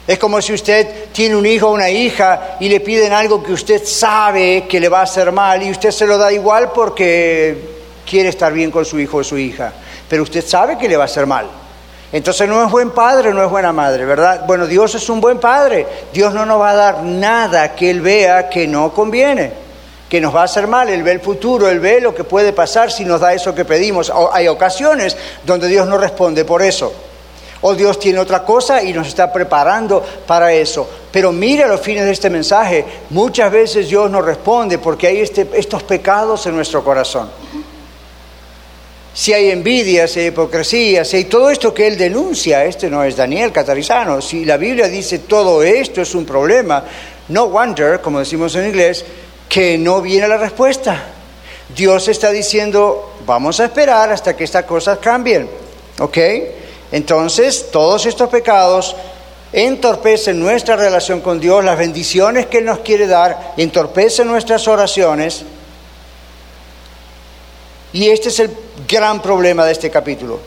Es 0.07 0.17
como 0.17 0.41
si 0.41 0.53
usted 0.53 1.10
tiene 1.12 1.36
un 1.36 1.45
hijo 1.45 1.67
o 1.67 1.73
una 1.73 1.89
hija 1.89 2.57
y 2.62 2.69
le 2.69 2.79
piden 2.79 3.12
algo 3.12 3.43
que 3.43 3.51
usted 3.51 3.86
sabe 3.86 4.65
que 4.69 4.79
le 4.79 4.89
va 4.89 5.01
a 5.01 5.03
hacer 5.03 5.31
mal 5.31 5.62
y 5.62 5.69
usted 5.69 5.91
se 5.91 6.07
lo 6.07 6.17
da 6.17 6.31
igual 6.31 6.71
porque 6.71 7.81
quiere 8.10 8.29
estar 8.29 8.51
bien 8.51 8.71
con 8.71 8.84
su 8.84 8.99
hijo 8.99 9.17
o 9.17 9.23
su 9.23 9.38
hija 9.38 9.73
pero 10.12 10.24
usted 10.24 10.45
sabe 10.45 10.78
que 10.78 10.89
le 10.89 10.97
va 10.97 11.04
a 11.04 11.06
hacer 11.06 11.26
mal. 11.26 11.47
Entonces 12.12 12.45
no 12.45 12.65
es 12.65 12.69
buen 12.69 12.89
padre, 12.89 13.34
no 13.34 13.41
es 13.41 13.50
buena 13.50 13.71
madre, 13.71 14.04
¿verdad? 14.04 14.43
Bueno, 14.45 14.67
Dios 14.67 14.93
es 14.93 15.08
un 15.08 15.21
buen 15.21 15.39
padre. 15.39 15.88
Dios 16.12 16.34
no 16.34 16.45
nos 16.45 16.60
va 16.60 16.71
a 16.71 16.76
dar 16.76 17.04
nada 17.04 17.74
que 17.74 17.89
Él 17.89 18.02
vea 18.02 18.50
que 18.50 18.67
no 18.67 18.93
conviene, 18.93 19.54
que 20.10 20.19
nos 20.19 20.36
va 20.36 20.41
a 20.41 20.43
hacer 20.43 20.67
mal. 20.67 20.89
Él 20.89 21.02
ve 21.04 21.13
el 21.13 21.21
futuro, 21.21 21.69
Él 21.69 21.80
ve 21.80 22.02
lo 22.02 22.13
que 22.13 22.26
puede 22.26 22.52
pasar 22.52 22.91
si 22.91 23.06
nos 23.06 23.21
da 23.21 23.34
eso 23.34 23.56
que 23.56 23.63
pedimos. 23.63 24.12
hay 24.34 24.50
ocasiones 24.50 25.15
donde 25.45 25.69
Dios 25.69 25.88
no 25.88 25.97
responde 25.97 26.43
por 26.43 26.62
eso. 26.62 26.91
O 27.62 27.74
Dios 27.74 27.97
tiene 27.97 28.19
otra 28.19 28.43
cosa 28.43 28.84
y 28.84 28.91
nos 28.91 29.08
está 29.08 29.32
preparando 29.32 30.04
para 30.28 30.52
eso. 30.52 30.89
Pero 31.10 31.32
mire 31.32 31.63
a 31.63 31.67
los 31.67 31.80
fines 31.80 32.04
de 32.04 32.12
este 32.12 32.30
mensaje, 32.30 32.84
muchas 33.12 33.50
veces 33.50 33.88
Dios 33.88 34.12
no 34.12 34.21
responde 34.21 34.78
porque 34.78 35.08
hay 35.08 35.21
este, 35.21 35.47
estos 35.54 35.84
pecados 35.84 36.45
en 36.47 36.56
nuestro 36.58 36.84
corazón 36.84 37.30
si 39.13 39.34
hay 39.34 39.52
envidia, 39.52 40.08
si 40.08 40.21
hay 40.21 40.28
hipocresía, 40.28 41.04
si 41.04 41.17
hay 41.17 41.24
todo 41.26 41.50
esto 41.50 41.74
que 41.74 41.88
él 41.88 41.97
denuncia, 41.97 42.63
este 42.63 42.89
no 42.89 43.04
es 43.04 43.15
Daniel 43.15 43.52
Catarizano, 43.52 44.21
si 44.21 44.45
la 44.45 44.58
Biblia 44.58 44.88
dice 44.88 45.19
todo 45.19 45.62
esto 45.63 46.02
es 46.02 46.15
un 46.15 46.26
problema, 46.26 46.84
no 47.28 47.47
wonder, 47.47 48.00
como 48.00 48.19
decimos 48.19 48.56
en 48.56 48.67
inglés, 48.67 49.04
que 49.50 49.78
no 49.78 50.02
viene 50.02 50.28
la 50.28 50.38
respuesta. 50.38 51.04
Dios 51.76 52.08
está 52.08 52.32
diciendo, 52.32 53.15
vamos 53.26 53.60
a 53.60 53.65
esperar 53.65 54.12
hasta 54.12 54.36
que 54.36 54.45
estas 54.45 54.65
cosas 54.65 55.00
cambien, 55.00 55.50
¿ok? 56.00 56.17
Entonces, 56.91 57.67
todos 57.71 58.06
estos 58.06 58.30
pecados 58.30 58.95
entorpecen 59.54 60.39
nuestra 60.39 60.78
relación 60.78 61.19
con 61.21 61.39
Dios, 61.39 61.63
las 61.63 61.78
bendiciones 61.78 62.45
que 62.45 62.60
Él 62.60 62.65
nos 62.65 62.80
quiere 62.80 63.08
dar, 63.08 63.54
entorpecen 63.58 64.28
nuestras 64.28 64.67
oraciones, 64.67 65.43
y 67.93 68.10
este 68.10 68.30
es 68.30 68.39
el 68.39 68.50
gran 68.88 69.22
problema 69.22 69.65
de 69.65 69.72
este 69.72 69.89
capítulo. 69.89 70.39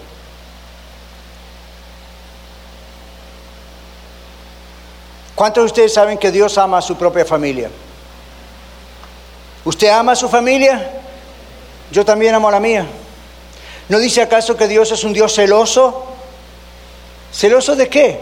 ¿Cuántos 5.35 5.63
de 5.63 5.67
ustedes 5.67 5.93
saben 5.93 6.19
que 6.19 6.31
Dios 6.31 6.57
ama 6.59 6.79
a 6.79 6.83
su 6.83 6.97
propia 6.97 7.25
familia? 7.25 7.69
¿Usted 9.65 9.89
ama 9.89 10.13
a 10.13 10.17
su 10.17 10.29
familia? 10.29 10.91
Yo 11.91 12.05
también 12.05 12.35
amo 12.35 12.49
a 12.49 12.53
la 12.53 12.61
mía. 12.61 12.87
¿No 13.89 13.99
dice 13.99 14.23
acaso 14.23 14.57
que 14.57 14.69
Dios 14.69 14.93
es 14.93 15.03
un 15.05 15.13
Dios 15.13 15.35
celoso? 15.35 16.07
¿Celoso 17.33 17.75
de 17.75 17.89
qué? 17.89 18.21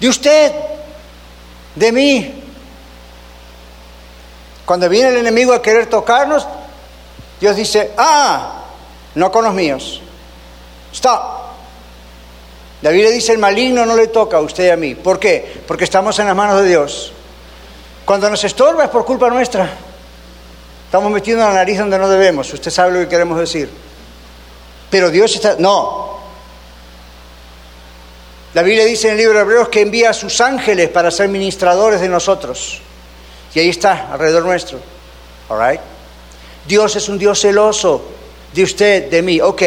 De 0.00 0.08
usted, 0.08 0.52
de 1.76 1.92
mí. 1.92 2.42
Cuando 4.66 4.88
viene 4.88 5.10
el 5.10 5.16
enemigo 5.18 5.52
a 5.52 5.62
querer 5.62 5.86
tocarnos, 5.86 6.46
Dios 7.40 7.56
dice, 7.56 7.92
ah, 7.96 8.57
no 9.18 9.30
con 9.30 9.44
los 9.44 9.54
míos. 9.54 10.00
Stop. 10.92 11.38
La 12.82 12.90
Biblia 12.90 13.10
dice, 13.10 13.32
el 13.32 13.38
maligno 13.38 13.84
no 13.84 13.96
le 13.96 14.06
toca 14.06 14.36
a 14.36 14.40
usted 14.40 14.66
y 14.66 14.70
a 14.70 14.76
mí. 14.76 14.94
¿Por 14.94 15.18
qué? 15.18 15.62
Porque 15.66 15.84
estamos 15.84 16.18
en 16.20 16.26
las 16.26 16.36
manos 16.36 16.62
de 16.62 16.68
Dios. 16.68 17.12
Cuando 18.04 18.30
nos 18.30 18.42
estorba 18.44 18.84
es 18.84 18.90
por 18.90 19.04
culpa 19.04 19.28
nuestra. 19.28 19.68
Estamos 20.86 21.10
metiendo 21.10 21.44
la 21.44 21.52
nariz 21.52 21.78
donde 21.78 21.98
no 21.98 22.08
debemos. 22.08 22.52
Usted 22.52 22.70
sabe 22.70 22.92
lo 22.92 23.00
que 23.00 23.08
queremos 23.08 23.38
decir. 23.38 23.68
Pero 24.88 25.10
Dios 25.10 25.34
está... 25.34 25.56
No. 25.58 26.18
La 28.54 28.62
Biblia 28.62 28.84
dice 28.84 29.08
en 29.08 29.14
el 29.14 29.18
libro 29.18 29.34
de 29.34 29.40
Hebreos 29.40 29.68
que 29.68 29.82
envía 29.82 30.10
a 30.10 30.14
sus 30.14 30.40
ángeles 30.40 30.88
para 30.88 31.10
ser 31.10 31.28
ministradores 31.28 32.00
de 32.00 32.08
nosotros. 32.08 32.80
Y 33.54 33.58
ahí 33.58 33.68
está, 33.68 34.12
alrededor 34.12 34.44
nuestro. 34.44 34.78
All 35.48 35.78
Dios 36.66 36.96
es 36.96 37.08
un 37.08 37.18
Dios 37.18 37.40
celoso 37.40 38.17
de 38.52 38.62
usted, 38.62 39.10
de 39.10 39.22
mí. 39.22 39.40
Ok. 39.40 39.62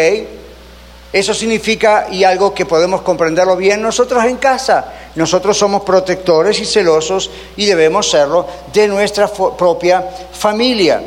Eso 1.14 1.34
significa, 1.34 2.08
y 2.10 2.24
algo 2.24 2.54
que 2.54 2.66
podemos 2.66 3.02
comprenderlo 3.02 3.58
bien 3.58 3.82
nosotros 3.82 4.24
en 4.24 4.38
casa, 4.38 4.94
nosotros 5.16 5.58
somos 5.58 5.84
protectores 5.84 6.58
y 6.62 6.66
celosos 6.66 7.30
y 7.58 7.66
debemos 7.66 8.10
serlo 8.10 8.48
de 8.72 8.88
nuestra 8.88 9.28
propia 9.28 10.10
familia. 10.32 11.02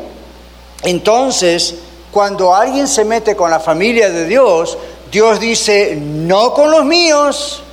Entonces, 0.83 1.73
cuando 2.11 2.53
alguien 2.53 2.87
se 2.87 3.03
mete 3.03 3.35
con 3.35 3.49
la 3.49 3.59
familia 3.59 4.11
de 4.11 4.25
Dios, 4.27 4.77
Dios 5.11 5.39
dice, 5.39 5.95
no 5.99 6.53
con 6.53 6.69
los 6.69 6.85
míos. 6.85 7.63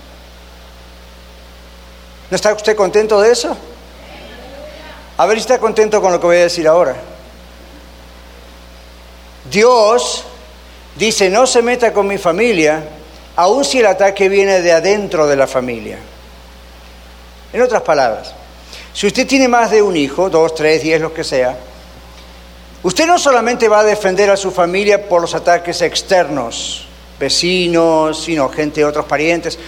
¿No 2.30 2.36
está 2.36 2.54
usted 2.54 2.74
contento 2.74 3.20
de 3.20 3.30
eso? 3.30 3.54
A 5.18 5.26
ver 5.26 5.36
si 5.36 5.42
está 5.42 5.58
contento 5.58 6.00
con 6.00 6.12
lo 6.12 6.18
que 6.18 6.26
voy 6.26 6.36
a 6.38 6.42
decir 6.44 6.66
ahora. 6.66 6.96
Dios 9.50 10.24
dice, 10.96 11.30
no 11.30 11.46
se 11.46 11.62
meta 11.62 11.92
con 11.92 12.06
mi 12.06 12.18
familia, 12.18 12.84
aun 13.36 13.64
si 13.64 13.78
el 13.78 13.86
ataque 13.86 14.28
viene 14.28 14.60
de 14.60 14.72
adentro 14.72 15.26
de 15.26 15.36
la 15.36 15.46
familia. 15.46 15.98
En 17.52 17.60
otras 17.60 17.82
palabras, 17.82 18.34
si 18.92 19.06
usted 19.06 19.26
tiene 19.26 19.48
más 19.48 19.70
de 19.70 19.82
un 19.82 19.96
hijo, 19.96 20.30
dos, 20.30 20.54
tres, 20.54 20.82
diez, 20.82 21.00
lo 21.00 21.12
que 21.12 21.24
sea, 21.24 21.56
usted 22.82 23.06
no 23.06 23.18
solamente 23.18 23.68
va 23.68 23.80
a 23.80 23.84
defender 23.84 24.30
a 24.30 24.36
su 24.36 24.50
familia 24.50 25.08
por 25.08 25.20
los 25.20 25.34
ataques 25.34 25.82
externos, 25.82 26.86
vecinos, 27.18 28.22
sino 28.22 28.48
gente, 28.48 28.84
otros 28.84 29.06
parientes, 29.06 29.58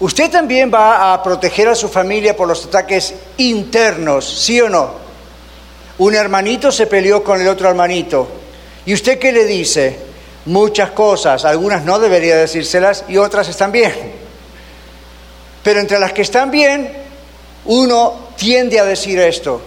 usted 0.00 0.30
también 0.30 0.72
va 0.72 1.12
a 1.12 1.22
proteger 1.22 1.68
a 1.68 1.74
su 1.74 1.88
familia 1.88 2.36
por 2.36 2.48
los 2.48 2.66
ataques 2.66 3.14
internos, 3.38 4.42
¿sí 4.42 4.60
o 4.60 4.68
no? 4.68 5.04
Un 5.98 6.14
hermanito 6.14 6.72
se 6.72 6.86
peleó 6.86 7.22
con 7.22 7.40
el 7.40 7.48
otro 7.48 7.68
hermanito. 7.68 8.43
¿Y 8.86 8.94
usted 8.94 9.18
qué 9.18 9.32
le 9.32 9.44
dice? 9.44 9.98
Muchas 10.46 10.90
cosas, 10.90 11.44
algunas 11.44 11.84
no 11.84 11.98
debería 11.98 12.36
decírselas 12.36 13.04
y 13.08 13.16
otras 13.16 13.48
están 13.48 13.72
bien. 13.72 14.12
Pero 15.62 15.80
entre 15.80 15.98
las 15.98 16.12
que 16.12 16.22
están 16.22 16.50
bien, 16.50 16.92
uno 17.64 18.28
tiende 18.36 18.78
a 18.78 18.84
decir 18.84 19.18
esto, 19.18 19.60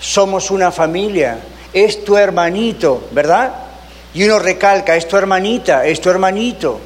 somos 0.00 0.50
una 0.50 0.72
familia, 0.72 1.38
es 1.72 2.02
tu 2.02 2.16
hermanito, 2.16 3.08
¿verdad? 3.12 3.52
Y 4.14 4.24
uno 4.24 4.38
recalca, 4.38 4.96
es 4.96 5.06
tu 5.06 5.16
hermanita, 5.16 5.84
es 5.84 6.00
tu 6.00 6.08
hermanito. 6.08 6.80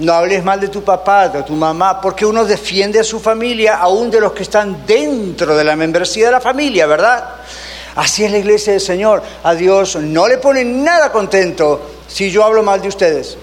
No 0.00 0.12
hables 0.12 0.44
mal 0.44 0.60
de 0.60 0.68
tu 0.68 0.82
papá, 0.82 1.28
de 1.28 1.42
tu 1.44 1.54
mamá, 1.54 2.00
porque 2.00 2.26
uno 2.26 2.44
defiende 2.44 3.00
a 3.00 3.04
su 3.04 3.20
familia, 3.20 3.76
aún 3.76 4.10
de 4.10 4.20
los 4.20 4.32
que 4.32 4.42
están 4.42 4.84
dentro 4.84 5.56
de 5.56 5.64
la 5.64 5.76
membresía 5.76 6.26
de 6.26 6.32
la 6.32 6.40
familia, 6.40 6.86
¿verdad? 6.86 7.24
Así 7.96 8.24
es 8.24 8.30
la 8.30 8.38
iglesia 8.38 8.72
del 8.72 8.80
Señor. 8.80 9.22
A 9.42 9.54
Dios 9.54 9.96
no 9.96 10.28
le 10.28 10.38
pone 10.38 10.64
nada 10.64 11.10
contento 11.10 11.80
si 12.06 12.30
yo 12.30 12.44
hablo 12.44 12.62
mal 12.62 12.80
de 12.80 12.88
ustedes. 12.88 13.36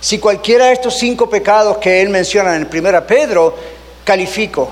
Si 0.00 0.18
cualquiera 0.18 0.66
de 0.66 0.72
estos 0.72 0.98
cinco 0.98 1.30
pecados 1.30 1.78
que 1.78 2.02
él 2.02 2.08
menciona 2.08 2.56
en 2.56 2.68
1 2.70 3.06
Pedro 3.06 3.54
califico 4.04 4.68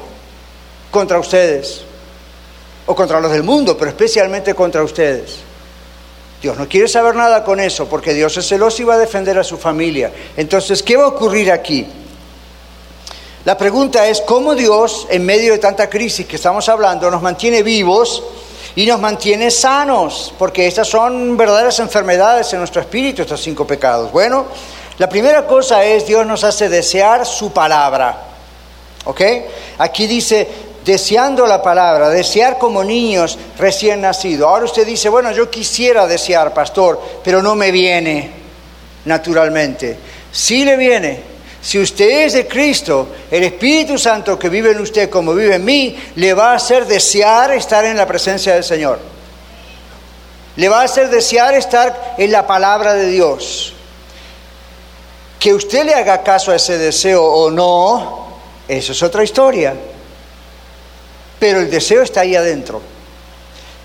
contra 0.91 1.21
ustedes 1.21 1.83
o 2.87 2.95
contra 2.97 3.21
los 3.21 3.31
del 3.31 3.45
mundo, 3.45 3.79
pero 3.79 3.91
especialmente 3.91 4.53
contra 4.55 4.83
ustedes. 4.83 5.39
Dios 6.43 6.59
no 6.59 6.69
quiere 6.69 6.89
saber 6.89 7.15
nada 7.15 7.45
con 7.45 7.61
eso 7.61 7.89
porque 7.89 8.15
Dios 8.15 8.37
es 8.37 8.49
celoso 8.49 8.83
y 8.83 8.87
va 8.87 8.95
a 8.95 8.99
defender 8.99 9.39
a 9.39 9.45
su 9.45 9.57
familia. 9.57 10.11
Entonces, 10.37 10.83
¿qué 10.83 10.97
va 10.97 11.05
a 11.05 11.09
ocurrir 11.09 11.53
aquí? 11.53 11.87
La 13.47 13.57
pregunta 13.57 14.07
es 14.07 14.21
cómo 14.21 14.55
Dios, 14.55 15.07
en 15.09 15.25
medio 15.25 15.53
de 15.53 15.59
tanta 15.59 15.89
crisis 15.89 16.27
que 16.27 16.37
estamos 16.37 16.69
hablando, 16.69 17.11
nos 17.11 17.23
mantiene 17.23 17.63
vivos 17.63 18.23
y 18.77 18.85
nos 18.85 19.01
mantiene 19.01 19.51
sanos, 19.51 20.35
porque 20.39 20.67
estas 20.67 20.89
son 20.89 21.39
verdaderas 21.39 21.79
enfermedades 21.79 22.53
en 22.53 22.59
nuestro 22.59 22.83
espíritu, 22.83 23.23
estos 23.23 23.41
cinco 23.41 23.67
pecados. 23.67 24.13
Bueno, 24.13 24.45
la 24.99 25.09
primera 25.09 25.47
cosa 25.47 25.83
es 25.83 26.07
Dios 26.07 26.27
nos 26.27 26.45
hace 26.45 26.69
desear 26.69 27.25
su 27.25 27.51
palabra. 27.51 28.25
¿Ok? 29.07 29.23
Aquí 29.79 30.07
dice, 30.07 30.47
deseando 30.85 31.47
la 31.47 31.63
palabra, 31.63 32.11
desear 32.11 32.59
como 32.59 32.85
niños 32.85 33.39
recién 33.57 34.03
nacidos. 34.03 34.47
Ahora 34.47 34.67
usted 34.67 34.87
dice, 34.87 35.09
bueno, 35.09 35.33
yo 35.33 35.49
quisiera 35.49 36.07
desear, 36.07 36.53
pastor, 36.53 37.01
pero 37.25 37.41
no 37.41 37.55
me 37.55 37.71
viene 37.71 38.31
naturalmente. 39.07 39.97
Sí 40.31 40.63
le 40.63 40.77
viene. 40.77 41.30
Si 41.63 41.79
usted 41.79 42.27
es 42.27 42.33
de 42.33 42.49
Cristo, 42.49 43.09
el 43.31 43.45
Espíritu 43.45 43.99
Santo 43.99 44.39
que 44.39 44.49
vive 44.49 44.71
en 44.71 44.81
usted 44.81 45.11
como 45.11 45.35
vive 45.35 45.57
en 45.57 45.65
mí, 45.65 45.97
le 46.17 46.33
va 46.33 46.53
a 46.53 46.57
hacer 46.57 46.87
desear 46.87 47.53
estar 47.53 47.85
en 47.85 47.97
la 47.97 48.07
presencia 48.07 48.55
del 48.55 48.65
Señor. 48.65 48.99
Le 50.57 50.69
va 50.69 50.81
a 50.81 50.85
hacer 50.85 51.11
desear 51.11 51.55
estar 51.55 52.15
en 52.17 52.33
la 52.33 52.47
palabra 52.47 52.95
de 52.95 53.11
Dios. 53.11 53.75
Que 55.39 55.53
usted 55.53 55.85
le 55.85 55.95
haga 55.95 56.23
caso 56.23 56.51
a 56.51 56.57
ese 56.57 56.79
deseo 56.79 57.25
o 57.25 57.51
no, 57.51 58.29
eso 58.67 58.93
es 58.93 59.03
otra 59.03 59.23
historia. 59.23 59.75
Pero 61.39 61.61
el 61.61 61.71
deseo 61.71 62.03
está 62.03 62.21
ahí 62.21 62.37
adentro. 62.37 62.81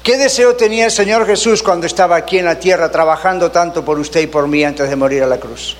¿Qué 0.01 0.17
deseo 0.17 0.55
tenía 0.55 0.85
el 0.85 0.91
Señor 0.91 1.25
Jesús 1.25 1.63
cuando 1.63 1.87
estaba 1.87 2.15
aquí 2.15 2.37
en 2.37 2.45
la 2.45 2.59
tierra 2.59 2.91
trabajando 2.91 3.51
tanto 3.51 3.83
por 3.83 3.97
usted 3.99 4.21
y 4.21 4.27
por 4.27 4.47
mí 4.47 4.63
antes 4.63 4.89
de 4.89 4.95
morir 4.95 5.23
a 5.23 5.27
la 5.27 5.39
cruz? 5.39 5.75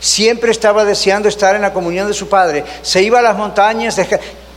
Siempre 0.00 0.50
estaba 0.50 0.84
deseando 0.84 1.28
estar 1.28 1.54
en 1.56 1.62
la 1.62 1.72
comunión 1.72 2.06
de 2.08 2.14
su 2.14 2.28
Padre. 2.28 2.64
Se 2.82 3.02
iba 3.02 3.18
a 3.18 3.22
las 3.22 3.36
montañas, 3.36 3.96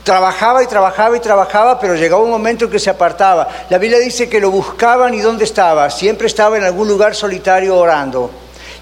trabajaba 0.04 0.64
y 0.64 0.68
trabajaba 0.68 1.18
y 1.18 1.20
trabajaba, 1.20 1.80
pero 1.80 1.96
llegaba 1.96 2.22
un 2.22 2.30
momento 2.30 2.66
en 2.66 2.72
que 2.72 2.80
se 2.80 2.90
apartaba. 2.90 3.48
La 3.70 3.78
Biblia 3.78 4.00
dice 4.00 4.30
que 4.30 4.40
lo 4.40 4.52
buscaban 4.52 5.14
y 5.14 5.20
dónde 5.20 5.46
estaba. 5.46 5.90
Siempre 5.90 6.28
estaba 6.28 6.58
en 6.58 6.64
algún 6.64 6.88
lugar 6.88 7.16
solitario 7.16 7.76
orando. 7.78 8.30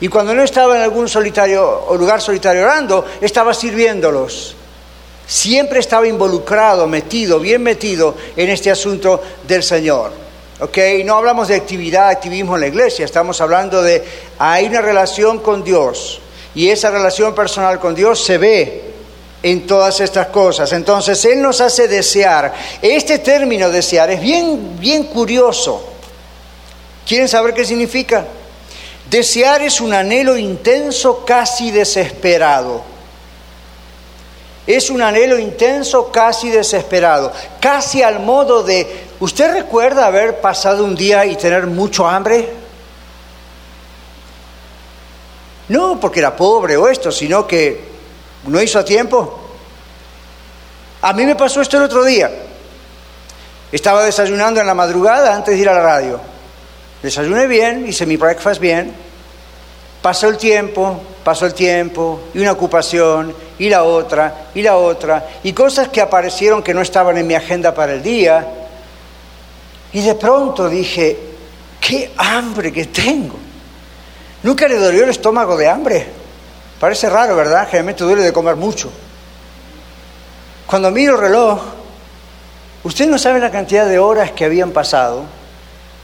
Y 0.02 0.08
cuando 0.08 0.34
no 0.34 0.44
estaba 0.44 0.78
en 0.78 0.84
algún 0.84 1.10
solitario, 1.10 1.86
lugar 1.98 2.22
solitario 2.22 2.64
orando, 2.64 3.06
estaba 3.22 3.54
sirviéndolos 3.54 4.56
siempre 5.30 5.80
estaba 5.80 6.08
involucrado, 6.08 6.88
metido, 6.88 7.40
bien 7.40 7.62
metido 7.62 8.16
en 8.36 8.50
este 8.50 8.72
asunto 8.72 9.22
del 9.48 9.62
Señor. 9.62 10.12
No 11.06 11.16
hablamos 11.16 11.48
de 11.48 11.56
actividad, 11.56 12.10
activismo 12.10 12.56
en 12.56 12.62
la 12.62 12.68
iglesia, 12.68 13.06
estamos 13.06 13.40
hablando 13.40 13.84
de 13.84 14.04
hay 14.40 14.66
una 14.66 14.82
relación 14.82 15.38
con 15.38 15.64
Dios 15.64 16.20
y 16.56 16.70
esa 16.70 16.90
relación 16.90 17.36
personal 17.36 17.80
con 17.80 17.94
Dios 17.94 18.24
se 18.24 18.38
ve 18.38 18.84
en 19.42 19.66
todas 19.68 20.00
estas 20.00 20.28
cosas. 20.28 20.72
Entonces 20.74 21.24
Él 21.26 21.42
nos 21.42 21.62
hace 21.62 21.88
desear. 21.88 22.54
Este 22.82 23.20
término 23.20 23.70
desear 23.70 24.10
es 24.12 24.22
bien, 24.22 24.80
bien 24.80 25.06
curioso. 25.06 25.86
¿Quieren 27.06 27.28
saber 27.28 27.54
qué 27.54 27.66
significa? 27.66 28.26
Desear 29.10 29.64
es 29.64 29.82
un 29.82 29.94
anhelo 29.94 30.38
intenso, 30.38 31.26
casi 31.26 31.72
desesperado. 31.72 32.84
Es 34.68 34.92
un 34.92 35.02
anhelo 35.02 35.40
intenso, 35.40 36.12
casi 36.12 36.52
desesperado, 36.52 37.34
casi 37.60 38.04
al 38.04 38.20
modo 38.20 38.62
de, 38.62 39.08
¿usted 39.20 39.52
recuerda 39.52 40.06
haber 40.06 40.42
pasado 40.42 40.84
un 40.84 40.96
día 40.96 41.26
y 41.26 41.36
tener 41.38 41.66
mucho 41.66 42.08
hambre? 42.08 42.50
No 45.70 46.00
porque 46.00 46.20
era 46.20 46.36
pobre 46.36 46.78
o 46.78 46.88
esto, 46.88 47.12
sino 47.12 47.48
que 47.48 47.82
no 48.46 48.62
hizo 48.62 48.80
a 48.80 48.86
tiempo. 48.86 49.40
A 51.02 51.14
mí 51.14 51.26
me 51.26 51.36
pasó 51.36 51.62
esto 51.62 51.78
el 51.78 51.84
otro 51.84 52.04
día. 52.04 52.30
Estaba 53.72 54.04
desayunando 54.04 54.60
en 54.60 54.68
la 54.68 54.74
madrugada 54.74 55.36
antes 55.36 55.56
de 55.56 55.62
ir 55.62 55.70
a 55.70 55.74
la 55.74 55.82
radio. 55.82 56.20
Desayuné 57.02 57.48
bien, 57.48 57.88
hice 57.88 58.06
mi 58.06 58.18
breakfast 58.18 58.60
bien. 58.60 58.94
Pasó 60.02 60.28
el 60.28 60.38
tiempo, 60.38 61.02
pasó 61.24 61.46
el 61.46 61.54
tiempo, 61.54 62.22
y 62.34 62.40
una 62.40 62.54
ocupación, 62.54 63.36
y 63.60 63.70
la 63.70 63.84
otra, 63.84 64.50
y 64.56 64.62
la 64.62 64.78
otra, 64.78 65.28
y 65.44 65.54
cosas 65.54 65.90
que 65.90 66.02
aparecieron 66.02 66.64
que 66.64 66.74
no 66.74 66.82
estaban 66.82 67.18
en 67.18 67.28
mi 67.28 67.36
agenda 67.36 67.74
para 67.74 67.94
el 67.94 68.02
día. 68.02 68.48
Y 69.92 70.02
de 70.02 70.16
pronto 70.16 70.70
dije, 70.70 71.18
qué 71.80 72.12
hambre 72.18 72.72
que 72.72 72.86
tengo. 72.86 73.49
Nunca 74.44 74.68
le 74.68 74.78
dolió 74.78 75.04
el 75.04 75.10
estómago 75.10 75.58
de 75.58 75.68
hambre. 75.68 76.08
Parece 76.80 77.10
raro, 77.10 77.36
¿verdad? 77.36 77.66
Generalmente 77.66 78.04
duele 78.04 78.24
de 78.24 78.32
comer 78.32 78.56
mucho. 78.56 78.90
Cuando 80.66 80.92
miro 80.92 81.16
el 81.16 81.22
reloj, 81.22 81.62
usted 82.84 83.08
no 83.08 83.18
sabe 83.18 83.40
la 83.40 83.52
cantidad 83.52 83.86
de 83.86 84.00
horas 84.00 84.32
que 84.32 84.46
habían 84.46 84.72
pasado 84.72 85.24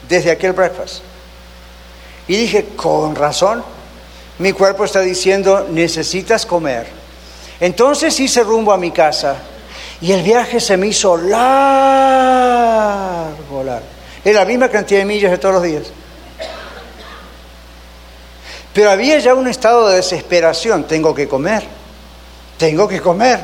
desde 0.08 0.30
aquel 0.30 0.52
breakfast. 0.52 1.02
Y 2.28 2.36
dije, 2.36 2.70
con 2.76 3.14
razón, 3.14 3.64
mi 4.38 4.52
cuerpo 4.52 4.84
está 4.84 5.00
diciendo, 5.00 5.66
necesitas 5.70 6.44
comer. 6.44 6.88
Entonces 7.60 8.18
hice 8.20 8.42
rumbo 8.42 8.72
a 8.72 8.76
mi 8.76 8.90
casa 8.90 9.36
y 10.00 10.12
el 10.12 10.22
viaje 10.22 10.60
se 10.60 10.76
me 10.76 10.88
hizo 10.88 11.16
largo. 11.16 11.86
Es 14.24 14.34
la 14.34 14.44
misma 14.44 14.68
cantidad 14.68 15.00
de 15.00 15.06
millas 15.06 15.30
de 15.30 15.38
todos 15.38 15.54
los 15.54 15.62
días. 15.62 15.84
Pero 18.76 18.90
había 18.90 19.18
ya 19.20 19.32
un 19.32 19.48
estado 19.48 19.88
de 19.88 19.96
desesperación, 19.96 20.86
tengo 20.86 21.14
que 21.14 21.26
comer, 21.26 21.66
tengo 22.58 22.86
que 22.86 23.00
comer. 23.00 23.40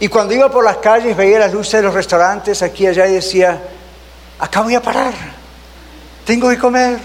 Y 0.00 0.08
cuando 0.08 0.32
iba 0.32 0.50
por 0.50 0.64
las 0.64 0.78
calles 0.78 1.14
veía 1.14 1.38
las 1.38 1.52
luces 1.52 1.74
de 1.74 1.82
los 1.82 1.92
restaurantes 1.92 2.62
aquí 2.62 2.84
y 2.84 2.86
allá 2.86 3.06
y 3.06 3.12
decía, 3.12 3.60
acá 4.38 4.62
voy 4.62 4.74
a 4.74 4.80
parar, 4.80 5.12
tengo 6.24 6.48
que 6.48 6.56
comer. 6.56 6.98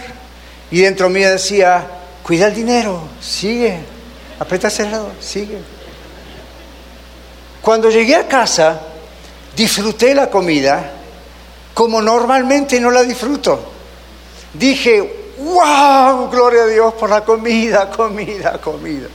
Y 0.72 0.80
dentro 0.80 1.10
mío 1.10 1.30
decía, 1.30 1.86
cuida 2.24 2.48
el 2.48 2.56
dinero, 2.56 3.02
sigue, 3.20 3.82
aprieta 4.40 4.70
cerrado, 4.70 5.12
sigue. 5.20 5.58
Cuando 7.62 7.90
llegué 7.90 8.16
a 8.16 8.26
casa, 8.26 8.80
disfruté 9.54 10.16
la 10.16 10.30
comida 10.30 10.94
como 11.74 12.02
normalmente 12.02 12.80
no 12.80 12.90
la 12.90 13.04
disfruto. 13.04 13.60
Dije, 14.54 15.29
wow, 15.40 16.30
gloria 16.30 16.64
a 16.64 16.68
Dios 16.68 16.94
por 16.94 17.10
la 17.10 17.24
comida, 17.24 17.90
comida, 17.90 18.60
comida. 18.60 19.08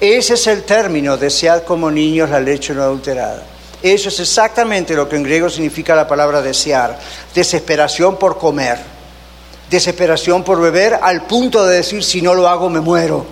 Ese 0.00 0.34
es 0.34 0.46
el 0.46 0.62
término, 0.62 1.16
desead 1.16 1.64
como 1.64 1.90
niños 1.90 2.30
la 2.30 2.40
leche 2.40 2.74
no 2.74 2.82
adulterada. 2.82 3.42
Eso 3.82 4.08
es 4.08 4.20
exactamente 4.20 4.94
lo 4.94 5.08
que 5.08 5.16
en 5.16 5.22
griego 5.22 5.48
significa 5.48 5.94
la 5.94 6.06
palabra 6.06 6.42
desear, 6.42 6.98
desesperación 7.34 8.16
por 8.16 8.38
comer, 8.38 8.78
desesperación 9.70 10.42
por 10.42 10.60
beber 10.60 10.98
al 11.00 11.22
punto 11.22 11.64
de 11.66 11.76
decir 11.76 12.02
si 12.02 12.20
no 12.20 12.34
lo 12.34 12.48
hago 12.48 12.68
me 12.68 12.80
muero. 12.80 13.24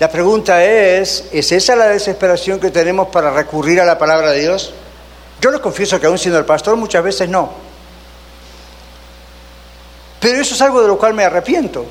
La 0.00 0.10
pregunta 0.10 0.64
es, 0.64 1.24
¿es 1.32 1.52
esa 1.52 1.76
la 1.76 1.86
desesperación 1.86 2.60
que 2.60 2.70
tenemos 2.70 3.08
para 3.08 3.30
recurrir 3.30 3.80
a 3.80 3.84
la 3.84 3.98
palabra 3.98 4.32
de 4.32 4.40
Dios? 4.40 4.72
Yo 5.40 5.50
lo 5.50 5.62
confieso 5.62 6.00
que 6.00 6.06
aún 6.06 6.18
siendo 6.18 6.38
el 6.38 6.44
pastor 6.44 6.76
muchas 6.76 7.04
veces 7.04 7.28
no. 7.28 7.63
Pero 10.24 10.40
eso 10.40 10.54
es 10.54 10.62
algo 10.62 10.80
de 10.80 10.88
lo 10.88 10.96
cual 10.96 11.12
me 11.12 11.22
arrepiento, 11.22 11.84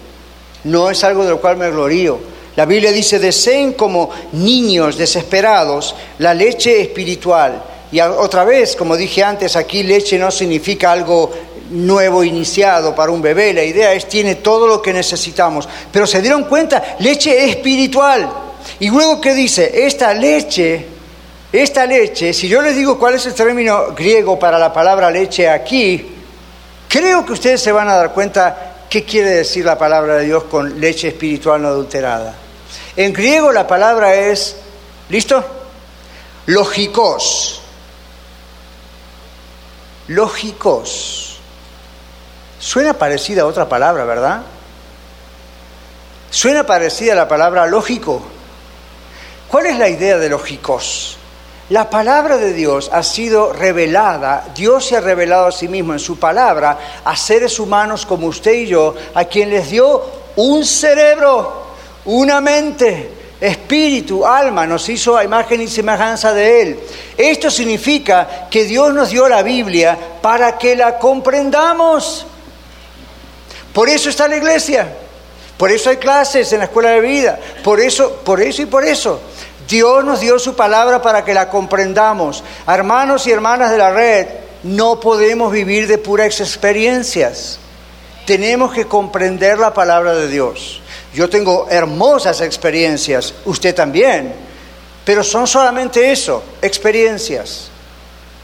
no 0.63 0.89
es 0.89 1.03
algo 1.03 1.23
de 1.23 1.29
lo 1.29 1.39
cual 1.39 1.55
me 1.55 1.69
glorío. 1.69 2.19
La 2.55 2.65
Biblia 2.65 2.91
dice, 2.91 3.19
deseen 3.19 3.73
como 3.73 4.09
niños 4.31 4.97
desesperados 4.97 5.95
la 6.17 6.34
leche 6.34 6.81
espiritual. 6.81 7.63
Y 7.91 7.99
otra 7.99 8.43
vez, 8.43 8.75
como 8.75 8.97
dije 8.97 9.23
antes, 9.23 9.55
aquí 9.55 9.84
leche 9.84 10.17
no 10.17 10.31
significa 10.31 10.91
algo 10.91 11.31
nuevo 11.69 12.23
iniciado 12.23 12.95
para 12.95 13.11
un 13.11 13.21
bebé, 13.21 13.53
la 13.53 13.63
idea 13.63 13.93
es 13.93 14.09
tiene 14.09 14.34
todo 14.34 14.65
lo 14.65 14.81
que 14.81 14.93
necesitamos. 14.93 15.69
Pero 15.91 16.07
se 16.07 16.19
dieron 16.19 16.45
cuenta, 16.45 16.95
leche 17.01 17.47
espiritual. 17.47 18.27
Y 18.79 18.89
luego, 18.89 19.21
¿qué 19.21 19.36
dice? 19.36 19.86
Esta 19.86 20.11
leche, 20.11 20.88
esta 21.51 21.86
leche, 21.86 22.34
si 22.34 22.47
yo 22.47 22.63
les 22.63 22.75
digo 22.75 22.97
cuál 22.97 23.13
es 23.13 23.27
el 23.27 23.36
término 23.36 23.93
griego 23.95 24.39
para 24.39 24.57
la 24.57 24.73
palabra 24.73 25.11
leche 25.11 25.47
aquí, 25.47 26.12
Creo 26.93 27.25
que 27.25 27.33
ustedes 27.33 27.59
se 27.59 27.71
van 27.71 27.89
a 27.89 27.95
dar 27.95 28.13
cuenta 28.13 28.75
qué 28.87 29.03
quiere 29.03 29.31
decir 29.31 29.65
la 29.65 29.79
palabra 29.79 30.17
de 30.17 30.25
Dios 30.25 30.43
con 30.43 30.79
leche 30.79 31.07
espiritual 31.07 31.59
no 31.59 31.69
adulterada. 31.69 32.35
En 32.95 33.11
griego 33.11 33.51
la 33.51 33.65
palabra 33.65 34.13
es, 34.13 34.57
¿listo? 35.09 35.43
Lógicos. 36.45 37.61
Lógicos. 40.09 41.39
Suena 42.59 42.93
parecida 42.93 43.41
a 43.41 43.47
otra 43.47 43.67
palabra, 43.67 44.05
¿verdad? 44.05 44.43
Suena 46.29 46.63
parecida 46.63 47.13
a 47.13 47.15
la 47.15 47.27
palabra 47.27 47.65
lógico. 47.65 48.21
¿Cuál 49.47 49.65
es 49.65 49.79
la 49.79 49.89
idea 49.89 50.19
de 50.19 50.29
lógicos? 50.29 51.17
La 51.74 51.89
palabra 51.89 52.38
de 52.38 52.53
Dios 52.53 52.91
ha 52.93 53.01
sido 53.01 53.51
revelada, 53.51 54.45
Dios 54.53 54.86
se 54.86 54.95
ha 54.95 55.01
revelado 55.01 55.47
a 55.47 55.51
sí 55.51 55.67
mismo 55.67 55.93
en 55.93 55.97
su 55.97 56.19
palabra 56.19 57.01
a 57.03 57.15
seres 57.15 57.59
humanos 57.59 58.05
como 58.05 58.28
usted 58.28 58.53
y 58.53 58.67
yo, 58.67 58.93
a 59.15 59.26
quien 59.26 59.49
les 59.49 59.71
dio 59.71 60.03
un 60.36 60.63
cerebro, 60.63 61.63
una 62.05 62.41
mente, 62.41 63.09
espíritu, 63.41 64.24
alma, 64.24 64.67
nos 64.67 64.88
hizo 64.88 65.17
a 65.17 65.24
imagen 65.24 65.61
y 65.61 65.67
semejanza 65.67 66.32
de 66.32 66.61
Él. 66.61 66.80
Esto 67.17 67.49
significa 67.49 68.47
que 68.51 68.65
Dios 68.65 68.93
nos 68.93 69.09
dio 69.09 69.28
la 69.28 69.41
Biblia 69.41 69.97
para 70.21 70.59
que 70.59 70.76
la 70.76 70.99
comprendamos. 70.99 72.28
Por 73.74 73.89
eso 73.89 74.11
está 74.11 74.28
la 74.28 74.38
iglesia, 74.38 74.95
por 75.57 75.71
eso 75.71 75.89
hay 75.89 75.97
clases 75.97 76.53
en 76.53 76.59
la 76.59 76.65
escuela 76.65 76.91
de 76.91 77.01
vida, 77.01 77.39
por 77.63 77.80
eso, 77.80 78.21
por 78.24 78.43
eso 78.43 78.61
y 78.61 78.67
por 78.67 78.86
eso. 78.86 79.21
Dios 79.68 80.03
nos 80.03 80.20
dio 80.20 80.39
su 80.39 80.55
palabra 80.55 81.01
para 81.01 81.24
que 81.24 81.34
la 81.34 81.49
comprendamos. 81.49 82.43
Hermanos 82.68 83.28
y 83.28 83.32
hermanas 83.32 83.72
de 83.72 83.78
la 83.78 83.91
red, 83.91 84.28
no 84.64 84.99
podemos 84.99 85.51
vivir 85.51 85.88
de 85.88 85.97
puras 85.97 86.39
experiencias. 86.39 87.59
Tenemos 88.26 88.74
que 88.74 88.86
comprender 88.86 89.59
la 89.59 89.74
palabra 89.74 90.14
de 90.14 90.28
Dios. 90.28 90.82
Yo 91.14 91.30
tengo 91.30 91.68
hermosas 91.70 92.41
experiencias, 92.41 93.34
usted 93.45 93.76
también, 93.76 94.34
pero 95.05 95.24
son 95.24 95.45
solamente 95.45 96.11
eso, 96.11 96.43
experiencias. 96.61 97.70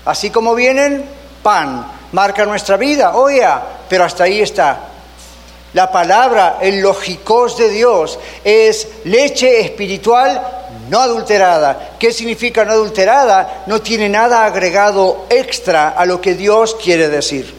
Así 0.06 0.30
como 0.30 0.54
vienen, 0.54 1.06
pan, 1.42 1.92
marca 2.12 2.46
nuestra 2.46 2.78
vida, 2.78 3.16
oye, 3.16 3.48
pero 3.88 4.04
hasta 4.04 4.26
ahí 4.26 4.42
está. 4.42 4.86
La 5.74 5.92
palabra, 5.92 6.58
el 6.62 6.82
logicos 6.82 7.58
de 7.58 7.70
Dios, 7.70 8.20
es 8.44 8.88
leche 9.06 9.62
espiritual 9.62 10.59
no 10.90 11.00
adulterada. 11.00 11.92
¿Qué 12.00 12.12
significa 12.12 12.66
no 12.66 12.74
adulterada? 12.74 13.64
No 13.68 13.82
tiene 13.82 14.10
nada 14.10 14.46
agregado 14.46 15.26
extra 15.30 15.90
a 15.90 16.06
lo 16.06 16.22
que 16.22 16.36
Dios 16.36 16.76
quiere 16.76 17.10
decir. 17.10 17.54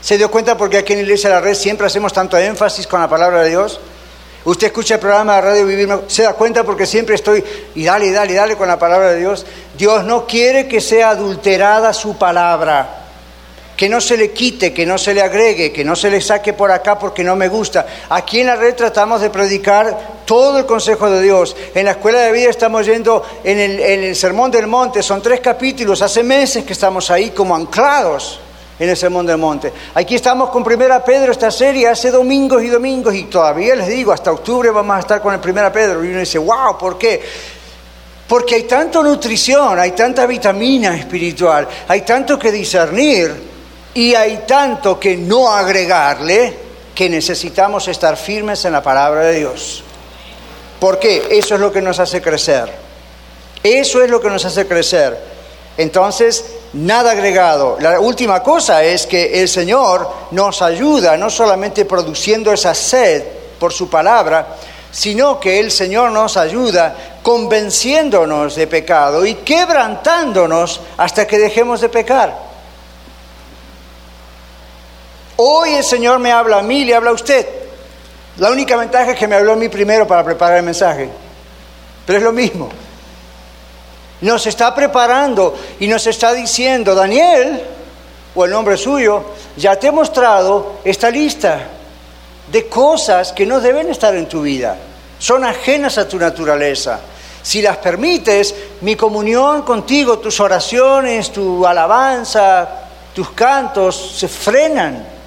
¿Se 0.00 0.16
dio 0.16 0.30
cuenta 0.30 0.56
porque 0.56 0.78
aquí 0.78 0.92
en 0.92 1.00
Iglesia 1.00 1.30
de 1.30 1.36
la 1.36 1.40
Red 1.40 1.54
siempre 1.54 1.86
hacemos 1.86 2.12
tanto 2.12 2.36
énfasis 2.38 2.86
con 2.86 3.00
la 3.00 3.08
palabra 3.08 3.42
de 3.42 3.50
Dios? 3.50 3.80
Usted 4.44 4.68
escucha 4.68 4.94
el 4.94 5.00
programa 5.00 5.36
de 5.36 5.40
Radio 5.40 5.66
Vivir, 5.66 5.88
se 6.06 6.22
da 6.22 6.32
cuenta 6.32 6.64
porque 6.64 6.86
siempre 6.86 7.16
estoy 7.16 7.44
y 7.74 7.84
dale, 7.84 8.06
y 8.06 8.10
dale, 8.12 8.32
y 8.32 8.36
dale 8.36 8.56
con 8.56 8.68
la 8.68 8.78
palabra 8.78 9.10
de 9.10 9.18
Dios. 9.18 9.44
Dios 9.76 10.04
no 10.04 10.26
quiere 10.26 10.68
que 10.68 10.80
sea 10.80 11.10
adulterada 11.10 11.92
su 11.92 12.16
palabra 12.16 13.07
que 13.78 13.88
no 13.88 14.00
se 14.00 14.16
le 14.16 14.32
quite, 14.32 14.74
que 14.74 14.84
no 14.84 14.98
se 14.98 15.14
le 15.14 15.22
agregue, 15.22 15.70
que 15.70 15.84
no 15.84 15.94
se 15.94 16.10
le 16.10 16.20
saque 16.20 16.52
por 16.52 16.68
acá 16.72 16.98
porque 16.98 17.22
no 17.22 17.36
me 17.36 17.46
gusta. 17.46 17.86
Aquí 18.08 18.40
en 18.40 18.48
la 18.48 18.56
red 18.56 18.74
tratamos 18.74 19.20
de 19.20 19.30
predicar 19.30 20.24
todo 20.24 20.58
el 20.58 20.66
consejo 20.66 21.08
de 21.08 21.22
Dios. 21.22 21.54
En 21.76 21.84
la 21.84 21.92
escuela 21.92 22.18
de 22.22 22.32
vida 22.32 22.50
estamos 22.50 22.84
yendo 22.84 23.24
en 23.44 23.56
el, 23.60 24.16
Sermón 24.16 24.50
del 24.50 24.66
Monte, 24.66 25.00
son 25.00 25.22
tres 25.22 25.38
capítulos, 25.38 26.02
hace 26.02 26.24
meses 26.24 26.64
que 26.64 26.72
estamos 26.72 27.08
ahí 27.12 27.30
como 27.30 27.54
anclados 27.54 28.40
en 28.80 28.88
el 28.88 28.96
Sermón 28.96 29.26
del 29.26 29.38
Monte. 29.38 29.72
Aquí 29.94 30.16
estamos 30.16 30.50
con 30.50 30.64
Primera 30.64 31.04
Pedro, 31.04 31.30
esta 31.30 31.52
serie, 31.52 31.86
hace 31.86 32.10
domingos 32.10 32.64
y 32.64 32.70
domingos, 32.70 33.14
y 33.14 33.26
todavía 33.26 33.76
les 33.76 33.86
digo, 33.86 34.10
hasta 34.10 34.32
octubre 34.32 34.72
vamos 34.72 34.96
a 34.96 34.98
estar 34.98 35.22
con 35.22 35.34
el 35.34 35.38
Primera 35.38 35.70
Pedro. 35.70 36.02
Y 36.02 36.08
uno 36.08 36.18
dice, 36.18 36.38
wow, 36.38 36.76
¿por 36.76 36.98
qué? 36.98 37.22
Porque 38.26 38.56
hay 38.56 38.64
tanta 38.64 39.00
nutrición, 39.04 39.78
hay 39.78 39.92
tanta 39.92 40.26
vitamina 40.26 40.96
espiritual, 40.96 41.68
hay 41.86 42.00
tanto 42.00 42.36
que 42.36 42.50
discernir 42.50 43.57
y 43.94 44.14
hay 44.14 44.44
tanto 44.46 44.98
que 44.98 45.16
no 45.16 45.52
agregarle 45.52 46.56
que 46.94 47.08
necesitamos 47.08 47.88
estar 47.88 48.16
firmes 48.16 48.64
en 48.64 48.72
la 48.72 48.82
palabra 48.82 49.22
de 49.22 49.38
Dios. 49.38 49.82
Porque 50.80 51.28
eso 51.30 51.54
es 51.54 51.60
lo 51.60 51.72
que 51.72 51.80
nos 51.80 51.98
hace 51.98 52.20
crecer. 52.20 52.72
Eso 53.62 54.02
es 54.02 54.10
lo 54.10 54.20
que 54.20 54.30
nos 54.30 54.44
hace 54.44 54.66
crecer. 54.66 55.18
Entonces, 55.76 56.44
nada 56.72 57.12
agregado. 57.12 57.76
La 57.80 58.00
última 58.00 58.42
cosa 58.42 58.82
es 58.82 59.06
que 59.06 59.40
el 59.40 59.48
Señor 59.48 60.08
nos 60.32 60.60
ayuda, 60.62 61.16
no 61.16 61.30
solamente 61.30 61.84
produciendo 61.84 62.52
esa 62.52 62.74
sed 62.74 63.24
por 63.58 63.72
su 63.72 63.88
palabra, 63.88 64.56
sino 64.90 65.38
que 65.38 65.60
el 65.60 65.70
Señor 65.70 66.10
nos 66.10 66.36
ayuda 66.36 67.20
convenciéndonos 67.22 68.54
de 68.54 68.66
pecado 68.66 69.24
y 69.26 69.34
quebrantándonos 69.34 70.80
hasta 70.96 71.26
que 71.26 71.38
dejemos 71.38 71.80
de 71.80 71.88
pecar. 71.88 72.47
Hoy 75.40 75.74
el 75.74 75.84
Señor 75.84 76.18
me 76.18 76.32
habla 76.32 76.58
a 76.58 76.62
mí, 76.62 76.84
le 76.84 76.96
habla 76.96 77.10
a 77.10 77.12
usted. 77.12 77.46
La 78.38 78.50
única 78.50 78.76
ventaja 78.76 79.12
es 79.12 79.16
que 79.16 79.28
me 79.28 79.36
habló 79.36 79.52
a 79.52 79.56
mí 79.56 79.68
primero 79.68 80.04
para 80.04 80.24
preparar 80.24 80.58
el 80.58 80.64
mensaje. 80.64 81.08
Pero 82.04 82.18
es 82.18 82.24
lo 82.24 82.32
mismo. 82.32 82.68
Nos 84.20 84.44
está 84.48 84.74
preparando 84.74 85.56
y 85.78 85.86
nos 85.86 86.04
está 86.08 86.32
diciendo, 86.32 86.92
Daniel, 86.92 87.62
o 88.34 88.44
el 88.44 88.50
nombre 88.50 88.76
suyo, 88.76 89.26
ya 89.56 89.76
te 89.76 89.86
he 89.86 89.92
mostrado 89.92 90.80
esta 90.82 91.08
lista 91.08 91.68
de 92.50 92.66
cosas 92.66 93.32
que 93.32 93.46
no 93.46 93.60
deben 93.60 93.90
estar 93.90 94.16
en 94.16 94.28
tu 94.28 94.42
vida. 94.42 94.76
Son 95.20 95.44
ajenas 95.44 95.98
a 95.98 96.08
tu 96.08 96.18
naturaleza. 96.18 96.98
Si 97.44 97.62
las 97.62 97.76
permites, 97.76 98.52
mi 98.80 98.96
comunión 98.96 99.62
contigo, 99.62 100.18
tus 100.18 100.40
oraciones, 100.40 101.30
tu 101.30 101.64
alabanza, 101.64 102.68
tus 103.14 103.30
cantos 103.30 104.16
se 104.16 104.26
frenan. 104.26 105.17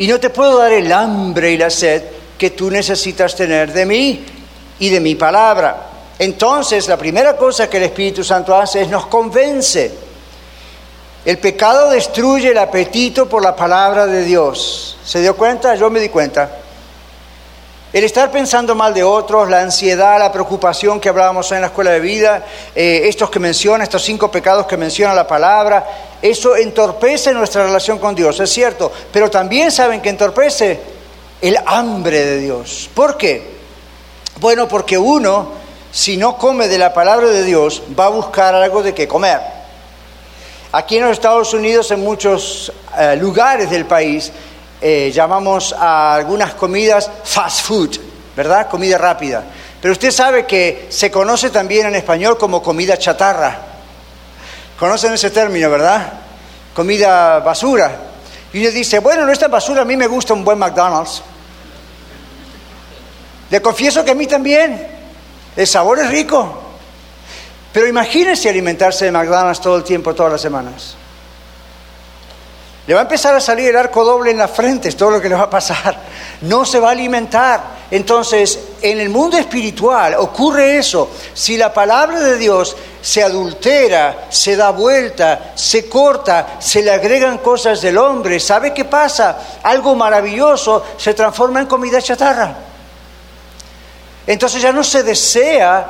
Y 0.00 0.06
no 0.06 0.18
te 0.18 0.30
puedo 0.30 0.56
dar 0.56 0.72
el 0.72 0.90
hambre 0.92 1.52
y 1.52 1.58
la 1.58 1.68
sed 1.68 2.02
que 2.38 2.48
tú 2.48 2.70
necesitas 2.70 3.36
tener 3.36 3.70
de 3.70 3.84
mí 3.84 4.24
y 4.78 4.88
de 4.88 4.98
mi 4.98 5.14
palabra. 5.14 5.88
Entonces, 6.18 6.88
la 6.88 6.96
primera 6.96 7.36
cosa 7.36 7.68
que 7.68 7.76
el 7.76 7.82
Espíritu 7.82 8.24
Santo 8.24 8.56
hace 8.56 8.80
es 8.80 8.88
nos 8.88 9.08
convence. 9.08 9.92
El 11.22 11.36
pecado 11.36 11.90
destruye 11.90 12.48
el 12.48 12.56
apetito 12.56 13.28
por 13.28 13.42
la 13.42 13.54
palabra 13.54 14.06
de 14.06 14.24
Dios. 14.24 14.96
¿Se 15.04 15.20
dio 15.20 15.36
cuenta? 15.36 15.74
Yo 15.74 15.90
me 15.90 16.00
di 16.00 16.08
cuenta. 16.08 16.50
El 17.92 18.04
estar 18.04 18.30
pensando 18.30 18.76
mal 18.76 18.94
de 18.94 19.02
otros, 19.02 19.50
la 19.50 19.62
ansiedad, 19.62 20.16
la 20.16 20.30
preocupación 20.30 21.00
que 21.00 21.08
hablábamos 21.08 21.50
en 21.50 21.60
la 21.60 21.66
escuela 21.66 21.90
de 21.90 21.98
vida, 21.98 22.44
eh, 22.72 23.02
estos 23.06 23.30
que 23.30 23.40
menciona, 23.40 23.82
estos 23.82 24.02
cinco 24.02 24.30
pecados 24.30 24.66
que 24.66 24.76
menciona 24.76 25.12
la 25.12 25.26
palabra, 25.26 25.84
eso 26.22 26.54
entorpece 26.54 27.34
nuestra 27.34 27.64
relación 27.64 27.98
con 27.98 28.14
Dios, 28.14 28.38
es 28.38 28.48
cierto, 28.48 28.92
pero 29.12 29.28
también 29.28 29.72
saben 29.72 30.00
que 30.00 30.08
entorpece 30.08 30.78
el 31.40 31.58
hambre 31.66 32.24
de 32.24 32.38
Dios. 32.38 32.88
¿Por 32.94 33.16
qué? 33.16 33.58
Bueno, 34.38 34.68
porque 34.68 34.96
uno, 34.96 35.50
si 35.90 36.16
no 36.16 36.38
come 36.38 36.68
de 36.68 36.78
la 36.78 36.94
palabra 36.94 37.26
de 37.26 37.42
Dios, 37.42 37.82
va 37.98 38.04
a 38.06 38.10
buscar 38.10 38.54
algo 38.54 38.84
de 38.84 38.94
qué 38.94 39.08
comer. 39.08 39.40
Aquí 40.70 40.98
en 40.98 41.02
los 41.02 41.12
Estados 41.12 41.52
Unidos, 41.52 41.90
en 41.90 42.04
muchos 42.04 42.72
eh, 42.96 43.16
lugares 43.16 43.68
del 43.68 43.86
país, 43.86 44.30
eh, 44.80 45.10
llamamos 45.12 45.74
a 45.78 46.14
algunas 46.14 46.54
comidas 46.54 47.10
fast 47.24 47.66
food, 47.66 47.98
¿verdad? 48.34 48.68
Comida 48.68 48.96
rápida. 48.96 49.44
Pero 49.80 49.92
usted 49.92 50.10
sabe 50.10 50.46
que 50.46 50.86
se 50.90 51.10
conoce 51.10 51.50
también 51.50 51.86
en 51.86 51.94
español 51.94 52.38
como 52.38 52.62
comida 52.62 52.98
chatarra. 52.98 53.58
Conocen 54.78 55.12
ese 55.12 55.30
término, 55.30 55.70
¿verdad? 55.70 56.12
Comida 56.74 57.40
basura. 57.40 57.96
Y 58.52 58.60
uno 58.60 58.70
dice, 58.70 58.98
bueno, 58.98 59.24
no 59.24 59.32
es 59.32 59.38
tan 59.38 59.50
basura, 59.50 59.82
a 59.82 59.84
mí 59.84 59.96
me 59.96 60.06
gusta 60.06 60.34
un 60.34 60.44
buen 60.44 60.58
McDonald's. 60.58 61.22
Le 63.50 63.60
confieso 63.60 64.04
que 64.04 64.12
a 64.12 64.14
mí 64.14 64.26
también. 64.26 64.86
El 65.56 65.66
sabor 65.66 65.98
es 65.98 66.08
rico. 66.08 66.62
Pero 67.72 67.86
imagínese 67.86 68.48
alimentarse 68.48 69.04
de 69.04 69.12
McDonald's 69.12 69.60
todo 69.60 69.76
el 69.76 69.84
tiempo, 69.84 70.14
todas 70.14 70.32
las 70.32 70.40
semanas. 70.40 70.96
Le 72.90 72.94
va 72.94 73.02
a 73.02 73.04
empezar 73.04 73.36
a 73.36 73.40
salir 73.40 73.68
el 73.68 73.76
arco 73.76 74.04
doble 74.04 74.32
en 74.32 74.38
la 74.38 74.48
frente, 74.48 74.88
es 74.88 74.96
todo 74.96 75.10
lo 75.10 75.20
que 75.20 75.28
le 75.28 75.36
va 75.36 75.44
a 75.44 75.48
pasar. 75.48 75.96
No 76.40 76.64
se 76.64 76.80
va 76.80 76.88
a 76.88 76.90
alimentar. 76.90 77.62
Entonces, 77.88 78.58
en 78.82 78.98
el 78.98 79.10
mundo 79.10 79.38
espiritual 79.38 80.16
ocurre 80.18 80.76
eso. 80.76 81.08
Si 81.32 81.56
la 81.56 81.72
palabra 81.72 82.18
de 82.18 82.36
Dios 82.36 82.76
se 83.00 83.22
adultera, 83.22 84.26
se 84.28 84.56
da 84.56 84.70
vuelta, 84.70 85.52
se 85.54 85.88
corta, 85.88 86.56
se 86.58 86.82
le 86.82 86.90
agregan 86.90 87.38
cosas 87.38 87.80
del 87.80 87.96
hombre, 87.96 88.40
¿sabe 88.40 88.74
qué 88.74 88.84
pasa? 88.84 89.38
Algo 89.62 89.94
maravilloso 89.94 90.84
se 90.96 91.14
transforma 91.14 91.60
en 91.60 91.66
comida 91.66 92.02
chatarra. 92.02 92.56
Entonces 94.26 94.60
ya 94.60 94.72
no 94.72 94.82
se 94.82 95.04
desea, 95.04 95.86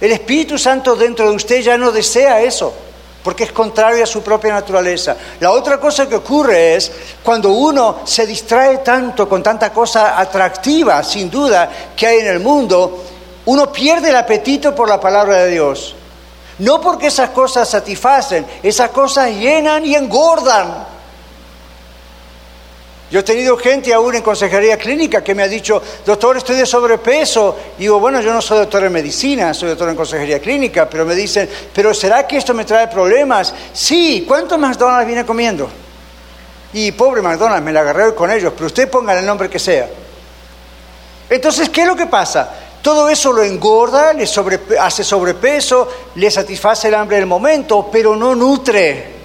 el 0.00 0.12
Espíritu 0.12 0.56
Santo 0.56 0.96
dentro 0.96 1.28
de 1.28 1.36
usted 1.36 1.60
ya 1.60 1.76
no 1.76 1.92
desea 1.92 2.40
eso 2.40 2.88
porque 3.22 3.44
es 3.44 3.52
contrario 3.52 4.04
a 4.04 4.06
su 4.06 4.22
propia 4.22 4.52
naturaleza. 4.52 5.16
La 5.40 5.50
otra 5.50 5.78
cosa 5.78 6.08
que 6.08 6.16
ocurre 6.16 6.76
es 6.76 6.90
cuando 7.22 7.50
uno 7.50 8.00
se 8.04 8.26
distrae 8.26 8.78
tanto 8.78 9.28
con 9.28 9.42
tanta 9.42 9.72
cosa 9.72 10.18
atractiva, 10.18 11.02
sin 11.02 11.30
duda, 11.30 11.70
que 11.96 12.06
hay 12.06 12.18
en 12.20 12.28
el 12.28 12.40
mundo, 12.40 13.04
uno 13.46 13.72
pierde 13.72 14.10
el 14.10 14.16
apetito 14.16 14.74
por 14.74 14.88
la 14.88 15.00
palabra 15.00 15.44
de 15.44 15.50
Dios. 15.50 15.94
No 16.58 16.80
porque 16.80 17.06
esas 17.06 17.30
cosas 17.30 17.68
satisfacen, 17.68 18.46
esas 18.62 18.90
cosas 18.90 19.30
llenan 19.30 19.84
y 19.84 19.94
engordan. 19.94 20.89
Yo 23.10 23.20
he 23.20 23.22
tenido 23.24 23.56
gente 23.56 23.92
aún 23.92 24.14
en 24.14 24.22
consejería 24.22 24.76
clínica 24.76 25.24
que 25.24 25.34
me 25.34 25.42
ha 25.42 25.48
dicho, 25.48 25.82
doctor, 26.06 26.36
estoy 26.36 26.56
de 26.56 26.64
sobrepeso. 26.64 27.56
Digo, 27.76 27.98
bueno, 27.98 28.20
yo 28.20 28.32
no 28.32 28.40
soy 28.40 28.58
doctor 28.58 28.84
en 28.84 28.92
medicina, 28.92 29.52
soy 29.52 29.70
doctor 29.70 29.88
en 29.88 29.96
consejería 29.96 30.38
clínica, 30.38 30.88
pero 30.88 31.04
me 31.04 31.16
dicen, 31.16 31.48
pero 31.74 31.92
¿será 31.92 32.24
que 32.24 32.36
esto 32.36 32.54
me 32.54 32.64
trae 32.64 32.86
problemas? 32.86 33.52
Sí, 33.72 34.24
¿cuántos 34.28 34.60
McDonald's 34.60 35.08
viene 35.08 35.26
comiendo? 35.26 35.68
Y 36.72 36.92
pobre 36.92 37.20
McDonald's, 37.20 37.64
me 37.64 37.72
la 37.72 37.80
agarré 37.80 38.04
hoy 38.04 38.14
con 38.14 38.30
ellos, 38.30 38.52
pero 38.54 38.66
usted 38.66 38.88
ponga 38.88 39.18
el 39.18 39.26
nombre 39.26 39.50
que 39.50 39.58
sea. 39.58 39.88
Entonces, 41.28 41.68
¿qué 41.68 41.80
es 41.80 41.86
lo 41.88 41.96
que 41.96 42.06
pasa? 42.06 42.48
Todo 42.80 43.08
eso 43.08 43.32
lo 43.32 43.42
engorda, 43.42 44.12
le 44.12 44.28
hace 44.78 45.02
sobrepeso, 45.02 45.88
le 46.14 46.30
satisface 46.30 46.86
el 46.86 46.94
hambre 46.94 47.16
del 47.16 47.26
momento, 47.26 47.88
pero 47.90 48.14
no 48.14 48.36
nutre 48.36 49.19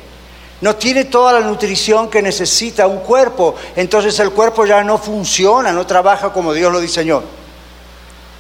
no 0.62 0.76
tiene 0.76 1.06
toda 1.06 1.34
la 1.34 1.42
nutrición 1.42 2.10
que 2.10 2.22
necesita 2.22 2.88
un 2.88 3.00
cuerpo, 3.00 3.56
entonces 3.76 4.18
el 4.20 4.32
cuerpo 4.32 4.66
ya 4.66 4.84
no 4.84 4.98
funciona, 4.98 5.72
no 5.72 5.86
trabaja 5.86 6.32
como 6.32 6.54
Dios 6.54 6.72
lo 6.72 6.80
diseñó. 6.80 7.22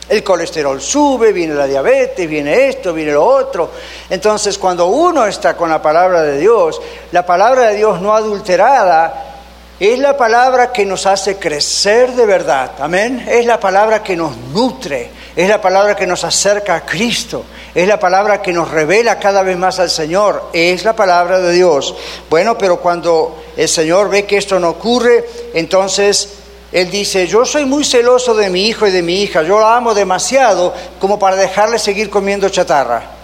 El 0.07 0.23
colesterol 0.23 0.79
sube, 0.81 1.33
viene 1.33 1.55
la 1.55 1.65
diabetes, 1.65 2.29
viene 2.29 2.67
esto, 2.67 2.93
viene 2.93 3.11
lo 3.11 3.25
otro. 3.25 3.71
Entonces 4.09 4.57
cuando 4.57 4.85
uno 4.85 5.25
está 5.25 5.57
con 5.57 5.69
la 5.69 5.81
palabra 5.81 6.21
de 6.21 6.37
Dios, 6.37 6.79
la 7.11 7.25
palabra 7.25 7.69
de 7.69 7.77
Dios 7.77 7.99
no 8.01 8.13
adulterada, 8.13 9.34
es 9.79 9.99
la 9.99 10.15
palabra 10.15 10.71
que 10.71 10.85
nos 10.85 11.05
hace 11.05 11.35
crecer 11.35 12.13
de 12.13 12.25
verdad, 12.25 12.71
amén. 12.79 13.25
Es 13.27 13.45
la 13.45 13.59
palabra 13.59 14.01
que 14.01 14.15
nos 14.15 14.35
nutre, 14.37 15.09
es 15.35 15.49
la 15.49 15.61
palabra 15.61 15.95
que 15.95 16.07
nos 16.07 16.23
acerca 16.23 16.75
a 16.75 16.85
Cristo, 16.85 17.43
es 17.73 17.85
la 17.85 17.99
palabra 17.99 18.41
que 18.41 18.53
nos 18.53 18.71
revela 18.71 19.19
cada 19.19 19.43
vez 19.43 19.57
más 19.57 19.79
al 19.79 19.89
Señor, 19.89 20.49
es 20.53 20.85
la 20.85 20.95
palabra 20.95 21.39
de 21.41 21.51
Dios. 21.51 21.93
Bueno, 22.29 22.57
pero 22.57 22.79
cuando 22.79 23.43
el 23.57 23.67
Señor 23.67 24.09
ve 24.09 24.25
que 24.25 24.37
esto 24.37 24.59
no 24.61 24.69
ocurre, 24.69 25.25
entonces 25.53 26.29
Él 26.71 26.89
dice, 26.89 27.27
yo 27.27 27.43
soy 27.43 27.65
muy 27.65 27.83
celoso 27.83 28.33
de 28.33 28.49
mi 28.49 28.67
hijo 28.67 28.87
y 28.87 28.91
de 28.91 29.01
mi 29.01 29.23
hija, 29.23 29.43
yo 29.43 29.59
la 29.59 29.75
amo 29.75 29.93
demasiado 29.93 30.73
como 31.01 31.19
para 31.19 31.35
dejarle 31.35 31.79
seguir 31.79 32.09
comiendo 32.09 32.47
chatarra. 32.47 33.14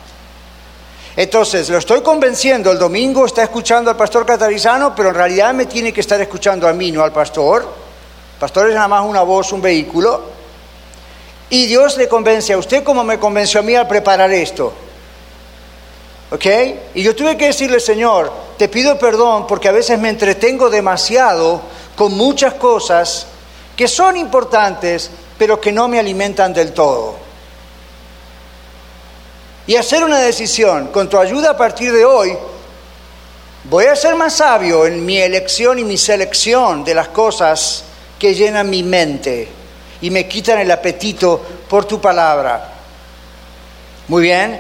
Entonces, 1.15 1.69
lo 1.69 1.77
estoy 1.77 2.01
convenciendo, 2.01 2.71
el 2.71 2.79
domingo 2.79 3.25
está 3.25 3.43
escuchando 3.43 3.91
al 3.91 3.97
pastor 3.97 4.25
catarizano, 4.25 4.95
pero 4.95 5.09
en 5.09 5.15
realidad 5.15 5.53
me 5.53 5.65
tiene 5.65 5.91
que 5.91 6.01
estar 6.01 6.19
escuchando 6.21 6.67
a 6.67 6.73
mí, 6.73 6.91
no 6.91 7.03
al 7.03 7.11
pastor. 7.11 7.63
El 7.63 8.39
pastor 8.39 8.69
es 8.69 8.75
nada 8.75 8.87
más 8.87 9.05
una 9.05 9.21
voz, 9.21 9.51
un 9.51 9.61
vehículo. 9.61 10.21
Y 11.49 11.65
Dios 11.65 11.97
le 11.97 12.07
convence 12.07 12.53
a 12.53 12.57
usted 12.57 12.81
como 12.83 13.03
me 13.03 13.19
convenció 13.19 13.59
a 13.59 13.63
mí 13.63 13.75
al 13.75 13.87
preparar 13.87 14.31
esto. 14.31 14.73
¿Ok? 16.31 16.45
Y 16.95 17.03
yo 17.03 17.13
tuve 17.13 17.35
que 17.35 17.47
decirle, 17.47 17.81
Señor, 17.81 18.31
te 18.57 18.69
pido 18.69 18.97
perdón 18.97 19.45
porque 19.47 19.67
a 19.67 19.73
veces 19.73 19.99
me 19.99 20.07
entretengo 20.07 20.69
demasiado 20.69 21.61
con 21.97 22.13
muchas 22.13 22.53
cosas 22.53 23.27
que 23.75 23.89
son 23.89 24.15
importantes, 24.15 25.11
pero 25.37 25.59
que 25.59 25.73
no 25.73 25.89
me 25.89 25.99
alimentan 25.99 26.53
del 26.53 26.71
todo. 26.71 27.30
Y 29.67 29.75
hacer 29.75 30.03
una 30.03 30.19
decisión, 30.19 30.87
con 30.87 31.09
tu 31.09 31.17
ayuda 31.17 31.51
a 31.51 31.57
partir 31.57 31.91
de 31.91 32.03
hoy, 32.03 32.35
voy 33.65 33.85
a 33.85 33.95
ser 33.95 34.15
más 34.15 34.37
sabio 34.37 34.85
en 34.85 35.05
mi 35.05 35.19
elección 35.19 35.79
y 35.79 35.83
mi 35.83 35.97
selección 35.97 36.83
de 36.83 36.95
las 36.95 37.09
cosas 37.09 37.83
que 38.17 38.33
llenan 38.33 38.69
mi 38.69 38.83
mente 38.83 39.47
y 40.01 40.09
me 40.09 40.27
quitan 40.27 40.59
el 40.59 40.71
apetito 40.71 41.41
por 41.69 41.85
tu 41.85 42.01
palabra. 42.01 42.69
Muy 44.07 44.23
bien, 44.23 44.59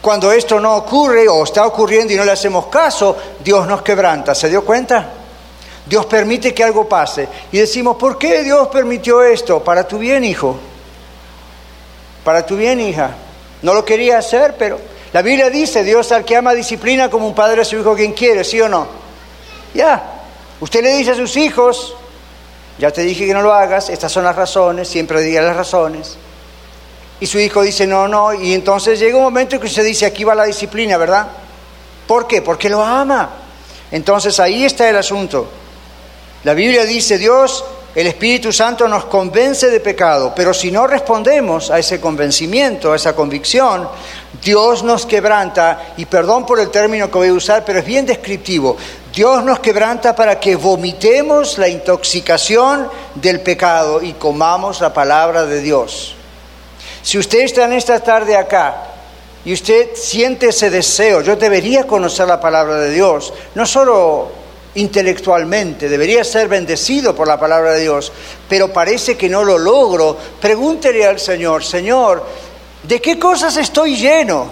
cuando 0.00 0.32
esto 0.32 0.58
no 0.58 0.76
ocurre 0.76 1.28
o 1.28 1.44
está 1.44 1.66
ocurriendo 1.66 2.12
y 2.12 2.16
no 2.16 2.24
le 2.24 2.32
hacemos 2.32 2.66
caso, 2.66 3.16
Dios 3.42 3.66
nos 3.68 3.82
quebranta. 3.82 4.34
¿Se 4.34 4.48
dio 4.48 4.64
cuenta? 4.64 5.10
Dios 5.86 6.06
permite 6.06 6.54
que 6.54 6.64
algo 6.64 6.88
pase. 6.88 7.28
Y 7.52 7.58
decimos, 7.58 7.96
¿por 7.96 8.18
qué 8.18 8.42
Dios 8.42 8.68
permitió 8.68 9.22
esto? 9.22 9.62
Para 9.62 9.86
tu 9.86 9.98
bien, 9.98 10.24
hijo. 10.24 10.56
Para 12.24 12.44
tu 12.44 12.56
bien, 12.56 12.80
hija. 12.80 13.14
No 13.62 13.74
lo 13.74 13.84
quería 13.84 14.18
hacer, 14.18 14.56
pero 14.58 14.80
la 15.12 15.22
Biblia 15.22 15.50
dice, 15.50 15.84
Dios 15.84 16.10
al 16.12 16.24
que 16.24 16.36
ama 16.36 16.54
disciplina 16.54 17.08
como 17.08 17.26
un 17.26 17.34
padre 17.34 17.62
a 17.62 17.64
su 17.64 17.76
hijo 17.76 17.94
quien 17.94 18.12
quiere, 18.12 18.44
¿sí 18.44 18.60
o 18.60 18.68
no? 18.68 18.86
Ya. 19.74 20.02
Usted 20.60 20.82
le 20.82 20.94
dice 20.96 21.12
a 21.12 21.14
sus 21.14 21.36
hijos, 21.36 21.94
ya 22.78 22.90
te 22.90 23.02
dije 23.02 23.26
que 23.26 23.34
no 23.34 23.42
lo 23.42 23.52
hagas, 23.52 23.90
estas 23.90 24.10
son 24.10 24.24
las 24.24 24.36
razones, 24.36 24.88
siempre 24.88 25.20
diga 25.20 25.42
las 25.42 25.56
razones. 25.56 26.16
Y 27.20 27.26
su 27.26 27.38
hijo 27.38 27.62
dice, 27.62 27.86
no, 27.86 28.08
no, 28.08 28.32
y 28.32 28.54
entonces 28.54 28.98
llega 28.98 29.16
un 29.16 29.22
momento 29.22 29.54
en 29.54 29.60
que 29.60 29.68
usted 29.68 29.84
dice, 29.84 30.06
aquí 30.06 30.24
va 30.24 30.34
la 30.34 30.44
disciplina, 30.44 30.96
¿verdad? 30.96 31.28
¿Por 32.06 32.26
qué? 32.26 32.42
Porque 32.42 32.68
lo 32.68 32.82
ama. 32.82 33.30
Entonces 33.90 34.40
ahí 34.40 34.64
está 34.64 34.88
el 34.88 34.96
asunto. 34.96 35.48
La 36.44 36.54
Biblia 36.54 36.84
dice, 36.84 37.18
Dios, 37.18 37.64
el 37.94 38.06
Espíritu 38.06 38.52
Santo 38.52 38.88
nos 38.88 39.04
convence 39.04 39.68
de 39.68 39.80
pecado, 39.80 40.32
pero 40.34 40.54
si 40.54 40.70
no 40.70 40.86
respondemos 40.86 41.70
a 41.70 41.78
ese 41.78 42.00
convencimiento, 42.00 42.92
a 42.92 42.96
esa 42.96 43.14
convicción, 43.14 43.86
Dios 44.42 44.82
nos 44.82 45.04
quebranta, 45.04 45.92
y 45.98 46.06
perdón 46.06 46.46
por 46.46 46.58
el 46.58 46.70
término 46.70 47.10
que 47.10 47.18
voy 47.18 47.28
a 47.28 47.34
usar, 47.34 47.64
pero 47.66 47.80
es 47.80 47.84
bien 47.84 48.06
descriptivo, 48.06 48.78
Dios 49.12 49.44
nos 49.44 49.60
quebranta 49.60 50.16
para 50.16 50.40
que 50.40 50.56
vomitemos 50.56 51.58
la 51.58 51.68
intoxicación 51.68 52.88
del 53.14 53.40
pecado 53.40 54.02
y 54.02 54.14
comamos 54.14 54.80
la 54.80 54.94
palabra 54.94 55.44
de 55.44 55.60
Dios. 55.60 56.16
Si 57.02 57.18
usted 57.18 57.40
está 57.40 57.64
en 57.64 57.74
esta 57.74 58.00
tarde 58.00 58.36
acá 58.36 58.84
y 59.44 59.52
usted 59.52 59.90
siente 59.94 60.48
ese 60.48 60.70
deseo, 60.70 61.20
yo 61.20 61.36
debería 61.36 61.86
conocer 61.86 62.26
la 62.26 62.40
palabra 62.40 62.76
de 62.76 62.90
Dios, 62.90 63.34
no 63.54 63.66
solo 63.66 64.41
intelectualmente, 64.74 65.88
debería 65.88 66.24
ser 66.24 66.48
bendecido 66.48 67.14
por 67.14 67.28
la 67.28 67.38
palabra 67.38 67.72
de 67.72 67.82
Dios, 67.82 68.12
pero 68.48 68.72
parece 68.72 69.16
que 69.16 69.28
no 69.28 69.44
lo 69.44 69.58
logro, 69.58 70.16
pregúntele 70.40 71.06
al 71.06 71.18
Señor, 71.18 71.64
Señor, 71.64 72.24
¿de 72.82 73.00
qué 73.00 73.18
cosas 73.18 73.56
estoy 73.56 73.96
lleno? 73.96 74.50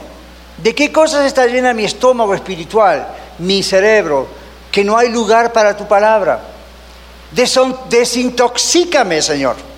¿De 0.58 0.74
qué 0.74 0.92
cosas 0.92 1.24
está 1.24 1.46
llena 1.46 1.72
mi 1.72 1.84
estómago 1.84 2.34
espiritual, 2.34 3.08
mi 3.38 3.62
cerebro, 3.62 4.26
que 4.70 4.84
no 4.84 4.98
hay 4.98 5.08
lugar 5.08 5.52
para 5.52 5.74
tu 5.76 5.88
palabra? 5.88 6.40
Desintoxícame, 7.32 9.22
Señor. 9.22 9.69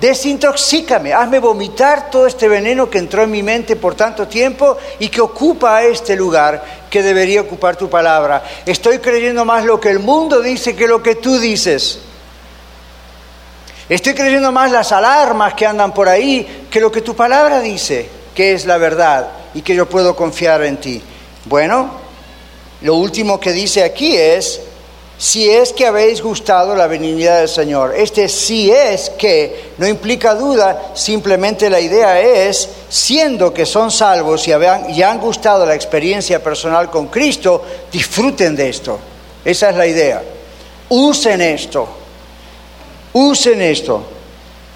Desintoxícame, 0.00 1.14
hazme 1.14 1.38
vomitar 1.38 2.10
todo 2.10 2.26
este 2.26 2.48
veneno 2.48 2.90
que 2.90 2.98
entró 2.98 3.22
en 3.22 3.30
mi 3.30 3.42
mente 3.42 3.76
por 3.76 3.94
tanto 3.94 4.28
tiempo 4.28 4.76
y 4.98 5.08
que 5.08 5.22
ocupa 5.22 5.82
este 5.84 6.14
lugar 6.14 6.62
que 6.90 7.02
debería 7.02 7.40
ocupar 7.40 7.76
tu 7.76 7.88
palabra. 7.88 8.44
Estoy 8.66 8.98
creyendo 8.98 9.46
más 9.46 9.64
lo 9.64 9.80
que 9.80 9.88
el 9.88 10.00
mundo 10.00 10.40
dice 10.40 10.76
que 10.76 10.86
lo 10.86 11.02
que 11.02 11.14
tú 11.14 11.38
dices. 11.38 12.00
Estoy 13.88 14.12
creyendo 14.12 14.52
más 14.52 14.70
las 14.70 14.92
alarmas 14.92 15.54
que 15.54 15.64
andan 15.64 15.94
por 15.94 16.08
ahí 16.08 16.66
que 16.70 16.80
lo 16.80 16.92
que 16.92 17.00
tu 17.00 17.16
palabra 17.16 17.60
dice, 17.60 18.06
que 18.34 18.52
es 18.52 18.66
la 18.66 18.76
verdad 18.76 19.28
y 19.54 19.62
que 19.62 19.74
yo 19.74 19.88
puedo 19.88 20.14
confiar 20.14 20.62
en 20.64 20.76
ti. 20.76 21.02
Bueno, 21.46 21.92
lo 22.82 22.96
último 22.96 23.40
que 23.40 23.52
dice 23.52 23.82
aquí 23.82 24.14
es, 24.14 24.60
si 25.18 25.48
es 25.48 25.72
que 25.72 25.86
habéis 25.86 26.20
gustado 26.20 26.74
la 26.74 26.86
benignidad 26.86 27.38
del 27.38 27.48
Señor. 27.48 27.94
Este 27.96 28.28
si 28.28 28.70
es 28.70 29.10
que 29.10 29.72
no 29.78 29.86
implica 29.86 30.34
duda, 30.34 30.90
simplemente 30.94 31.70
la 31.70 31.80
idea 31.80 32.20
es, 32.20 32.68
siendo 32.88 33.52
que 33.52 33.64
son 33.64 33.90
salvos 33.90 34.46
y, 34.46 34.52
han 34.52 35.20
gustado 35.20 35.64
la 35.64 35.74
experiencia 35.74 36.42
personal 36.42 36.90
con 36.90 37.06
Cristo, 37.06 37.64
disfruten 37.90 38.54
de 38.54 38.68
esto. 38.68 38.98
Esa 39.44 39.70
es 39.70 39.76
la 39.76 39.86
idea. 39.86 40.22
Usen 40.90 41.40
esto. 41.40 41.88
Usen 43.14 43.62
esto. 43.62 44.02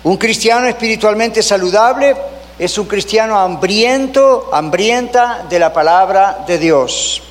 Un 0.04 0.16
cristiano 0.16 0.66
espiritualmente 0.66 1.42
saludable 1.42 2.16
es 2.58 2.78
un 2.78 2.86
cristiano 2.86 3.38
hambriento, 3.38 4.48
hambrienta 4.52 5.44
de 5.48 5.58
la 5.58 5.72
palabra 5.72 6.44
de 6.46 6.58
Dios. 6.58 7.22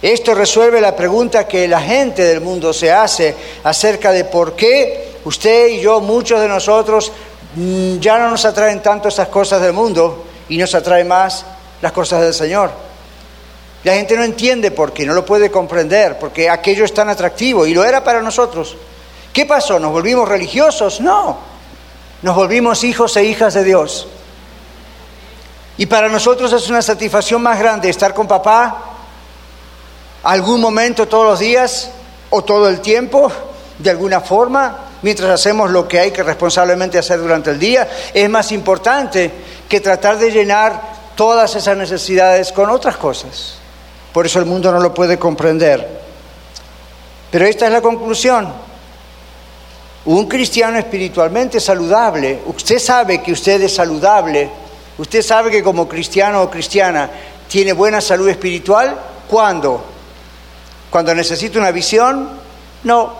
Esto 0.00 0.34
resuelve 0.34 0.80
la 0.80 0.94
pregunta 0.94 1.48
que 1.48 1.66
la 1.66 1.80
gente 1.80 2.22
del 2.22 2.40
mundo 2.40 2.72
se 2.72 2.92
hace 2.92 3.34
acerca 3.62 4.12
de 4.12 4.24
por 4.24 4.54
qué 4.54 5.14
usted 5.24 5.68
y 5.68 5.80
yo, 5.80 6.00
muchos 6.00 6.40
de 6.40 6.48
nosotros, 6.48 7.10
mm, 7.54 7.98
ya 7.98 8.18
no 8.18 8.30
nos 8.30 8.44
atraen 8.44 8.82
tanto 8.82 9.08
esas 9.08 9.28
cosas 9.28 9.62
del 9.62 9.72
mundo 9.72 10.24
y 10.48 10.58
nos 10.58 10.74
atraen 10.74 11.08
más 11.08 11.44
las 11.80 11.92
cosas 11.92 12.20
del 12.20 12.34
Señor. 12.34 12.70
La 13.84 13.94
gente 13.94 14.16
no 14.16 14.24
entiende 14.24 14.70
por 14.70 14.92
qué, 14.92 15.04
no 15.04 15.12
lo 15.12 15.24
puede 15.24 15.50
comprender, 15.50 16.18
porque 16.18 16.48
aquello 16.48 16.84
es 16.84 16.94
tan 16.94 17.08
atractivo 17.08 17.66
y 17.66 17.74
lo 17.74 17.84
era 17.84 18.02
para 18.02 18.22
nosotros. 18.22 18.76
¿Qué 19.32 19.44
pasó? 19.46 19.78
¿Nos 19.78 19.92
volvimos 19.92 20.28
religiosos? 20.28 21.00
No, 21.00 21.38
nos 22.22 22.34
volvimos 22.36 22.84
hijos 22.84 23.16
e 23.16 23.24
hijas 23.24 23.54
de 23.54 23.64
Dios. 23.64 24.08
Y 25.76 25.86
para 25.86 26.08
nosotros 26.08 26.52
es 26.52 26.68
una 26.70 26.82
satisfacción 26.82 27.42
más 27.42 27.58
grande 27.58 27.90
estar 27.90 28.14
con 28.14 28.28
papá 28.28 28.93
algún 30.24 30.60
momento 30.60 31.06
todos 31.06 31.26
los 31.26 31.38
días 31.38 31.90
o 32.30 32.42
todo 32.42 32.68
el 32.68 32.80
tiempo, 32.80 33.30
de 33.78 33.90
alguna 33.90 34.20
forma, 34.20 34.78
mientras 35.02 35.30
hacemos 35.30 35.70
lo 35.70 35.86
que 35.86 36.00
hay 36.00 36.10
que 36.10 36.22
responsablemente 36.22 36.98
hacer 36.98 37.20
durante 37.20 37.50
el 37.50 37.58
día, 37.58 37.88
es 38.12 38.28
más 38.28 38.50
importante 38.52 39.30
que 39.68 39.80
tratar 39.80 40.18
de 40.18 40.30
llenar 40.30 40.80
todas 41.14 41.54
esas 41.54 41.76
necesidades 41.76 42.52
con 42.52 42.70
otras 42.70 42.96
cosas. 42.96 43.56
Por 44.12 44.26
eso 44.26 44.38
el 44.38 44.46
mundo 44.46 44.72
no 44.72 44.80
lo 44.80 44.94
puede 44.94 45.18
comprender. 45.18 45.86
Pero 47.30 47.46
esta 47.46 47.66
es 47.66 47.72
la 47.72 47.80
conclusión. 47.80 48.52
Un 50.06 50.26
cristiano 50.26 50.78
espiritualmente 50.78 51.60
saludable, 51.60 52.40
usted 52.46 52.78
sabe 52.78 53.22
que 53.22 53.32
usted 53.32 53.60
es 53.62 53.74
saludable, 53.74 54.50
usted 54.98 55.22
sabe 55.22 55.50
que 55.50 55.62
como 55.62 55.88
cristiano 55.88 56.42
o 56.42 56.50
cristiana 56.50 57.10
tiene 57.48 57.72
buena 57.72 58.00
salud 58.00 58.28
espiritual, 58.28 58.96
¿cuándo? 59.28 59.93
Cuando 60.94 61.12
necesito 61.12 61.58
una 61.58 61.72
visión, 61.72 62.28
no. 62.84 63.14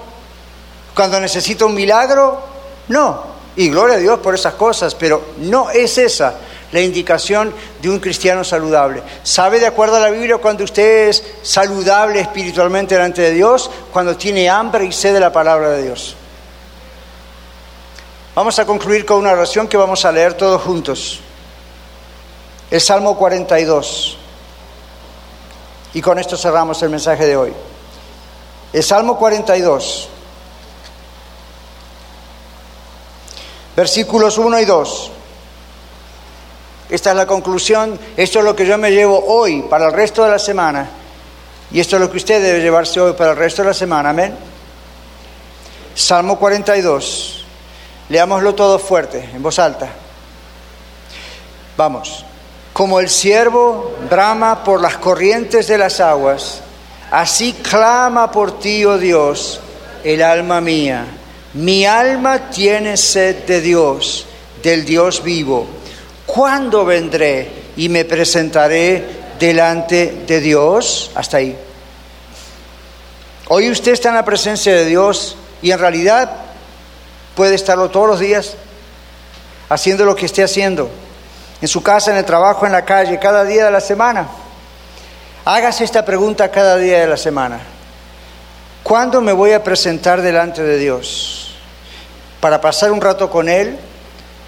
Cuando 0.94 1.18
necesito 1.18 1.66
un 1.66 1.74
milagro, 1.74 2.40
no. 2.86 3.24
Y 3.56 3.68
gloria 3.68 3.96
a 3.96 3.98
Dios 3.98 4.20
por 4.20 4.32
esas 4.32 4.54
cosas, 4.54 4.94
pero 4.94 5.30
no 5.38 5.70
es 5.70 5.98
esa 5.98 6.36
la 6.70 6.80
indicación 6.80 7.52
de 7.82 7.90
un 7.90 7.98
cristiano 7.98 8.44
saludable. 8.44 9.02
¿Sabe 9.24 9.58
de 9.58 9.66
acuerdo 9.66 9.96
a 9.96 9.98
la 9.98 10.10
Biblia 10.10 10.36
cuando 10.36 10.62
usted 10.62 11.08
es 11.08 11.24
saludable 11.42 12.20
espiritualmente 12.20 12.94
delante 12.94 13.22
de 13.22 13.32
Dios? 13.32 13.68
Cuando 13.92 14.16
tiene 14.16 14.48
hambre 14.48 14.84
y 14.84 14.92
sed 14.92 15.12
de 15.12 15.18
la 15.18 15.32
palabra 15.32 15.70
de 15.70 15.82
Dios. 15.82 16.14
Vamos 18.36 18.56
a 18.60 18.64
concluir 18.64 19.04
con 19.04 19.18
una 19.18 19.32
oración 19.32 19.66
que 19.66 19.76
vamos 19.76 20.04
a 20.04 20.12
leer 20.12 20.34
todos 20.34 20.62
juntos. 20.62 21.18
El 22.70 22.80
Salmo 22.80 23.18
42. 23.18 24.18
Y 25.94 26.02
con 26.02 26.18
esto 26.18 26.36
cerramos 26.36 26.82
el 26.82 26.90
mensaje 26.90 27.24
de 27.26 27.36
hoy. 27.36 27.52
El 28.72 28.82
Salmo 28.82 29.16
42, 29.16 30.08
versículos 33.76 34.36
1 34.36 34.60
y 34.60 34.64
2. 34.64 35.10
Esta 36.90 37.10
es 37.10 37.16
la 37.16 37.26
conclusión, 37.26 37.98
esto 38.16 38.40
es 38.40 38.44
lo 38.44 38.54
que 38.56 38.66
yo 38.66 38.76
me 38.76 38.90
llevo 38.90 39.24
hoy 39.26 39.62
para 39.62 39.86
el 39.86 39.92
resto 39.92 40.24
de 40.24 40.30
la 40.30 40.38
semana. 40.38 40.90
Y 41.70 41.80
esto 41.80 41.96
es 41.96 42.02
lo 42.02 42.10
que 42.10 42.18
usted 42.18 42.42
debe 42.42 42.60
llevarse 42.60 43.00
hoy 43.00 43.14
para 43.14 43.30
el 43.30 43.36
resto 43.36 43.62
de 43.62 43.68
la 43.68 43.74
semana. 43.74 44.10
Amén. 44.10 44.36
Salmo 45.94 46.38
42. 46.38 47.44
Leámoslo 48.08 48.54
todo 48.54 48.78
fuerte, 48.78 49.30
en 49.32 49.42
voz 49.42 49.58
alta. 49.58 49.88
Vamos. 51.76 52.24
Como 52.74 52.98
el 52.98 53.08
siervo 53.08 53.94
brama 54.10 54.64
por 54.64 54.80
las 54.80 54.96
corrientes 54.96 55.68
de 55.68 55.78
las 55.78 56.00
aguas, 56.00 56.60
así 57.08 57.52
clama 57.52 58.32
por 58.32 58.58
ti, 58.58 58.84
oh 58.84 58.98
Dios, 58.98 59.60
el 60.02 60.20
alma 60.20 60.60
mía. 60.60 61.06
Mi 61.52 61.86
alma 61.86 62.50
tiene 62.50 62.96
sed 62.96 63.44
de 63.44 63.60
Dios, 63.60 64.26
del 64.60 64.84
Dios 64.84 65.22
vivo. 65.22 65.68
¿Cuándo 66.26 66.84
vendré 66.84 67.48
y 67.76 67.88
me 67.88 68.04
presentaré 68.04 69.04
delante 69.38 70.24
de 70.26 70.40
Dios? 70.40 71.12
Hasta 71.14 71.36
ahí. 71.36 71.56
Hoy 73.50 73.70
usted 73.70 73.92
está 73.92 74.08
en 74.08 74.16
la 74.16 74.24
presencia 74.24 74.74
de 74.74 74.84
Dios 74.84 75.36
y 75.62 75.70
en 75.70 75.78
realidad 75.78 76.28
puede 77.36 77.54
estarlo 77.54 77.88
todos 77.88 78.08
los 78.08 78.18
días 78.18 78.56
haciendo 79.68 80.04
lo 80.04 80.16
que 80.16 80.26
esté 80.26 80.42
haciendo 80.42 81.03
en 81.64 81.68
su 81.68 81.82
casa, 81.82 82.10
en 82.10 82.18
el 82.18 82.26
trabajo, 82.26 82.66
en 82.66 82.72
la 82.72 82.84
calle, 82.84 83.18
cada 83.18 83.42
día 83.42 83.64
de 83.64 83.70
la 83.70 83.80
semana. 83.80 84.28
Hágase 85.46 85.84
esta 85.84 86.04
pregunta 86.04 86.50
cada 86.50 86.76
día 86.76 87.00
de 87.00 87.06
la 87.06 87.16
semana. 87.16 87.58
¿Cuándo 88.82 89.22
me 89.22 89.32
voy 89.32 89.52
a 89.52 89.64
presentar 89.64 90.20
delante 90.20 90.62
de 90.62 90.76
Dios? 90.76 91.54
¿Para 92.38 92.60
pasar 92.60 92.92
un 92.92 93.00
rato 93.00 93.30
con 93.30 93.48
Él? 93.48 93.78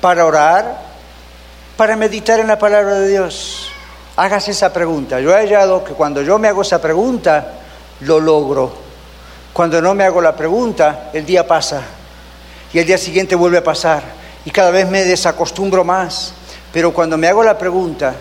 ¿Para 0.02 0.26
orar? 0.26 0.78
¿Para 1.78 1.96
meditar 1.96 2.38
en 2.38 2.48
la 2.48 2.58
palabra 2.58 2.96
de 2.96 3.08
Dios? 3.08 3.70
Hágase 4.16 4.50
esa 4.50 4.70
pregunta. 4.70 5.18
Yo 5.18 5.30
he 5.30 5.36
hallado 5.36 5.84
que 5.84 5.94
cuando 5.94 6.20
yo 6.20 6.38
me 6.38 6.48
hago 6.48 6.60
esa 6.60 6.82
pregunta, 6.82 7.52
lo 8.00 8.20
logro. 8.20 8.74
Cuando 9.54 9.80
no 9.80 9.94
me 9.94 10.04
hago 10.04 10.20
la 10.20 10.36
pregunta, 10.36 11.08
el 11.14 11.24
día 11.24 11.46
pasa 11.46 11.80
y 12.74 12.78
el 12.78 12.84
día 12.84 12.98
siguiente 12.98 13.34
vuelve 13.34 13.56
a 13.56 13.64
pasar 13.64 14.02
y 14.44 14.50
cada 14.50 14.70
vez 14.70 14.86
me 14.86 15.02
desacostumbro 15.02 15.82
más 15.82 16.34
pero 16.76 16.92
cuando 16.92 17.16
me 17.16 17.26
hago 17.26 17.42
la 17.42 17.56
pregunta, 17.56 18.14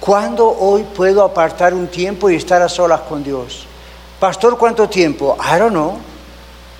¿cuándo 0.00 0.48
hoy 0.48 0.82
puedo 0.84 1.22
apartar 1.22 1.74
un 1.74 1.88
tiempo 1.88 2.30
y 2.30 2.36
estar 2.36 2.62
a 2.62 2.70
solas 2.70 3.02
con 3.02 3.22
Dios? 3.22 3.66
Pastor, 4.18 4.56
¿cuánto 4.56 4.88
tiempo? 4.88 5.36
I 5.38 5.58
don't 5.58 5.72
know. 5.72 5.98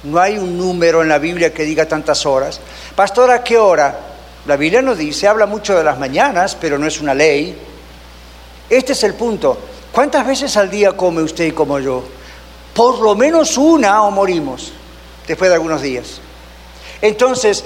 No 0.05 0.19
hay 0.19 0.39
un 0.39 0.57
número 0.57 1.03
en 1.03 1.11
la 1.11 1.19
Biblia 1.19 1.53
que 1.53 1.65
diga 1.65 1.85
tantas 1.85 2.25
horas. 2.25 2.63
Pastor, 2.97 3.31
¿a 3.31 3.45
qué 3.45 3.59
hora? 3.59 3.95
La 4.47 4.57
Biblia 4.57 4.81
no 4.81 4.95
dice, 4.95 5.29
habla 5.29 5.45
mucho 5.45 5.77
de 5.77 5.85
las 5.85 5.99
mañanas, 5.99 6.57
pero 6.59 6.79
no 6.79 6.87
es 6.87 6.99
una 6.99 7.13
ley. 7.13 7.55
Este 8.71 8.95
es 8.95 9.05
el 9.05 9.13
punto. 9.13 9.59
¿Cuántas 9.93 10.27
veces 10.27 10.57
al 10.57 10.71
día 10.71 10.97
come 10.97 11.23
usted 11.23 11.53
como 11.53 11.79
yo? 11.79 12.03
Por 12.73 13.01
lo 13.01 13.15
menos 13.15 13.59
una 13.59 14.03
o 14.03 14.11
morimos 14.11 14.73
después 15.27 15.51
de 15.51 15.57
algunos 15.57 15.83
días. 15.83 16.23
Entonces, 17.03 17.65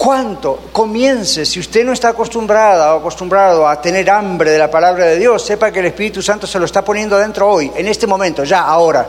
¿Cuánto? 0.00 0.58
Comience, 0.72 1.44
si 1.44 1.60
usted 1.60 1.84
no 1.84 1.92
está 1.92 2.08
acostumbrada 2.08 2.94
o 2.94 3.00
acostumbrado 3.00 3.68
a 3.68 3.82
tener 3.82 4.08
hambre 4.08 4.50
de 4.50 4.56
la 4.56 4.70
palabra 4.70 5.04
de 5.04 5.18
Dios, 5.18 5.44
sepa 5.44 5.70
que 5.70 5.80
el 5.80 5.84
Espíritu 5.84 6.22
Santo 6.22 6.46
se 6.46 6.58
lo 6.58 6.64
está 6.64 6.82
poniendo 6.82 7.16
adentro 7.16 7.46
hoy, 7.46 7.70
en 7.76 7.86
este 7.86 8.06
momento, 8.06 8.42
ya, 8.42 8.62
ahora. 8.62 9.06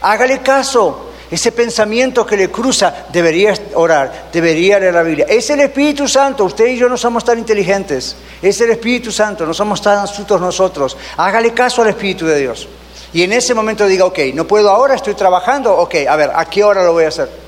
Hágale 0.00 0.38
caso, 0.38 1.10
ese 1.30 1.52
pensamiento 1.52 2.24
que 2.24 2.38
le 2.38 2.50
cruza, 2.50 2.94
debería 3.12 3.52
orar, 3.74 4.30
debería 4.32 4.80
leer 4.80 4.94
la 4.94 5.02
Biblia. 5.02 5.26
Es 5.28 5.50
el 5.50 5.60
Espíritu 5.60 6.08
Santo, 6.08 6.44
usted 6.44 6.68
y 6.68 6.78
yo 6.78 6.88
no 6.88 6.96
somos 6.96 7.22
tan 7.22 7.38
inteligentes, 7.38 8.16
es 8.40 8.58
el 8.62 8.70
Espíritu 8.70 9.12
Santo, 9.12 9.44
no 9.44 9.52
somos 9.52 9.82
tan 9.82 9.98
astutos 9.98 10.40
nosotros. 10.40 10.96
Hágale 11.18 11.52
caso 11.52 11.82
al 11.82 11.88
Espíritu 11.88 12.24
de 12.24 12.38
Dios. 12.38 12.66
Y 13.12 13.22
en 13.22 13.34
ese 13.34 13.52
momento 13.52 13.86
diga, 13.86 14.06
ok, 14.06 14.18
no 14.32 14.46
puedo 14.46 14.70
ahora, 14.70 14.94
estoy 14.94 15.12
trabajando, 15.12 15.76
ok, 15.76 15.94
a 16.08 16.16
ver, 16.16 16.30
¿a 16.34 16.46
qué 16.46 16.64
hora 16.64 16.82
lo 16.82 16.94
voy 16.94 17.04
a 17.04 17.08
hacer? 17.08 17.47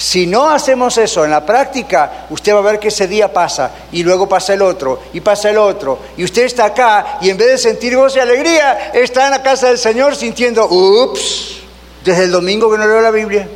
Si 0.00 0.26
no 0.26 0.48
hacemos 0.48 0.96
eso 0.96 1.26
en 1.26 1.30
la 1.30 1.44
práctica, 1.44 2.24
usted 2.30 2.54
va 2.54 2.60
a 2.60 2.62
ver 2.62 2.80
que 2.80 2.88
ese 2.88 3.06
día 3.06 3.30
pasa 3.30 3.70
y 3.92 4.02
luego 4.02 4.26
pasa 4.26 4.54
el 4.54 4.62
otro 4.62 4.98
y 5.12 5.20
pasa 5.20 5.50
el 5.50 5.58
otro. 5.58 5.98
Y 6.16 6.24
usted 6.24 6.44
está 6.44 6.64
acá 6.64 7.18
y 7.20 7.28
en 7.28 7.36
vez 7.36 7.48
de 7.48 7.58
sentir 7.58 7.94
gozo 7.94 8.16
y 8.16 8.20
alegría, 8.20 8.92
está 8.94 9.26
en 9.26 9.32
la 9.32 9.42
casa 9.42 9.66
del 9.66 9.76
Señor 9.76 10.16
sintiendo, 10.16 10.66
ups, 10.66 11.58
desde 12.02 12.24
el 12.24 12.30
domingo 12.30 12.72
que 12.72 12.78
no 12.78 12.86
leo 12.86 13.02
la 13.02 13.10
Biblia. 13.10 13.46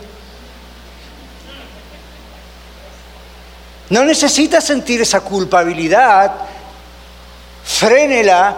No 3.88 4.04
necesita 4.04 4.60
sentir 4.60 5.00
esa 5.00 5.22
culpabilidad, 5.22 6.30
frénela 7.64 8.54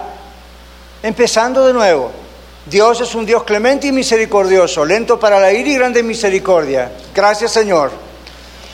empezando 1.05 1.65
de 1.65 1.73
nuevo. 1.73 2.26
Dios 2.67 3.01
es 3.01 3.15
un 3.15 3.25
Dios 3.25 3.45
clemente 3.45 3.87
y 3.87 3.93
misericordioso, 3.93 4.85
lento 4.85 5.21
para 5.21 5.39
la 5.39 5.53
ira 5.53 5.69
y 5.69 5.75
grande 5.77 6.03
misericordia. 6.03 6.91
Gracias 7.15 7.53
Señor. 7.53 7.93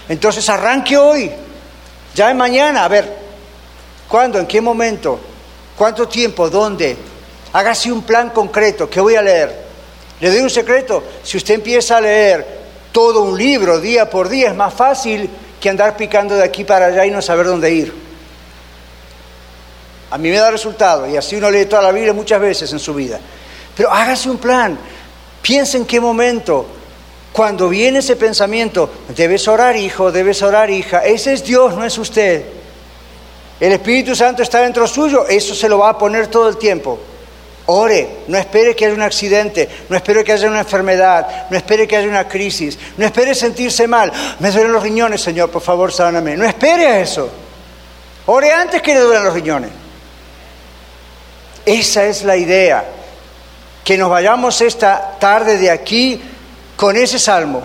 Entonces 0.08 0.48
arranque 0.48 0.96
hoy, 0.96 1.30
ya 2.14 2.30
es 2.30 2.36
mañana, 2.36 2.84
a 2.84 2.88
ver, 2.88 3.16
¿cuándo? 4.08 4.38
¿En 4.38 4.46
qué 4.46 4.62
momento? 4.62 5.20
¿Cuánto 5.76 6.08
tiempo? 6.08 6.48
¿Dónde? 6.48 6.96
Hágase 7.52 7.92
un 7.92 8.02
plan 8.02 8.30
concreto, 8.30 8.88
¿qué 8.88 8.98
voy 8.98 9.14
a 9.14 9.22
leer? 9.22 9.62
Le 10.20 10.30
doy 10.30 10.40
un 10.40 10.50
secreto, 10.50 11.04
si 11.22 11.36
usted 11.36 11.54
empieza 11.54 11.98
a 11.98 12.00
leer 12.00 12.62
todo 12.92 13.22
un 13.22 13.36
libro 13.36 13.78
día 13.78 14.08
por 14.08 14.28
día, 14.28 14.48
es 14.48 14.54
más 14.54 14.72
fácil 14.72 15.28
que 15.60 15.68
andar 15.68 15.96
picando 15.98 16.34
de 16.34 16.44
aquí 16.44 16.64
para 16.64 16.86
allá 16.86 17.04
y 17.04 17.10
no 17.10 17.20
saber 17.20 17.46
dónde 17.46 17.70
ir. 17.70 17.94
A 20.10 20.18
mí 20.18 20.30
me 20.30 20.36
da 20.36 20.50
resultado 20.50 21.08
y 21.08 21.16
así 21.16 21.36
uno 21.36 21.50
lee 21.50 21.66
toda 21.66 21.82
la 21.82 21.92
Biblia 21.92 22.12
muchas 22.12 22.40
veces 22.40 22.72
en 22.72 22.78
su 22.78 22.94
vida. 22.94 23.20
Pero 23.76 23.90
hágase 23.90 24.30
un 24.30 24.38
plan. 24.38 24.78
Piensa 25.40 25.76
en 25.76 25.84
qué 25.84 26.00
momento. 26.00 26.66
Cuando 27.32 27.68
viene 27.68 28.00
ese 28.00 28.16
pensamiento, 28.16 28.90
debes 29.16 29.48
orar 29.48 29.74
hijo, 29.76 30.12
debes 30.12 30.42
orar 30.42 30.70
hija. 30.70 30.98
Ese 30.98 31.32
es 31.32 31.44
Dios, 31.44 31.74
no 31.74 31.84
es 31.84 31.96
usted. 31.96 32.44
El 33.58 33.72
Espíritu 33.72 34.14
Santo 34.14 34.42
está 34.42 34.60
dentro 34.60 34.86
suyo, 34.86 35.26
eso 35.26 35.54
se 35.54 35.68
lo 35.68 35.78
va 35.78 35.90
a 35.90 35.98
poner 35.98 36.26
todo 36.26 36.48
el 36.48 36.58
tiempo. 36.58 36.98
Ore, 37.66 38.16
no 38.26 38.36
espere 38.36 38.74
que 38.74 38.84
haya 38.84 38.94
un 38.94 39.02
accidente, 39.02 39.68
no 39.88 39.96
espere 39.96 40.24
que 40.24 40.32
haya 40.32 40.48
una 40.48 40.60
enfermedad, 40.60 41.46
no 41.48 41.56
espere 41.56 41.86
que 41.86 41.96
haya 41.96 42.08
una 42.08 42.28
crisis, 42.28 42.76
no 42.96 43.06
espere 43.06 43.34
sentirse 43.34 43.86
mal. 43.86 44.12
Me 44.40 44.50
duelen 44.50 44.72
los 44.72 44.82
riñones, 44.82 45.22
Señor, 45.22 45.48
por 45.48 45.62
favor, 45.62 45.92
sáname. 45.92 46.36
No 46.36 46.44
espere 46.44 46.86
a 46.86 47.00
eso. 47.00 47.30
Ore 48.26 48.52
antes 48.52 48.82
que 48.82 48.94
le 48.94 49.00
duelen 49.00 49.24
los 49.24 49.32
riñones. 49.32 49.70
Esa 51.64 52.04
es 52.04 52.24
la 52.24 52.36
idea 52.36 52.84
que 53.84 53.98
nos 53.98 54.10
vayamos 54.10 54.60
esta 54.60 55.16
tarde 55.18 55.58
de 55.58 55.70
aquí 55.70 56.20
con 56.76 56.96
ese 56.96 57.18
salmo, 57.18 57.62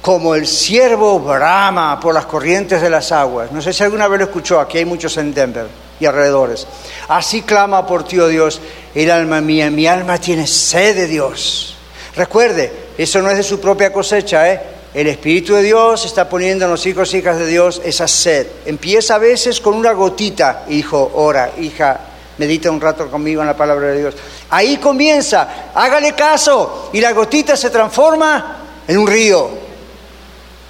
como 0.00 0.34
el 0.34 0.46
siervo 0.46 1.18
brama 1.20 1.98
por 2.00 2.14
las 2.14 2.26
corrientes 2.26 2.80
de 2.80 2.90
las 2.90 3.12
aguas. 3.12 3.50
No 3.52 3.60
sé 3.60 3.72
si 3.72 3.82
alguna 3.82 4.08
vez 4.08 4.18
lo 4.20 4.24
escuchó, 4.26 4.60
aquí 4.60 4.78
hay 4.78 4.84
muchos 4.84 5.16
en 5.16 5.34
Denver 5.34 5.66
y 6.00 6.06
alrededores. 6.06 6.66
Así 7.08 7.42
clama 7.42 7.86
por 7.86 8.04
ti, 8.04 8.18
oh 8.18 8.28
Dios, 8.28 8.60
el 8.94 9.10
alma 9.10 9.40
mía, 9.40 9.70
mi 9.70 9.86
alma 9.86 10.18
tiene 10.18 10.46
sed 10.46 10.96
de 10.96 11.06
Dios. 11.06 11.76
Recuerde, 12.14 12.72
eso 12.96 13.20
no 13.20 13.30
es 13.30 13.36
de 13.36 13.42
su 13.42 13.60
propia 13.60 13.92
cosecha, 13.92 14.50
¿eh? 14.50 14.60
El 14.94 15.06
Espíritu 15.06 15.54
de 15.54 15.62
Dios 15.62 16.06
está 16.06 16.28
poniendo 16.28 16.64
en 16.64 16.70
los 16.70 16.86
hijos 16.86 17.12
y 17.12 17.18
hijas 17.18 17.38
de 17.38 17.46
Dios 17.46 17.82
esa 17.84 18.08
sed. 18.08 18.46
Empieza 18.64 19.16
a 19.16 19.18
veces 19.18 19.60
con 19.60 19.74
una 19.74 19.92
gotita, 19.92 20.64
hijo, 20.68 21.12
ora, 21.14 21.50
hija, 21.58 22.00
medita 22.38 22.70
un 22.70 22.80
rato 22.80 23.10
conmigo 23.10 23.40
en 23.42 23.48
la 23.48 23.56
palabra 23.56 23.88
de 23.88 23.98
Dios. 23.98 24.14
Ahí 24.50 24.78
comienza, 24.78 25.70
hágale 25.74 26.14
caso 26.14 26.90
y 26.92 27.00
la 27.00 27.12
gotita 27.12 27.56
se 27.56 27.70
transforma 27.70 28.56
en 28.86 28.98
un 28.98 29.06
río. 29.06 29.50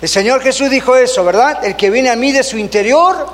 El 0.01 0.09
Señor 0.09 0.43
Jesús 0.43 0.71
dijo 0.71 0.97
eso, 0.97 1.25
¿verdad? 1.25 1.65
El 1.65 1.77
que 1.77 1.91
viene 1.91 2.11
a 2.11 2.17
mí 2.17 2.33
de 2.33 2.43
su 2.43 2.57
interior 2.57 3.27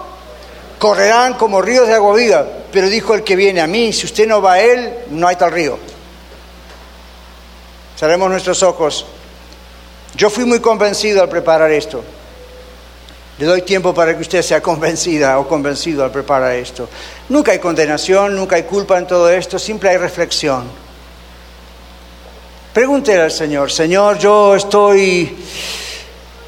correrán 0.78 1.34
como 1.34 1.62
ríos 1.62 1.86
de 1.86 1.94
agua 1.94 2.14
viva. 2.14 2.46
Pero 2.72 2.88
dijo 2.88 3.14
el 3.14 3.22
que 3.22 3.36
viene 3.36 3.60
a 3.60 3.66
mí, 3.66 3.92
si 3.92 4.06
usted 4.06 4.26
no 4.26 4.42
va 4.42 4.54
a 4.54 4.60
él, 4.60 4.92
no 5.10 5.28
hay 5.28 5.36
tal 5.36 5.52
río. 5.52 5.78
Cerremos 7.96 8.30
nuestros 8.30 8.62
ojos. 8.62 9.06
Yo 10.16 10.30
fui 10.30 10.44
muy 10.44 10.60
convencido 10.60 11.22
al 11.22 11.28
preparar 11.28 11.70
esto. 11.70 12.02
Le 13.36 13.46
doy 13.46 13.62
tiempo 13.62 13.92
para 13.92 14.14
que 14.14 14.22
usted 14.22 14.42
sea 14.42 14.60
convencida 14.60 15.38
o 15.40 15.48
convencido 15.48 16.04
al 16.04 16.12
preparar 16.12 16.52
esto. 16.52 16.88
Nunca 17.28 17.50
hay 17.50 17.58
condenación, 17.58 18.36
nunca 18.36 18.54
hay 18.54 18.62
culpa 18.62 18.96
en 18.96 19.08
todo 19.08 19.28
esto, 19.28 19.58
siempre 19.58 19.90
hay 19.90 19.96
reflexión. 19.96 20.64
Pregúntele 22.72 23.22
al 23.22 23.32
Señor, 23.32 23.72
Señor, 23.72 24.18
yo 24.18 24.54
estoy 24.54 25.36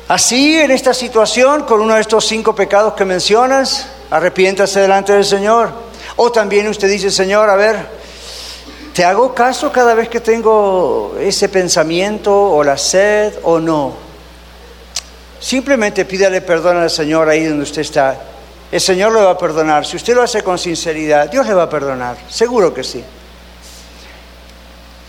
así 0.09 0.57
en 0.57 0.71
esta 0.71 0.95
situación 0.95 1.65
con 1.65 1.81
uno 1.81 1.95
de 1.95 2.01
estos 2.01 2.25
cinco 2.25 2.55
pecados 2.55 2.95
que 2.95 3.05
mencionas, 3.05 3.89
arrepiéntase 4.11 4.81
delante 4.81 5.13
del 5.13 5.25
Señor. 5.25 5.71
O 6.15 6.31
también 6.31 6.69
usted 6.69 6.89
dice, 6.89 7.11
Señor, 7.11 7.51
a 7.51 7.57
ver, 7.57 7.77
¿te 8.93 9.05
hago 9.05 9.35
caso 9.35 9.73
cada 9.73 9.95
vez 9.95 10.09
que 10.09 10.21
tengo 10.21 11.17
ese 11.21 11.49
pensamiento 11.49 12.33
o 12.33 12.63
la 12.63 12.79
sed 12.79 13.35
o 13.43 13.59
no? 13.59 14.06
Simplemente 15.47 16.05
pídale 16.05 16.41
perdón 16.41 16.79
al 16.79 16.91
Señor 16.91 17.29
ahí 17.29 17.45
donde 17.45 17.63
usted 17.63 17.83
está. 17.83 18.19
El 18.73 18.81
Señor 18.81 19.13
le 19.13 19.21
va 19.21 19.31
a 19.31 19.39
perdonar. 19.39 19.87
Si 19.87 19.95
usted 19.95 20.13
lo 20.13 20.25
hace 20.25 20.43
con 20.43 20.59
sinceridad, 20.59 21.31
Dios 21.31 21.47
le 21.47 21.55
va 21.55 21.63
a 21.63 21.71
perdonar. 21.71 22.17
Seguro 22.29 22.75
que 22.75 22.83
sí. 22.83 23.05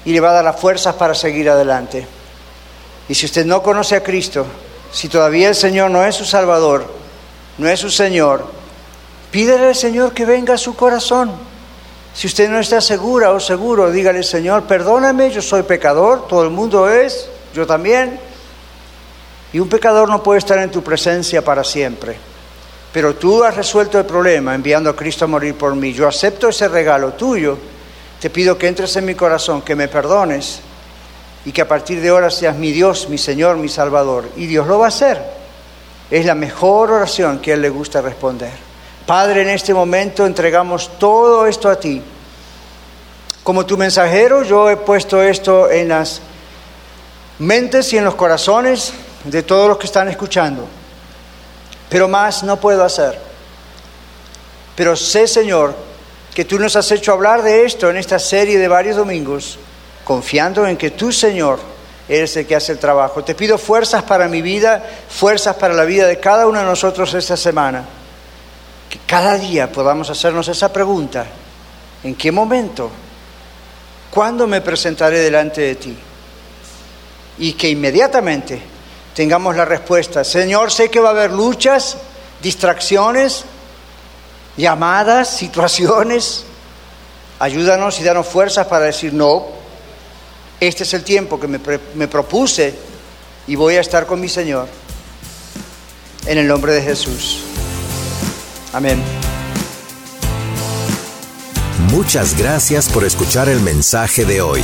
Y 0.06 0.14
le 0.14 0.20
va 0.20 0.30
a 0.30 0.34
dar 0.34 0.44
las 0.44 0.60
fuerzas 0.60 0.94
para 0.94 1.16
seguir 1.16 1.50
adelante. 1.50 2.06
Y 3.10 3.16
si 3.16 3.26
usted 3.26 3.48
no 3.48 3.64
conoce 3.64 3.96
a 3.96 4.04
Cristo, 4.04 4.46
si 4.92 5.10
todavía 5.10 5.50
el 5.50 5.56
Señor 5.56 5.90
no 5.90 6.06
es 6.06 6.14
su 6.14 6.24
Salvador, 6.24 6.86
no 7.58 7.68
es 7.68 7.80
su 7.80 7.90
Señor, 7.90 8.46
pídele 9.32 9.70
al 9.70 9.76
Señor 9.76 10.14
que 10.14 10.28
venga 10.28 10.54
a 10.54 10.60
su 10.60 10.76
corazón. 10.76 11.32
Si 12.14 12.28
usted 12.28 12.48
no 12.48 12.60
está 12.60 12.80
segura 12.80 13.32
o 13.32 13.40
seguro, 13.40 13.90
dígale, 13.90 14.22
Señor, 14.22 14.66
perdóname, 14.66 15.32
yo 15.32 15.42
soy 15.42 15.64
pecador, 15.64 16.28
todo 16.28 16.44
el 16.44 16.52
mundo 16.52 16.88
es, 16.92 17.28
yo 17.56 17.66
también. 17.66 18.28
Y 19.54 19.60
un 19.60 19.70
pecador 19.70 20.10
no 20.10 20.22
puede 20.22 20.39
estar 20.39 20.58
en 20.60 20.72
tu 20.72 20.84
presencia 20.84 21.43
para 21.43 21.64
siempre. 21.64 22.18
Pero 22.91 23.16
tú 23.16 23.43
has 23.43 23.56
resuelto 23.56 24.00
el 24.00 24.06
problema 24.06 24.56
enviando 24.56 24.89
a 24.89 24.95
Cristo 24.95 25.26
a 25.26 25.28
morir 25.28 25.56
por 25.56 25.76
mí. 25.76 25.93
Yo 25.93 26.08
acepto 26.08 26.50
ese 26.50 26.68
regalo 26.68 27.14
tuyo. 27.14 27.58
Te 28.20 28.30
pido 28.30 28.58
que 28.58 28.68
entres 28.68 28.95
en 28.95 29.06
mi 29.06 29.16
corazón, 29.16 29.62
que 29.62 29.76
me 29.76 29.88
perdones 29.88 30.62
y 31.45 31.52
que 31.52 31.62
a 31.62 31.68
partir 31.68 32.02
de 32.02 32.10
ahora 32.10 32.30
seas 32.30 32.56
mi 32.56 32.72
Dios, 32.72 33.08
mi 33.10 33.18
Señor, 33.18 33.58
mi 33.58 33.70
Salvador. 33.70 34.30
Y 34.36 34.48
Dios 34.48 34.68
lo 34.68 34.80
va 34.80 34.86
a 34.86 34.89
hacer. 34.89 35.22
Es 36.10 36.26
la 36.26 36.36
mejor 36.36 36.91
oración 36.91 37.39
que 37.39 37.52
a 37.52 37.54
Él 37.54 37.62
le 37.62 37.70
gusta 37.70 38.02
responder. 38.02 38.52
Padre, 39.06 39.43
en 39.43 39.50
este 39.50 39.74
momento 39.74 40.26
entregamos 40.26 40.98
todo 40.98 41.45
esto 41.48 41.70
a 41.70 41.80
ti. 41.80 42.02
Como 43.43 43.66
tu 43.66 43.78
mensajero, 43.78 44.43
yo 44.43 44.70
he 44.70 44.76
puesto 44.76 45.22
esto 45.22 45.70
en 45.70 45.89
las 45.89 46.22
mentes 47.39 47.93
y 47.93 47.98
en 47.98 48.04
los 48.04 48.16
corazones 48.16 48.91
de 49.24 49.43
todos 49.43 49.68
los 49.68 49.78
que 49.78 49.88
están 49.88 50.07
escuchando. 50.07 50.68
Pero 51.89 52.07
más 52.07 52.43
no 52.43 52.57
puedo 52.59 52.84
hacer. 52.84 53.20
Pero 54.76 54.95
sé, 54.95 55.28
Señor, 55.28 55.76
que 56.34 56.45
tú 56.45 56.59
nos 56.59 56.76
has 56.76 56.91
hecho 56.91 57.13
hablar 57.13 57.41
de 57.41 57.65
esto 57.65 57.89
en 57.89 57.97
esta 57.97 58.20
serie 58.20 58.59
de 58.59 58.68
varios 58.68 58.95
domingos, 58.95 59.57
confiando 60.03 60.68
en 60.68 60.78
que 60.78 60.91
tú, 60.91 61.11
Señor, 61.11 61.59
eres 62.07 62.38
el 62.38 62.45
que 62.45 62.55
hace 62.55 62.74
el 62.74 62.80
trabajo. 62.80 63.24
Te 63.24 63.36
pido 63.36 63.57
fuerzas 63.57 64.03
para 64.03 64.28
mi 64.28 64.41
vida, 64.41 64.84
fuerzas 65.09 65.55
para 65.55 65.74
la 65.74 65.84
vida 65.84 66.05
de 66.05 66.20
cada 66.20 66.47
uno 66.47 66.59
de 66.59 66.65
nosotros 66.65 67.13
esta 67.13 67.36
semana. 67.36 67.86
Que 68.89 68.99
cada 69.05 69.38
día 69.38 69.72
podamos 69.72 70.09
hacernos 70.09 70.47
esa 70.47 70.72
pregunta. 70.72 71.26
¿En 72.03 72.15
qué 72.15 72.32
momento? 72.32 72.91
¿Cuándo 74.11 74.47
me 74.47 74.61
presentaré 74.61 75.20
delante 75.20 75.61
de 75.61 75.76
ti? 75.76 75.97
Y 77.39 77.53
que 77.53 77.70
inmediatamente 77.70 78.77
tengamos 79.18 79.55
la 79.55 79.65
respuesta. 79.65 80.24
Señor, 80.24 80.72
sé 80.72 80.91
que 80.91 80.99
va 80.99 81.07
a 81.07 81.11
haber 81.11 81.32
luchas, 81.32 81.97
distracciones, 82.39 83.45
llamadas, 84.55 85.28
situaciones. 85.28 86.45
Ayúdanos 87.39 87.99
y 87.99 88.03
danos 88.03 88.28
fuerzas 88.28 88.68
para 88.68 88.86
decir, 88.86 89.15
no, 89.15 89.47
este 90.59 90.84
es 90.84 90.93
el 90.93 91.03
tiempo 91.03 91.39
que 91.39 91.47
me, 91.47 91.59
me 91.95 92.07
propuse 92.07 92.76
y 93.47 93.55
voy 93.55 93.78
a 93.78 93.82
estar 93.82 94.05
con 94.05 94.22
mi 94.22 94.30
Señor. 94.30 94.68
En 96.28 96.38
el 96.38 96.47
nombre 96.47 96.74
de 96.74 96.84
Jesús. 96.84 97.41
Amén. 98.72 99.01
Muchas 101.91 102.38
gracias 102.38 102.88
por 102.89 103.03
escuchar 103.03 103.49
el 103.49 103.61
mensaje 103.61 104.26
de 104.26 104.41
hoy. 104.41 104.63